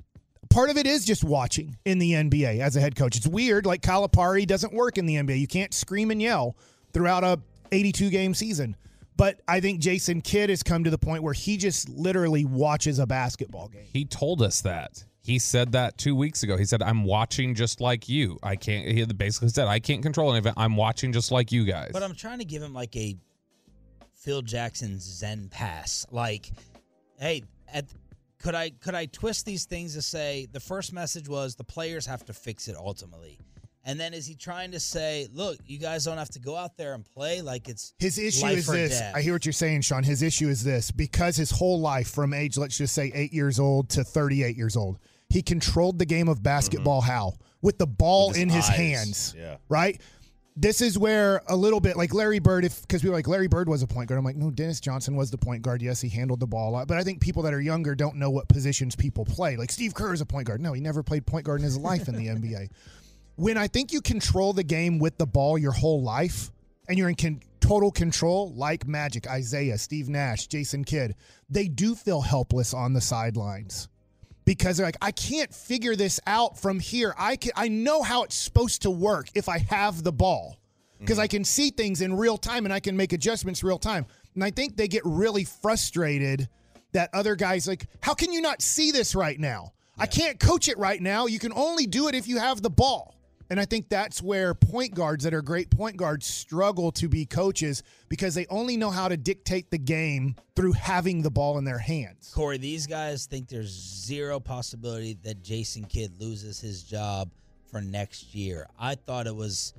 part 0.51 0.69
of 0.69 0.77
it 0.77 0.85
is 0.85 1.03
just 1.03 1.23
watching 1.23 1.77
in 1.83 1.97
the 1.97 2.13
NBA 2.13 2.59
as 2.59 2.75
a 2.75 2.79
head 2.79 2.95
coach. 2.95 3.17
It's 3.17 3.27
weird. 3.27 3.65
Like 3.65 3.81
Calipari 3.81 4.45
doesn't 4.45 4.71
work 4.71 4.99
in 4.99 5.07
the 5.07 5.15
NBA. 5.15 5.39
You 5.39 5.47
can't 5.47 5.73
scream 5.73 6.11
and 6.11 6.21
yell 6.21 6.55
throughout 6.93 7.23
a 7.23 7.39
82 7.71 8.11
game 8.11 8.35
season. 8.35 8.75
But 9.17 9.41
I 9.47 9.59
think 9.59 9.81
Jason 9.81 10.21
Kidd 10.21 10.51
has 10.51 10.61
come 10.61 10.83
to 10.83 10.91
the 10.91 10.97
point 10.97 11.23
where 11.23 11.33
he 11.33 11.57
just 11.57 11.89
literally 11.89 12.45
watches 12.45 12.99
a 12.99 13.07
basketball 13.07 13.67
game. 13.67 13.87
He 13.91 14.05
told 14.05 14.43
us 14.43 14.61
that. 14.61 15.03
He 15.29 15.37
said 15.37 15.73
that 15.73 15.95
two 15.99 16.15
weeks 16.15 16.41
ago. 16.41 16.57
He 16.57 16.65
said, 16.65 16.81
"I'm 16.81 17.03
watching 17.03 17.53
just 17.53 17.79
like 17.79 18.09
you. 18.09 18.39
I 18.41 18.55
can't." 18.55 18.87
He 18.87 19.05
basically 19.05 19.49
said, 19.49 19.67
"I 19.67 19.79
can't 19.79 20.01
control 20.01 20.33
anything. 20.33 20.53
I'm 20.57 20.75
watching 20.75 21.13
just 21.13 21.31
like 21.31 21.51
you 21.51 21.65
guys." 21.65 21.91
But 21.93 22.01
I'm 22.01 22.15
trying 22.15 22.39
to 22.39 22.45
give 22.45 22.63
him 22.63 22.73
like 22.73 22.95
a 22.95 23.15
Phil 24.15 24.41
Jackson 24.41 24.99
Zen 24.99 25.49
pass. 25.49 26.03
Like, 26.09 26.49
hey, 27.19 27.43
at, 27.71 27.85
could 28.39 28.55
I 28.55 28.71
could 28.71 28.95
I 28.95 29.05
twist 29.05 29.45
these 29.45 29.65
things 29.65 29.93
to 29.93 30.01
say 30.01 30.47
the 30.51 30.59
first 30.59 30.93
message 30.93 31.29
was 31.29 31.55
the 31.55 31.63
players 31.63 32.07
have 32.07 32.25
to 32.25 32.33
fix 32.33 32.67
it 32.67 32.75
ultimately, 32.75 33.37
and 33.85 33.99
then 33.99 34.15
is 34.15 34.25
he 34.25 34.33
trying 34.33 34.71
to 34.71 34.79
say, 34.79 35.27
look, 35.31 35.59
you 35.65 35.77
guys 35.77 36.05
don't 36.05 36.17
have 36.17 36.29
to 36.31 36.39
go 36.39 36.55
out 36.55 36.75
there 36.75 36.95
and 36.95 37.05
play 37.05 37.41
like 37.41 37.69
it's 37.69 37.93
His 37.99 38.17
issue 38.17 38.43
life 38.43 38.57
is 38.57 38.69
or 38.69 38.73
this. 38.73 38.97
death. 38.97 39.15
I 39.15 39.21
hear 39.21 39.33
what 39.33 39.45
you're 39.45 39.53
saying, 39.53 39.81
Shan. 39.81 40.03
His 40.03 40.23
issue 40.23 40.49
is 40.49 40.63
this 40.63 40.89
because 40.89 41.35
his 41.37 41.51
whole 41.51 41.79
life, 41.79 42.09
from 42.09 42.33
age, 42.33 42.57
let's 42.57 42.77
just 42.77 42.95
say 42.95 43.11
eight 43.13 43.31
years 43.31 43.59
old 43.59 43.89
to 43.89 44.03
38 44.03 44.57
years 44.57 44.75
old, 44.75 44.99
he 45.29 45.41
controlled 45.41 45.99
the 45.99 46.05
game 46.05 46.27
of 46.27 46.41
basketball 46.41 47.01
mm-hmm. 47.01 47.11
how? 47.11 47.33
With 47.61 47.77
the 47.77 47.87
ball 47.87 48.29
With 48.29 48.37
his 48.37 48.43
in 48.43 48.49
his 48.49 48.69
eyes. 48.69 48.75
hands. 48.75 49.35
Yeah. 49.37 49.57
Right? 49.67 50.01
This 50.55 50.81
is 50.81 50.97
where 50.97 51.41
a 51.47 51.55
little 51.55 51.79
bit 51.79 51.95
like 51.95 52.13
Larry 52.13 52.39
Bird, 52.39 52.65
if 52.65 52.81
because 52.81 53.03
we 53.03 53.09
were 53.09 53.15
like 53.15 53.27
Larry 53.27 53.47
Bird 53.47 53.69
was 53.69 53.81
a 53.81 53.87
point 53.87 54.09
guard. 54.09 54.17
I'm 54.17 54.25
like, 54.25 54.35
no, 54.35 54.51
Dennis 54.51 54.81
Johnson 54.81 55.15
was 55.15 55.31
the 55.31 55.37
point 55.37 55.61
guard. 55.61 55.81
Yes, 55.81 56.01
he 56.01 56.09
handled 56.09 56.41
the 56.41 56.47
ball 56.47 56.69
a 56.69 56.71
lot, 56.71 56.87
but 56.87 56.97
I 56.97 57.03
think 57.03 57.21
people 57.21 57.43
that 57.43 57.53
are 57.53 57.61
younger 57.61 57.95
don't 57.95 58.17
know 58.17 58.29
what 58.29 58.49
positions 58.49 58.95
people 58.95 59.23
play. 59.23 59.55
Like 59.55 59.71
Steve 59.71 59.93
Kerr 59.93 60.13
is 60.13 60.19
a 60.19 60.25
point 60.25 60.47
guard. 60.47 60.59
No, 60.59 60.73
he 60.73 60.81
never 60.81 61.01
played 61.01 61.25
point 61.25 61.45
guard 61.45 61.61
in 61.61 61.63
his 61.63 61.77
life 61.77 62.09
in 62.09 62.15
the 62.15 62.27
NBA 62.27 62.69
when 63.39 63.57
I 63.57 63.67
think 63.67 63.93
you 63.93 64.01
control 64.01 64.51
the 64.51 64.65
game 64.65 64.99
with 64.99 65.17
the 65.17 65.25
ball 65.25 65.57
your 65.57 65.71
whole 65.71 66.01
life 66.01 66.51
and 66.89 66.97
you're 66.97 67.07
in 67.07 67.15
con- 67.15 67.41
total 67.61 67.89
control, 67.89 68.53
like 68.53 68.85
Magic, 68.85 69.25
Isiah, 69.33 69.77
Steve 69.77 70.09
Nash, 70.09 70.47
Jason 70.47 70.83
Kidd, 70.83 71.15
they 71.49 71.69
do 71.69 71.95
feel 71.95 72.19
helpless 72.19 72.73
on 72.73 72.91
the 72.91 72.99
sidelines 72.99 73.87
because 74.49 74.77
they're 74.77 74.87
like, 74.87 74.97
I 74.99 75.11
can't 75.11 75.53
figure 75.53 75.95
this 75.95 76.19
out 76.25 76.57
from 76.57 76.79
here. 76.79 77.13
I 77.19 77.35
can, 77.35 77.51
I 77.55 77.67
know 77.67 78.01
how 78.01 78.23
it's 78.23 78.33
supposed 78.33 78.81
to 78.81 78.89
work 78.89 79.27
if 79.35 79.47
I 79.47 79.59
have 79.59 80.03
the 80.03 80.11
ball 80.11 80.57
because 80.99 81.19
I 81.19 81.25
mm-hmm. 81.25 81.37
can 81.37 81.43
see 81.43 81.69
things 81.69 82.01
in 82.01 82.17
real 82.17 82.35
time 82.35 82.65
and 82.65 82.73
I 82.73 82.79
can 82.79 82.97
make 82.97 83.13
adjustments 83.13 83.63
real 83.63 83.77
time. 83.77 84.07
And 84.33 84.43
I 84.43 84.49
think 84.49 84.75
they 84.75 84.87
get 84.87 85.03
really 85.05 85.43
frustrated 85.43 86.49
that 86.93 87.11
other 87.13 87.35
guys 87.35 87.67
like, 87.67 87.85
how 88.01 88.15
can 88.15 88.33
you 88.33 88.41
not 88.41 88.63
see 88.63 88.89
this 88.89 89.13
right 89.13 89.39
now? 89.39 89.73
I 89.99 90.07
can't 90.07 90.39
coach 90.39 90.67
it 90.67 90.79
right 90.79 90.99
now. 90.99 91.27
You 91.27 91.37
can 91.37 91.53
only 91.53 91.85
do 91.85 92.07
it 92.07 92.15
if 92.15 92.27
you 92.27 92.39
have 92.39 92.63
the 92.63 92.71
ball. 92.71 93.18
And 93.49 93.59
I 93.59 93.65
think 93.65 93.89
that's 93.89 94.21
where 94.21 94.53
point 94.53 94.93
guards 94.93 95.23
that 95.23 95.33
are 95.33 95.41
great 95.41 95.71
point 95.71 95.97
guards 95.97 96.27
struggle 96.27 96.91
to 96.93 97.09
be 97.09 97.25
coaches 97.25 97.81
because 98.07 98.35
they 98.35 98.45
only 98.47 98.77
know 98.77 98.91
how 98.91 99.07
to 99.07 99.17
dictate 99.17 99.71
the 99.71 99.79
game 99.79 100.35
through 100.55 100.73
having 100.73 101.23
the 101.23 101.31
ball 101.31 101.57
in 101.57 101.63
their 101.63 101.79
hands. 101.79 102.31
Corey, 102.35 102.59
these 102.59 102.85
guys 102.85 103.25
think 103.25 103.47
there's 103.47 103.71
zero 103.71 104.39
possibility 104.39 105.17
that 105.23 105.41
Jason 105.41 105.83
Kidd 105.85 106.19
loses 106.19 106.59
his 106.59 106.83
job 106.83 107.31
for 107.71 107.81
next 107.81 108.35
year. 108.35 108.67
I 108.79 108.95
thought 108.95 109.25
it 109.25 109.35
was 109.35 109.73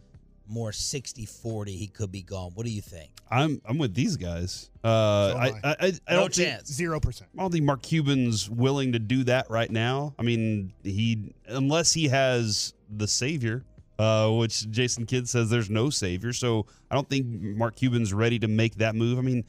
more 0.50 0.72
60 0.72 1.24
40 1.26 1.72
he 1.76 1.86
could 1.86 2.10
be 2.12 2.22
gone. 2.22 2.50
What 2.54 2.66
do 2.66 2.72
you 2.72 2.82
think? 2.82 3.10
I'm 3.30 3.60
I'm 3.64 3.78
with 3.78 3.94
these 3.94 4.16
guys. 4.16 4.70
Uh, 4.82 4.88
So 5.32 5.36
I, 5.38 5.44
I. 5.46 5.52
I, 5.62 5.70
I, 5.70 5.74
I 6.08 6.14
No 6.14 6.20
don't 6.20 6.34
think- 6.34 6.48
chance. 6.48 6.72
Zero 6.72 7.00
percent. 7.00 7.30
I 7.38 7.42
don't 7.42 7.52
think 7.52 7.64
Mark 7.64 7.82
Cuban's 7.82 8.50
willing 8.50 8.92
to 8.92 8.98
do 8.98 9.24
that 9.24 9.48
right 9.50 9.70
now. 9.70 10.14
I 10.18 10.22
mean, 10.22 10.72
he 10.82 11.32
unless 11.46 11.92
he 11.92 12.08
has 12.08 12.74
the 12.94 13.06
savior, 13.06 13.64
uh, 13.98 14.30
which 14.30 14.68
Jason 14.70 15.06
Kidd 15.06 15.28
says 15.28 15.48
there's 15.50 15.70
no 15.70 15.90
savior. 15.90 16.32
So 16.32 16.66
I 16.90 16.94
don't 16.94 17.08
think 17.08 17.26
Mark 17.26 17.76
Cuban's 17.76 18.12
ready 18.12 18.38
to 18.40 18.48
make 18.48 18.74
that 18.76 18.94
move. 18.94 19.18
I 19.18 19.22
mean, 19.22 19.44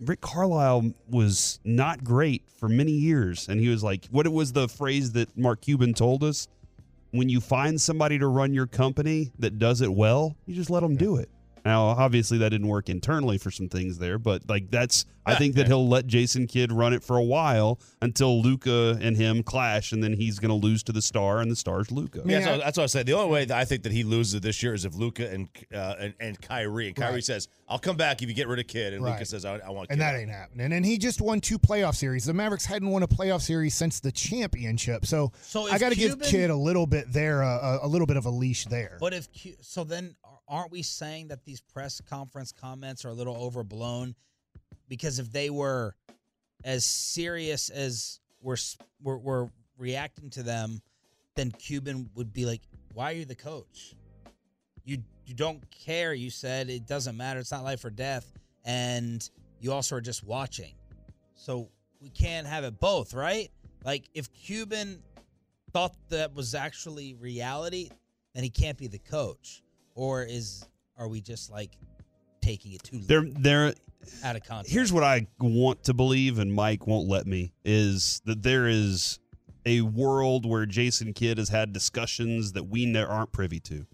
Rick 0.00 0.20
Carlisle 0.20 0.92
was 1.08 1.58
not 1.64 2.04
great 2.04 2.42
for 2.58 2.68
many 2.68 2.92
years, 2.92 3.48
and 3.48 3.58
he 3.60 3.68
was 3.68 3.82
like, 3.82 4.06
what 4.10 4.26
it 4.26 4.32
was 4.32 4.52
the 4.52 4.68
phrase 4.68 5.12
that 5.12 5.36
Mark 5.38 5.60
Cuban 5.62 5.94
told 5.94 6.22
us: 6.22 6.48
when 7.16 7.28
you 7.28 7.40
find 7.40 7.80
somebody 7.80 8.18
to 8.18 8.26
run 8.26 8.54
your 8.54 8.66
company 8.66 9.32
that 9.38 9.58
does 9.58 9.80
it 9.80 9.92
well, 9.92 10.36
you 10.46 10.54
just 10.54 10.70
let 10.70 10.80
them 10.80 10.96
do 10.96 11.16
it. 11.16 11.30
Now, 11.66 11.86
obviously, 11.88 12.38
that 12.38 12.50
didn't 12.50 12.68
work 12.68 12.88
internally 12.88 13.38
for 13.38 13.50
some 13.50 13.68
things 13.68 13.98
there, 13.98 14.18
but 14.18 14.48
like 14.48 14.70
that's, 14.70 15.04
I 15.28 15.34
think 15.34 15.56
that 15.56 15.66
he'll 15.66 15.88
let 15.88 16.06
Jason 16.06 16.46
Kidd 16.46 16.70
run 16.70 16.92
it 16.92 17.02
for 17.02 17.16
a 17.16 17.22
while 17.22 17.80
until 18.00 18.40
Luka 18.40 18.96
and 19.00 19.16
him 19.16 19.42
clash, 19.42 19.90
and 19.90 20.00
then 20.00 20.12
he's 20.12 20.38
going 20.38 20.50
to 20.60 20.66
lose 20.66 20.84
to 20.84 20.92
the 20.92 21.02
star, 21.02 21.40
and 21.40 21.50
the 21.50 21.56
star's 21.56 21.90
Luka. 21.90 22.22
Yeah, 22.24 22.38
that's, 22.38 22.46
what, 22.50 22.60
that's 22.64 22.78
what 22.78 22.84
I 22.84 22.86
said. 22.86 23.06
The 23.06 23.14
only 23.14 23.30
way 23.32 23.44
that 23.46 23.58
I 23.58 23.64
think 23.64 23.82
that 23.82 23.90
he 23.90 24.04
loses 24.04 24.34
it 24.34 24.42
this 24.44 24.62
year 24.62 24.72
is 24.74 24.84
if 24.84 24.94
Luka 24.94 25.28
and 25.28 25.48
uh, 25.74 25.94
and, 25.98 26.14
and 26.20 26.40
Kyrie 26.40 26.86
and 26.86 26.94
Kyrie 26.96 27.14
Right. 27.14 27.24
says, 27.24 27.48
"I'll 27.68 27.80
come 27.80 27.96
back 27.96 28.22
if 28.22 28.28
you 28.28 28.34
get 28.36 28.46
rid 28.46 28.60
of 28.60 28.68
Kidd," 28.68 28.92
and 28.94 29.02
Luka 29.02 29.16
Right. 29.16 29.26
says, 29.26 29.44
"I, 29.44 29.56
I 29.58 29.70
want." 29.70 29.90
And 29.90 30.00
that 30.00 30.14
ain't 30.14 30.30
happening. 30.30 30.72
And 30.72 30.86
he 30.86 30.96
just 30.98 31.20
won 31.20 31.40
two 31.40 31.58
playoff 31.58 31.96
series. 31.96 32.24
The 32.26 32.32
Mavericks 32.34 32.64
hadn't 32.66 32.88
won 32.90 33.02
a 33.02 33.08
playoff 33.08 33.40
series 33.42 33.74
since 33.74 33.98
the 33.98 34.12
championship. 34.12 35.04
So, 35.06 35.32
So 35.42 35.68
I 35.68 35.74
if 35.74 35.80
got 35.80 35.88
to 35.90 35.96
give 35.96 36.10
Cuban- 36.12 36.28
Kidd 36.28 36.50
a 36.50 36.56
little 36.56 36.86
bit 36.86 37.12
there, 37.12 37.42
uh, 37.42 37.80
a, 37.82 37.86
a 37.86 37.88
little 37.88 38.06
bit 38.06 38.16
of 38.16 38.26
a 38.26 38.30
leash 38.30 38.66
there. 38.66 38.98
But 39.00 39.12
if 39.12 39.32
Q, 39.32 39.54
so, 39.60 39.82
then 39.82 40.14
aren't 40.48 40.70
we 40.70 40.82
saying 40.82 41.28
that 41.28 41.44
these 41.44 41.60
press 41.60 42.00
conference 42.00 42.52
comments 42.52 43.04
are 43.04 43.08
a 43.08 43.14
little 43.14 43.36
overblown? 43.36 44.14
Because 44.88 45.18
if 45.18 45.32
they 45.32 45.50
were 45.50 45.94
as 46.64 46.84
serious 46.84 47.68
as 47.68 48.20
we're 48.40 48.56
we're, 49.02 49.16
we're 49.16 49.48
reacting 49.78 50.30
to 50.30 50.42
them, 50.42 50.80
then 51.34 51.50
Cuban 51.50 52.10
would 52.14 52.32
be 52.32 52.46
like, 52.46 52.62
"Why 52.94 53.12
are 53.12 53.14
you 53.14 53.24
the 53.24 53.34
coach? 53.34 53.94
You 54.84 54.98
you 55.24 55.34
don't 55.34 55.68
care." 55.70 56.14
You 56.14 56.30
said 56.30 56.70
it 56.70 56.86
doesn't 56.86 57.16
matter. 57.16 57.40
It's 57.40 57.52
not 57.52 57.64
life 57.64 57.84
or 57.84 57.90
death, 57.90 58.32
and 58.64 59.28
you 59.60 59.72
also 59.72 59.96
are 59.96 60.00
just 60.00 60.24
watching. 60.24 60.74
So 61.34 61.68
we 62.00 62.08
can't 62.10 62.46
have 62.46 62.64
it 62.64 62.78
both, 62.78 63.14
right? 63.14 63.50
Like 63.84 64.08
if 64.14 64.32
Cuban 64.32 65.02
thought 65.72 65.94
that 66.08 66.34
was 66.34 66.54
actually 66.54 67.14
reality, 67.14 67.90
then 68.34 68.44
he 68.44 68.50
can't 68.50 68.78
be 68.78 68.86
the 68.86 68.98
coach. 68.98 69.62
Or 69.96 70.22
is 70.22 70.64
are 70.96 71.08
we 71.08 71.20
just 71.20 71.50
like 71.50 71.72
taking 72.40 72.72
it 72.72 72.82
too 72.84 73.00
They're 73.00 73.24
they're 73.24 73.74
out 74.22 74.36
of 74.36 74.44
context? 74.44 74.72
Here's 74.72 74.92
what 74.92 75.02
I 75.02 75.26
want 75.40 75.82
to 75.84 75.94
believe, 75.94 76.38
and 76.38 76.52
Mike 76.52 76.86
won't 76.86 77.08
let 77.08 77.26
me, 77.26 77.52
is 77.64 78.22
that 78.24 78.42
there 78.42 78.68
is 78.68 79.18
a 79.64 79.80
world 79.80 80.46
where 80.46 80.64
Jason 80.64 81.12
Kidd 81.12 81.38
has 81.38 81.48
had 81.48 81.72
discussions 81.72 82.52
that 82.52 82.64
we 82.64 82.86
ne- 82.86 83.02
aren't 83.02 83.32
privy 83.32 83.58
to. 83.60 83.84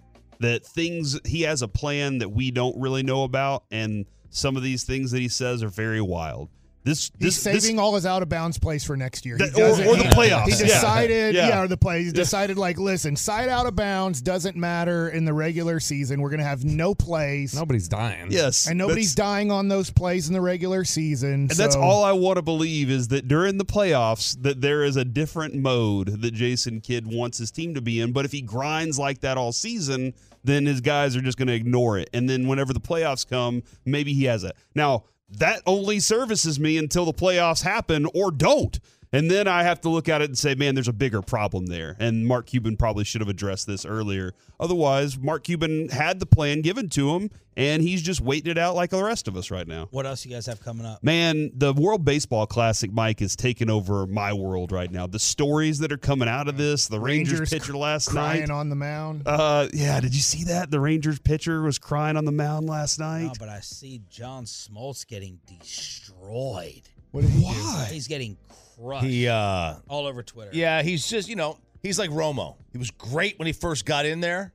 That 0.41 0.67
things 0.67 1.19
he 1.25 1.43
has 1.43 1.63
a 1.63 1.69
plan 1.69 2.19
that 2.19 2.31
we 2.31 2.51
don't 2.51 2.79
really 2.79 3.03
know 3.03 3.23
about, 3.25 3.65
and 3.71 4.05
some 4.29 4.57
of 4.57 4.63
these 4.63 4.85
things 4.85 5.13
that 5.13 5.21
he 5.21 5.29
says 5.29 5.63
are 5.63 5.69
very 5.69 6.01
wild. 6.01 6.51
This 6.85 7.13
He's 7.19 7.37
this, 7.37 7.45
this 7.45 7.63
saving 7.65 7.79
all 7.79 7.95
his 7.95 8.05
out 8.05 8.23
of 8.23 8.29
bounds 8.29 8.59
plays 8.59 8.83
for 8.83 8.97
next 8.97 9.25
year. 9.25 9.37
He 9.39 9.45
That- 9.45 9.55
or- 9.57 9.93
or 9.93 9.97
the 9.97 10.05
playoffs. 10.11 10.47
He 10.47 10.51
decided, 10.65 11.35
Yeah. 11.35 11.49
yeah, 11.49 11.61
or 11.63 11.69
the 11.69 11.77
play. 11.77 12.03
He's 12.03 12.13
decided, 12.13 12.59
like, 12.59 12.77
listen, 12.79 13.15
side 13.15 13.49
out 13.49 13.67
of 13.67 13.77
bounds 13.77 14.21
doesn't 14.21 14.57
matter 14.57 15.09
in 15.09 15.25
the 15.25 15.33
regular 15.33 15.79
season. 15.79 16.21
We're 16.21 16.31
going 16.31 16.41
to 16.41 16.45
have 16.47 16.65
no 16.65 16.95
plays. 16.95 17.55
Nobody's 17.55 17.87
dying. 17.89 18.29
Yes, 18.31 18.67
and 18.67 18.79
nobody's 18.79 19.15
dying 19.15 19.51
on 19.53 19.69
those 19.69 19.91
plays 19.91 20.27
in 20.27 20.33
the 20.35 20.41
regular 20.41 20.85
season. 20.85 21.33
And 21.33 21.51
that's 21.51 21.77
all 21.77 22.03
I 22.03 22.13
want 22.13 22.37
to 22.37 22.43
believe 22.43 22.91
is 22.91 23.09
that 23.09 23.29
during 23.29 23.59
the 23.59 23.65
playoffs 23.65 24.37
that 24.43 24.61
there 24.61 24.83
is 24.83 24.97
a 24.97 25.05
different 25.05 25.55
mode 25.55 26.21
that 26.23 26.33
Jason 26.35 26.81
Kidd 26.81 27.07
wants 27.07 27.39
his 27.39 27.51
team 27.53 27.75
to 27.75 27.81
be 27.81 28.01
in. 28.01 28.13
But 28.13 28.25
if 28.25 28.33
he 28.33 28.41
grinds 28.43 28.99
like 28.99 29.21
that 29.21 29.37
all 29.37 29.53
season, 29.53 30.15
then 30.45 30.67
his 30.67 30.81
guys 30.81 31.15
are 31.15 31.21
just 31.21 31.39
going 31.39 31.47
to 31.49 31.55
ignore 31.55 31.97
it. 31.99 32.11
And 32.13 32.29
then 32.29 32.49
whenever 32.49 32.73
the 32.73 32.81
playoffs 32.81 33.29
come, 33.29 33.63
maybe 33.85 34.13
he 34.13 34.25
has 34.25 34.43
it. 34.43 34.57
Now, 34.75 35.05
that 35.29 35.63
only 35.67 36.01
services 36.01 36.61
me 36.61 36.77
until 36.77 37.05
the 37.05 37.13
playoffs 37.13 37.63
happen 37.63 38.07
or 38.15 38.31
don't. 38.31 38.79
And 39.13 39.31
then 39.31 39.47
I 39.47 39.63
have 39.63 39.81
to 39.83 39.91
look 39.91 40.09
at 40.09 40.23
it 40.23 40.31
and 40.31 40.39
say, 40.39 40.55
man, 40.55 40.75
there's 40.75 40.89
a 40.89 40.93
bigger 40.93 41.21
problem 41.21 41.67
there. 41.67 41.97
And 41.99 42.27
Mark 42.27 42.47
Cuban 42.47 42.79
probably 42.79 43.05
should 43.05 43.21
have 43.21 43.29
addressed 43.29 43.67
this 43.67 43.85
earlier. 43.85 44.33
Otherwise, 44.59 45.19
Mark 45.19 45.45
Cuban 45.45 45.91
had 45.91 46.19
the 46.19 46.25
plan 46.25 46.63
given 46.63 46.89
to 46.91 47.11
him, 47.11 47.31
and 47.55 47.83
he's 47.83 48.01
just 48.01 48.23
waiting 48.23 48.51
it 48.51 48.57
out 48.57 48.75
like 48.75 48.89
the 48.89 49.03
rest 49.03 49.29
of 49.29 49.37
us 49.37 49.51
right 49.51 49.69
now. 49.69 49.89
What 49.91 50.07
else 50.07 50.25
you 50.25 50.33
guys 50.33 50.47
have 50.47 50.63
coming 50.63 50.87
up? 50.87 51.03
Man, 51.05 51.51
the 51.55 51.75
World 51.75 52.07
Baseball 52.07 52.47
Classic, 52.47 52.91
Mike, 52.91 53.21
is 53.21 53.37
taking 53.37 53.69
over 53.69 54.07
my 54.07 54.33
world 54.33 54.73
right 54.73 54.91
now. 54.91 55.07
The 55.07 55.19
stories 55.19 55.81
that 55.81 55.93
are 55.93 55.99
coming 55.99 56.29
out 56.29 56.49
of 56.49 56.57
this, 56.57 56.89
the 56.89 56.99
Rangers, 56.99 57.41
Rangers 57.41 57.51
pitcher 57.51 57.77
last 57.77 58.09
crying 58.09 58.41
night. 58.41 58.47
Crying 58.47 58.51
on 58.51 58.69
the 58.71 58.77
mound. 58.77 59.23
Uh, 59.27 59.69
yeah, 59.75 60.01
did 60.01 60.15
you 60.15 60.23
see 60.23 60.45
that? 60.45 60.71
The 60.71 60.81
Rangers 60.81 61.19
pitcher 61.19 61.61
was 61.61 61.79
crying 61.79 62.17
on 62.17 62.25
the 62.25 62.33
mound 62.33 62.67
last 62.67 62.99
night. 62.99 63.25
No, 63.25 63.33
but 63.39 63.51
I 63.51 63.61
see 63.61 64.01
John 64.09 64.45
Smoltz 64.45 65.07
getting 65.07 65.39
destroyed. 65.47 66.83
What 67.11 67.23
did 67.23 67.31
he 67.31 67.43
Why? 67.43 67.89
He's 67.91 68.09
getting 68.09 68.39
crushed. 68.83 69.07
He 69.07 69.29
uh 69.29 69.75
all 69.89 70.07
over 70.07 70.23
Twitter. 70.23 70.51
Yeah, 70.53 70.83
he's 70.83 71.09
just, 71.09 71.29
you 71.29 71.37
know, 71.37 71.59
he's 71.83 71.99
like 71.99 72.11
Romo. 72.11 72.57
He 72.73 72.79
was 72.79 72.91
great 72.91 73.39
when 73.39 73.47
he 73.47 73.53
first 73.53 73.85
got 73.87 74.07
in 74.07 74.21
there, 74.21 74.53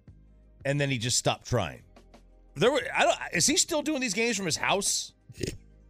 and 0.66 0.80
then 0.80 0.90
he 0.90 0.98
just 0.98 1.18
stopped 1.18 1.48
trying. 1.48 1.82
There 2.56 2.72
were 2.72 2.82
I 2.96 3.04
don't 3.04 3.16
is 3.34 3.46
he 3.48 3.58
still 3.58 3.82
doing 3.82 4.02
these 4.02 4.14
games 4.14 4.36
from 4.38 4.46
his 4.46 4.58
house? 4.58 5.14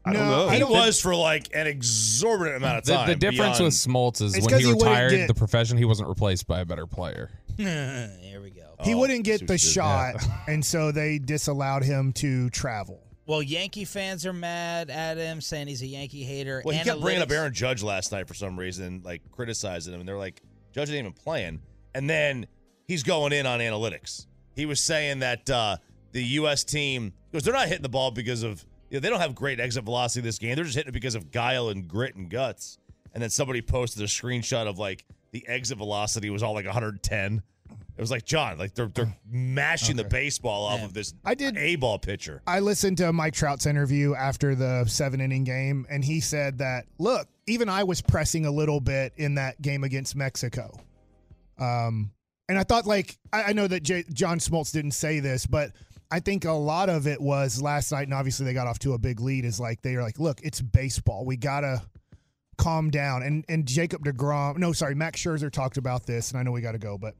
I 0.06 0.14
don't 0.14 0.28
know. 0.30 0.48
He 0.50 0.64
was 0.64 1.02
for 1.02 1.14
like 1.16 1.50
an 1.54 1.68
exorbitant 1.68 2.58
amount 2.58 2.78
of 2.78 2.86
The, 2.86 2.94
time. 2.94 3.08
the 3.10 3.16
difference 3.16 3.58
beyond- 3.58 3.64
with 3.66 3.74
Smoltz 3.74 4.22
is 4.22 4.36
It's 4.36 4.46
when 4.46 4.52
'cause 4.52 4.60
he 4.62 4.68
he 4.68 4.74
wouldn't 4.74 4.90
retired 4.90 5.12
get- 5.12 5.28
the 5.28 5.34
profession, 5.34 5.78
he 5.78 5.84
wasn't 5.86 6.08
replaced 6.08 6.48
by 6.48 6.62
a 6.62 6.66
better 6.66 6.88
player. 6.88 7.30
Here 7.58 8.40
we 8.42 8.52
go. 8.52 8.62
He 8.84 8.94
Oh, 8.94 9.00
wouldn't 9.00 9.24
get 9.26 9.48
the 9.48 9.58
shot, 9.58 10.16
and 10.48 10.64
so 10.64 10.92
they 10.94 11.18
disallowed 11.20 11.84
him 11.84 12.14
to 12.14 12.50
travel. 12.52 13.02
Well, 13.28 13.44
Yankee 13.44 13.84
fans 13.84 14.26
are 14.26 14.32
mad 14.32 14.90
at 14.90 15.18
him, 15.18 15.42
saying 15.42 15.68
he's 15.68 15.82
a 15.82 15.88
Yankee 15.88 16.24
hater. 16.24 16.62
Well, 16.64 16.76
he 16.76 16.84
kept 16.84 17.02
bringing 17.02 17.22
up 17.22 17.30
Aaron 17.30 17.54
Judge 17.54 17.84
last 17.84 18.14
night 18.14 18.26
for 18.26 18.34
some 18.34 18.58
reason, 18.58 19.02
like 19.04 19.22
criticizing 19.32 19.94
him, 19.94 20.00
and 20.00 20.08
they're 20.08 20.18
like, 20.18 20.42
Judge 20.74 20.90
ain't 20.90 21.00
even 21.00 21.12
playing. 21.12 21.62
And 21.94 22.10
then 22.10 22.48
he's 22.88 23.04
going 23.04 23.34
in 23.34 23.46
on 23.46 23.60
analytics. 23.60 24.28
He 24.56 24.66
was 24.66 24.82
saying 24.82 25.20
that 25.20 25.50
uh, 25.50 25.76
the 26.14 26.24
U.S. 26.24 26.64
team, 26.64 27.12
because 27.30 27.44
they're 27.44 27.54
not 27.54 27.68
hitting 27.68 27.84
the 27.84 27.90
ball 27.90 28.12
because 28.12 28.44
of, 28.44 28.66
you 28.90 28.96
know, 28.96 29.02
they 29.02 29.10
don't 29.10 29.20
have 29.20 29.36
great 29.36 29.60
exit 29.60 29.84
velocity 29.84 30.22
this 30.24 30.40
game. 30.40 30.56
They're 30.56 30.64
just 30.64 30.78
hitting 30.78 30.90
it 30.90 30.94
because 30.94 31.16
of 31.16 31.30
guile 31.30 31.68
and 31.68 31.86
grit 31.86 32.16
and 32.16 32.30
guts. 32.30 32.78
And 33.14 33.22
then 33.22 33.30
somebody 33.30 33.62
posted 33.62 34.04
a 34.04 34.06
screenshot 34.06 34.68
of 34.68 34.80
like 34.80 35.04
the 35.32 35.46
exit 35.48 35.78
velocity 35.78 36.30
was 36.30 36.44
all 36.44 36.54
like 36.54 36.66
110. 36.66 37.42
It 37.98 38.02
was 38.02 38.12
like 38.12 38.26
John, 38.26 38.60
like 38.60 38.76
they're 38.76 38.92
they're 38.94 39.18
mashing 39.28 39.96
the 39.96 40.04
baseball 40.04 40.66
off 40.66 40.84
of 40.84 40.94
this 40.94 41.16
I 41.26 41.34
did 41.34 41.58
a 41.58 41.76
ball 41.78 41.98
pitcher. 41.98 42.44
I 42.46 42.60
listened 42.60 42.98
to 43.00 43.12
Mike 43.12 43.34
Trout's 43.34 43.66
interview 43.66 44.14
after 44.14 44.54
the 44.54 44.86
seven 44.86 45.20
inning 45.20 45.44
game, 45.44 45.88
and 45.90 46.06
he 46.06 46.20
said 46.20 46.60
that, 46.60 46.86
look, 47.00 47.28
even 47.48 47.70
I 47.70 47.84
was 47.86 48.02
pressing 48.02 48.46
a 48.46 48.52
little 48.52 48.80
bit 48.80 49.14
in 49.18 49.36
that 49.36 49.60
game 49.62 49.84
against 49.84 50.16
Mexico. 50.16 50.80
Um, 51.58 52.12
and 52.48 52.58
I 52.58 52.64
thought, 52.64 52.86
like, 52.86 53.18
I, 53.34 53.46
I 53.46 53.54
know 53.54 53.68
that 53.68 53.82
J- 53.82 54.06
John 54.14 54.38
Smoltz 54.38 54.72
didn't 54.72 54.92
say 54.92 55.20
this, 55.20 55.48
but 55.48 55.72
I 56.12 56.20
think 56.20 56.46
a 56.46 56.52
lot 56.52 56.90
of 56.90 57.08
it 57.08 57.20
was 57.20 57.62
last 57.62 57.92
night, 57.92 58.04
and 58.04 58.14
obviously 58.14 58.46
they 58.46 58.54
got 58.54 58.68
off 58.68 58.80
to 58.80 58.94
a 58.94 59.00
big 59.00 59.20
lead, 59.20 59.44
is 59.44 59.60
like, 59.60 59.82
they 59.82 59.96
are 59.96 60.04
like, 60.04 60.20
look, 60.20 60.40
it's 60.44 60.62
baseball. 60.62 61.26
We 61.26 61.36
got 61.36 61.62
to 61.62 61.82
calm 62.58 62.92
down. 62.92 63.24
And, 63.24 63.44
and 63.50 63.66
Jacob 63.66 64.06
DeGrom, 64.06 64.58
no, 64.58 64.72
sorry, 64.72 64.94
Max 64.94 65.22
Scherzer 65.22 65.52
talked 65.52 65.78
about 65.78 66.06
this, 66.06 66.32
and 66.32 66.40
I 66.40 66.44
know 66.44 66.52
we 66.52 66.62
got 66.62 66.74
to 66.74 66.78
go, 66.78 66.98
but 66.98 67.16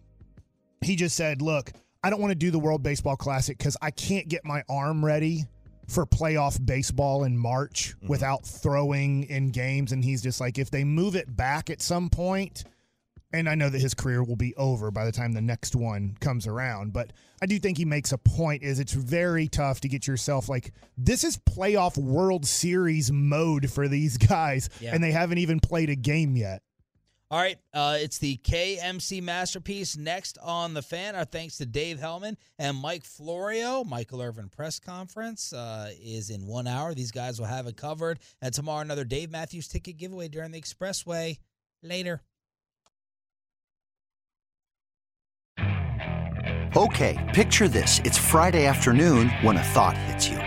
he 0.82 0.96
just 0.96 1.16
said, 1.16 1.42
"Look, 1.42 1.72
I 2.04 2.10
don't 2.10 2.22
want 2.22 2.32
to 2.32 2.36
do 2.36 2.52
the 2.52 2.60
World 2.60 2.84
Baseball 2.84 3.16
Classic 3.16 3.58
because 3.58 3.78
I 3.82 3.92
can't 3.92 4.28
get 4.28 4.46
my 4.46 4.64
arm 4.70 5.04
ready 5.04 5.46
for 5.88 6.06
playoff 6.06 6.64
baseball 6.66 7.24
in 7.24 7.38
March 7.38 7.96
mm-hmm. 7.98 8.08
without 8.08 8.46
throwing 8.46 9.24
in 9.24 9.50
games." 9.52 9.92
And 9.92 10.04
he's 10.04 10.22
just 10.22 10.40
like, 10.40 10.58
if 10.58 10.70
they 10.72 10.84
move 10.84 11.16
it 11.16 11.36
back 11.36 11.70
at 11.70 11.82
some 11.82 12.10
point, 12.10 12.64
and 13.34 13.50
I 13.50 13.56
know 13.56 13.70
that 13.70 13.82
his 13.82 13.94
career 13.94 14.24
will 14.24 14.36
be 14.36 14.56
over 14.56 14.90
by 14.92 15.06
the 15.06 15.12
time 15.12 15.34
the 15.34 15.42
next 15.42 15.76
one 15.76 16.16
comes 16.22 16.48
around, 16.48 16.94
but 16.94 17.12
I 17.42 17.46
do 17.46 17.60
think 17.60 17.78
he 17.78 17.86
makes 17.86 18.12
a 18.12 18.18
point. 18.18 18.64
Is 18.64 18.80
it's 18.80 18.94
very 18.94 19.48
tough 19.48 19.82
to 19.82 19.90
get 19.90 20.08
yourself 20.08 20.48
like 20.50 20.74
this 20.98 21.24
is 21.24 21.38
playoff 21.38 21.98
World 21.98 22.46
Series 22.46 23.12
mode 23.12 23.70
for 23.70 23.88
these 23.88 24.18
guys, 24.30 24.70
Yeah. 24.80 24.94
and 24.96 25.04
they 25.04 25.12
haven't 25.12 25.40
even 25.40 25.60
played 25.60 25.90
a 25.90 25.96
game 25.96 26.36
yet. 26.36 26.62
All 27.30 27.40
right, 27.40 27.58
uh, 27.74 27.98
it's 28.00 28.20
the 28.20 28.38
KMC 28.38 29.22
masterpiece 29.22 29.98
next 29.98 30.38
on 30.42 30.74
the 30.74 30.82
fan. 30.82 31.14
Our 31.14 31.26
thanks 31.26 31.58
to 31.58 31.66
Dave 31.66 32.00
Helman 32.00 32.38
and 32.58 32.78
Mike 32.78 33.04
Florio. 33.04 33.84
Michael 33.84 34.22
Irvin 34.22 34.48
press 34.48 34.80
conference 34.80 35.52
uh, 35.52 35.92
is 36.02 36.30
in 36.30 36.48
one 36.48 36.68
hour. 36.68 36.94
These 36.94 37.12
guys 37.12 37.38
will 37.38 37.48
have 37.48 37.68
it 37.68 37.76
covered. 37.76 38.20
And 38.42 38.54
tomorrow, 38.54 38.80
another 38.80 39.04
Dave 39.04 39.30
Matthews 39.30 39.68
ticket 39.68 39.98
giveaway 39.98 40.30
during 40.30 40.52
the 40.52 40.62
Expressway. 40.62 41.40
Later. 41.84 42.22
Okay, 46.78 47.32
picture 47.34 47.68
this. 47.68 48.00
It's 48.06 48.18
Friday 48.18 48.66
afternoon 48.66 49.30
when 49.42 49.58
a 49.58 49.64
thought 49.64 49.98
hits 49.98 50.30
you. 50.30 50.47